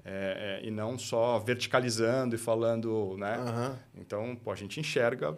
É, 0.04 0.60
é, 0.62 0.66
e 0.66 0.70
não 0.70 0.98
só 0.98 1.38
verticalizando 1.38 2.34
e 2.34 2.38
falando, 2.38 3.16
né? 3.16 3.38
Uhum. 3.38 3.76
Então, 4.02 4.36
pô, 4.36 4.50
a 4.52 4.54
gente 4.54 4.78
enxerga 4.78 5.36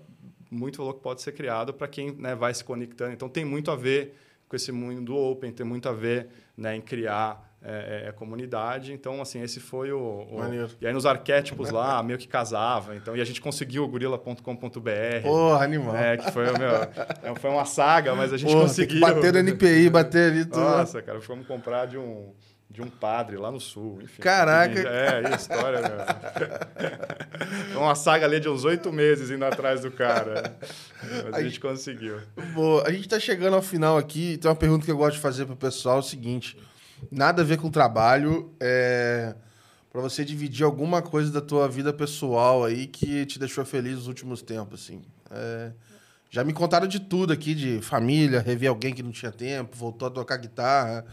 muito 0.50 0.78
valor 0.78 0.94
que 0.94 1.00
pode 1.00 1.22
ser 1.22 1.32
criado 1.32 1.72
para 1.72 1.86
quem 1.86 2.10
né, 2.12 2.34
vai 2.34 2.52
se 2.52 2.64
conectando. 2.64 3.12
Então, 3.12 3.28
tem 3.28 3.44
muito 3.44 3.70
a 3.70 3.76
ver 3.76 4.16
com 4.48 4.56
esse 4.56 4.72
mundo 4.72 5.16
open, 5.16 5.52
tem 5.52 5.64
muito 5.64 5.88
a 5.88 5.92
ver 5.92 6.28
né, 6.56 6.74
em 6.74 6.80
criar 6.80 7.56
é, 7.62 8.06
é, 8.08 8.12
comunidade. 8.12 8.92
Então, 8.92 9.20
assim, 9.20 9.40
esse 9.40 9.60
foi 9.60 9.92
o, 9.92 9.98
o... 9.98 10.40
E 10.80 10.86
aí, 10.86 10.92
nos 10.92 11.06
arquétipos 11.06 11.70
lá, 11.70 12.02
meio 12.04 12.18
que 12.18 12.26
casava. 12.26 12.96
Então, 12.96 13.16
e 13.16 13.20
a 13.20 13.24
gente 13.24 13.40
conseguiu 13.40 13.84
o 13.84 13.88
gorila.com.br. 13.88 14.42
Porra, 15.22 15.64
animal. 15.64 15.96
É, 15.96 16.16
que 16.16 16.30
foi, 16.30 16.44
meu, 16.44 17.34
foi 17.36 17.50
uma 17.50 17.64
saga, 17.64 18.14
mas 18.14 18.32
a 18.32 18.36
gente 18.36 18.52
Porra, 18.52 18.64
conseguiu. 18.64 19.00
bater 19.00 19.32
no 19.32 19.38
NPI, 19.40 19.90
bater 19.90 20.32
ali 20.32 20.44
tudo. 20.44 20.60
Nossa, 20.60 21.02
cara, 21.02 21.20
fomos 21.20 21.46
comprar 21.46 21.86
de 21.86 21.98
um 21.98 22.32
de 22.68 22.82
um 22.82 22.88
padre 22.88 23.36
lá 23.36 23.50
no 23.50 23.60
sul. 23.60 24.00
Enfim, 24.02 24.20
Caraca! 24.20 24.78
É, 24.80 25.26
aí 25.26 25.34
história, 25.34 25.80
meu. 25.80 25.96
É 27.72 27.76
uma 27.76 27.94
saga 27.94 28.24
ali 28.24 28.40
de 28.40 28.48
uns 28.48 28.64
oito 28.64 28.90
meses 28.92 29.30
indo 29.30 29.44
atrás 29.44 29.82
do 29.82 29.90
cara. 29.90 30.56
Mas 31.02 31.34
a, 31.34 31.36
a 31.36 31.42
gente 31.42 31.60
conseguiu. 31.60 32.18
Boa. 32.54 32.86
A 32.86 32.90
gente 32.90 33.08
tá 33.08 33.20
chegando 33.20 33.54
ao 33.54 33.62
final 33.62 33.98
aqui. 33.98 34.38
Tem 34.38 34.50
uma 34.50 34.56
pergunta 34.56 34.84
que 34.84 34.90
eu 34.90 34.96
gosto 34.96 35.16
de 35.16 35.20
fazer 35.20 35.44
pro 35.44 35.54
pessoal: 35.54 35.96
é 35.96 36.00
o 36.00 36.02
seguinte. 36.02 36.58
Nada 37.10 37.42
a 37.42 37.44
ver 37.44 37.58
com 37.58 37.68
o 37.68 37.70
trabalho. 37.70 38.52
É 38.58 39.34
para 39.96 40.02
você 40.02 40.26
dividir 40.26 40.62
alguma 40.62 41.00
coisa 41.00 41.32
da 41.32 41.40
tua 41.40 41.66
vida 41.66 41.90
pessoal 41.90 42.62
aí 42.66 42.86
que 42.86 43.24
te 43.24 43.38
deixou 43.38 43.64
feliz 43.64 43.94
nos 43.94 44.06
últimos 44.06 44.42
tempos, 44.42 44.82
assim. 44.82 45.00
É, 45.30 45.72
já 46.28 46.44
me 46.44 46.52
contaram 46.52 46.86
de 46.86 47.00
tudo 47.00 47.32
aqui, 47.32 47.54
de 47.54 47.80
família, 47.80 48.42
rever 48.42 48.68
alguém 48.68 48.92
que 48.92 49.02
não 49.02 49.10
tinha 49.10 49.32
tempo, 49.32 49.74
voltou 49.74 50.08
a 50.08 50.10
tocar 50.10 50.36
guitarra. 50.36 51.06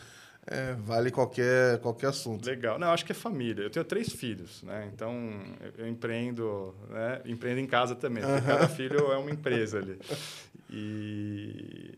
É, 0.45 0.73
vale 0.73 1.09
qualquer, 1.09 1.79
qualquer 1.79 2.07
assunto. 2.07 2.45
Legal. 2.45 2.77
Não, 2.77 2.91
acho 2.91 3.05
que 3.05 3.13
é 3.13 3.15
família. 3.15 3.63
Eu 3.63 3.69
tenho 3.69 3.85
três 3.85 4.11
filhos, 4.11 4.61
né? 4.63 4.89
Então, 4.93 5.15
eu 5.77 5.87
empreendo, 5.87 6.75
né? 6.89 7.21
Empreendo 7.25 7.61
em 7.61 7.67
casa 7.67 7.95
também. 7.95 8.23
Uhum. 8.23 8.41
Cada 8.41 8.67
filho 8.67 9.11
é 9.11 9.17
uma 9.17 9.31
empresa 9.31 9.77
ali. 9.77 9.97
E 10.69 11.97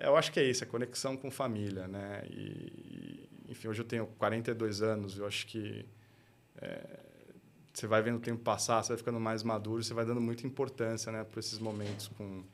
eu 0.00 0.16
acho 0.16 0.30
que 0.30 0.38
é 0.38 0.44
isso, 0.44 0.62
a 0.62 0.66
conexão 0.66 1.16
com 1.16 1.30
família, 1.30 1.88
né? 1.88 2.24
E, 2.30 3.28
enfim, 3.48 3.68
hoje 3.68 3.80
eu 3.80 3.86
tenho 3.86 4.06
42 4.18 4.82
anos, 4.82 5.18
eu 5.18 5.26
acho 5.26 5.46
que 5.46 5.86
é, 6.60 7.00
você 7.72 7.86
vai 7.86 8.02
vendo 8.02 8.16
o 8.16 8.20
tempo 8.20 8.42
passar, 8.42 8.82
você 8.82 8.88
vai 8.88 8.98
ficando 8.98 9.18
mais 9.18 9.42
maduro, 9.42 9.82
você 9.82 9.94
vai 9.94 10.04
dando 10.04 10.20
muita 10.20 10.46
importância 10.46 11.10
né, 11.10 11.24
para 11.24 11.40
esses 11.40 11.58
momentos 11.58 12.08
com, 12.08 12.44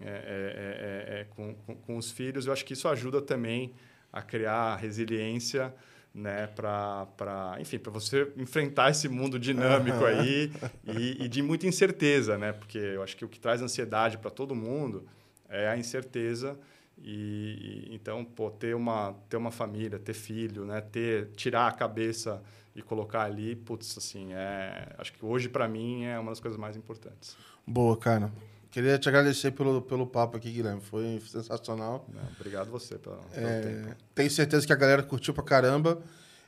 é 0.00 0.08
é, 0.08 0.10
é, 0.10 1.16
é, 1.16 1.20
é, 1.20 1.24
com, 1.24 1.54
com, 1.54 1.74
com, 1.74 1.96
os 1.96 2.10
filhos. 2.10 2.46
Eu 2.46 2.52
acho 2.52 2.64
que 2.64 2.72
isso 2.72 2.88
ajuda 2.88 3.20
também 3.20 3.74
a 4.12 4.22
criar 4.22 4.76
resiliência 4.76 5.74
né, 6.14 6.48
para 6.48 7.56
enfim 7.60 7.78
para 7.78 7.92
você 7.92 8.32
enfrentar 8.36 8.90
esse 8.90 9.08
mundo 9.08 9.38
dinâmico 9.38 10.04
aí 10.04 10.52
e, 10.84 11.24
e, 11.24 11.28
de 11.28 11.40
muita 11.40 11.66
incerteza, 11.66 12.36
né? 12.36 12.52
Porque 12.52 12.78
eu 12.78 13.02
acho 13.02 13.16
que 13.16 13.24
o 13.24 13.28
que 13.28 13.38
traz 13.38 13.62
ansiedade 13.62 14.18
para 14.18 14.30
todo 14.30 14.54
mundo 14.54 15.06
é 15.48 15.68
a 15.68 15.76
incerteza 15.76 16.58
e, 16.98 17.86
e, 17.90 17.94
então 17.94 18.24
pô, 18.24 18.50
ter 18.50 18.74
uma 18.74 19.14
ter 19.28 19.36
uma 19.36 19.52
família, 19.52 19.98
ter 19.98 20.14
filho, 20.14 20.64
né? 20.64 20.80
Ter 20.80 21.30
tirar 21.36 21.68
a 21.68 21.72
cabeça 21.72 22.42
e 22.74 22.82
colocar 22.82 23.22
ali, 23.22 23.54
putz, 23.54 23.96
assim, 23.96 24.32
é, 24.32 24.94
acho 24.98 25.12
que 25.12 25.24
hoje 25.24 25.48
para 25.48 25.68
mim 25.68 26.04
é 26.04 26.18
uma 26.18 26.30
das 26.30 26.40
coisas 26.40 26.58
mais 26.58 26.76
importantes. 26.76 27.36
Boa, 27.66 27.96
cara. 27.96 28.32
Queria 28.70 28.98
te 28.98 29.08
agradecer 29.08 29.50
pelo, 29.50 29.82
pelo 29.82 30.06
papo 30.06 30.36
aqui, 30.36 30.50
Guilherme. 30.50 30.80
Foi 30.80 31.20
sensacional. 31.26 32.06
Não, 32.12 32.22
obrigado 32.38 32.70
você 32.70 32.96
pelo, 32.96 33.16
pelo 33.16 33.46
é, 33.46 33.60
tempo. 33.60 33.96
Tenho 34.14 34.30
certeza 34.30 34.66
que 34.66 34.72
a 34.72 34.76
galera 34.76 35.02
curtiu 35.02 35.34
pra 35.34 35.42
caramba. 35.42 36.00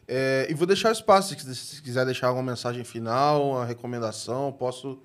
É, 0.06 0.46
e 0.48 0.54
vou 0.54 0.66
deixar 0.66 0.90
o 0.90 0.92
espaço, 0.92 1.34
se, 1.34 1.54
se 1.54 1.82
quiser 1.82 2.04
deixar 2.04 2.28
alguma 2.28 2.52
mensagem 2.52 2.84
final, 2.84 3.50
uma 3.50 3.64
recomendação, 3.64 4.52
posso... 4.52 5.00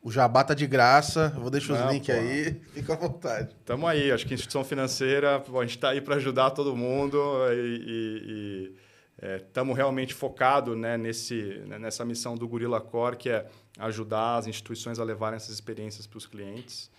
O 0.00 0.12
Jabá 0.12 0.44
tá 0.44 0.54
de 0.54 0.66
graça, 0.66 1.28
vou 1.36 1.50
deixar 1.50 1.74
os 1.74 1.92
links 1.92 2.08
aí, 2.08 2.60
fica 2.72 2.94
à 2.94 2.96
vontade. 2.96 3.54
Tamo 3.64 3.86
aí, 3.86 4.10
acho 4.12 4.24
que 4.26 4.32
instituição 4.32 4.64
financeira, 4.64 5.36
a 5.36 5.60
gente 5.62 5.76
está 5.76 5.90
aí 5.90 6.00
para 6.00 6.14
ajudar 6.14 6.50
todo 6.50 6.74
mundo 6.74 7.18
e, 7.52 7.56
e, 7.56 8.72
e 8.72 8.76
estamos 9.20 9.74
é, 9.74 9.76
realmente 9.76 10.14
focados 10.14 10.76
né, 10.76 10.96
nesse, 10.96 11.62
né, 11.66 11.78
nessa 11.78 12.04
missão 12.04 12.36
do 12.36 12.46
Gorilla 12.46 12.80
Core, 12.80 13.16
que 13.16 13.28
é 13.28 13.48
ajudar 13.78 14.36
as 14.36 14.46
instituições 14.46 14.98
a 14.98 15.04
levarem 15.04 15.36
essas 15.36 15.50
experiências 15.50 16.06
para 16.06 16.18
os 16.18 16.26
clientes. 16.26 16.90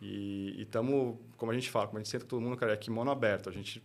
E 0.00 0.60
estamos, 0.60 1.16
como 1.36 1.52
a 1.52 1.54
gente 1.54 1.70
fala, 1.70 1.86
como 1.86 1.98
a 1.98 2.00
gente 2.00 2.10
senta 2.10 2.26
todo 2.26 2.40
mundo, 2.40 2.56
cara, 2.56 2.72
é 2.72 2.76
kimono 2.76 3.10
aberto. 3.10 3.48
A 3.48 3.52
gente 3.52 3.82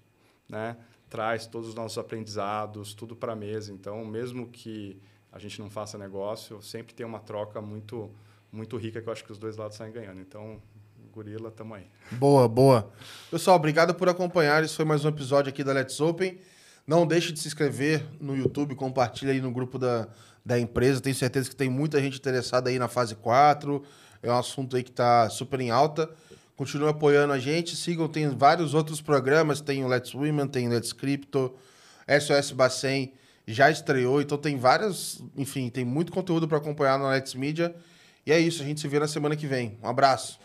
né, 0.49 0.75
traz 1.09 1.45
todos 1.45 1.69
os 1.69 1.75
nossos 1.75 1.97
aprendizados, 1.97 2.93
tudo 2.93 3.15
para 3.15 3.33
a 3.33 3.35
mesa. 3.35 3.71
Então, 3.71 4.03
mesmo 4.03 4.47
que 4.47 4.99
a 5.31 5.39
gente 5.39 5.59
não 5.61 5.69
faça 5.69 5.97
negócio, 5.97 6.61
sempre 6.61 6.93
tem 6.93 7.05
uma 7.05 7.19
troca 7.19 7.61
muito, 7.61 8.11
muito 8.51 8.75
rica 8.77 9.01
que 9.01 9.07
eu 9.07 9.13
acho 9.13 9.23
que 9.23 9.31
os 9.31 9.37
dois 9.37 9.55
lados 9.55 9.77
saem 9.77 9.93
ganhando. 9.93 10.19
Então, 10.19 10.61
Gorila, 11.13 11.51
tamo 11.51 11.73
aí. 11.73 11.87
Boa, 12.11 12.47
boa. 12.47 12.91
Pessoal, 13.31 13.55
obrigado 13.55 13.93
por 13.95 14.09
acompanhar. 14.09 14.63
Esse 14.63 14.75
foi 14.75 14.85
mais 14.85 15.05
um 15.05 15.09
episódio 15.09 15.49
aqui 15.49 15.63
da 15.63 15.71
Let's 15.71 15.99
Open. 16.01 16.37
Não 16.87 17.05
deixe 17.05 17.33
de 17.33 17.39
se 17.41 17.49
inscrever 17.49 18.05
no 18.17 18.33
YouTube, 18.33 18.73
compartilha 18.73 19.33
aí 19.33 19.41
no 19.41 19.51
grupo 19.51 19.77
da, 19.77 20.07
da 20.45 20.57
empresa. 20.57 21.01
Tenho 21.01 21.13
certeza 21.13 21.49
que 21.49 21.55
tem 21.55 21.69
muita 21.69 22.01
gente 22.01 22.17
interessada 22.17 22.69
aí 22.69 22.79
na 22.79 22.87
fase 22.87 23.13
4. 23.13 23.83
É 24.23 24.31
um 24.31 24.37
assunto 24.37 24.77
aí 24.77 24.83
que 24.83 24.89
está 24.89 25.29
super 25.29 25.59
em 25.59 25.69
alta. 25.69 26.09
Continue 26.55 26.87
apoiando 26.87 27.33
a 27.33 27.39
gente. 27.39 27.75
Sigam, 27.75 28.07
tem 28.07 28.29
vários 28.29 28.73
outros 28.73 29.01
programas. 29.01 29.59
Tem 29.59 29.83
o 29.83 29.87
Let's 29.89 30.13
Women, 30.13 30.47
tem 30.47 30.69
o 30.69 30.71
Let's 30.71 30.93
Crypto, 30.93 31.53
SOS 32.07 32.53
Bacen 32.53 33.13
já 33.45 33.69
estreou. 33.69 34.21
Então 34.21 34.37
tem 34.37 34.57
várias, 34.57 35.21
enfim, 35.35 35.69
tem 35.69 35.83
muito 35.83 36.09
conteúdo 36.09 36.47
para 36.47 36.57
acompanhar 36.57 36.97
na 36.97 37.09
Let's 37.09 37.35
Media. 37.35 37.75
E 38.25 38.31
é 38.31 38.39
isso, 38.39 38.63
a 38.63 38.65
gente 38.65 38.79
se 38.79 38.87
vê 38.87 38.97
na 38.97 39.09
semana 39.09 39.35
que 39.35 39.45
vem. 39.45 39.77
Um 39.83 39.89
abraço. 39.89 40.39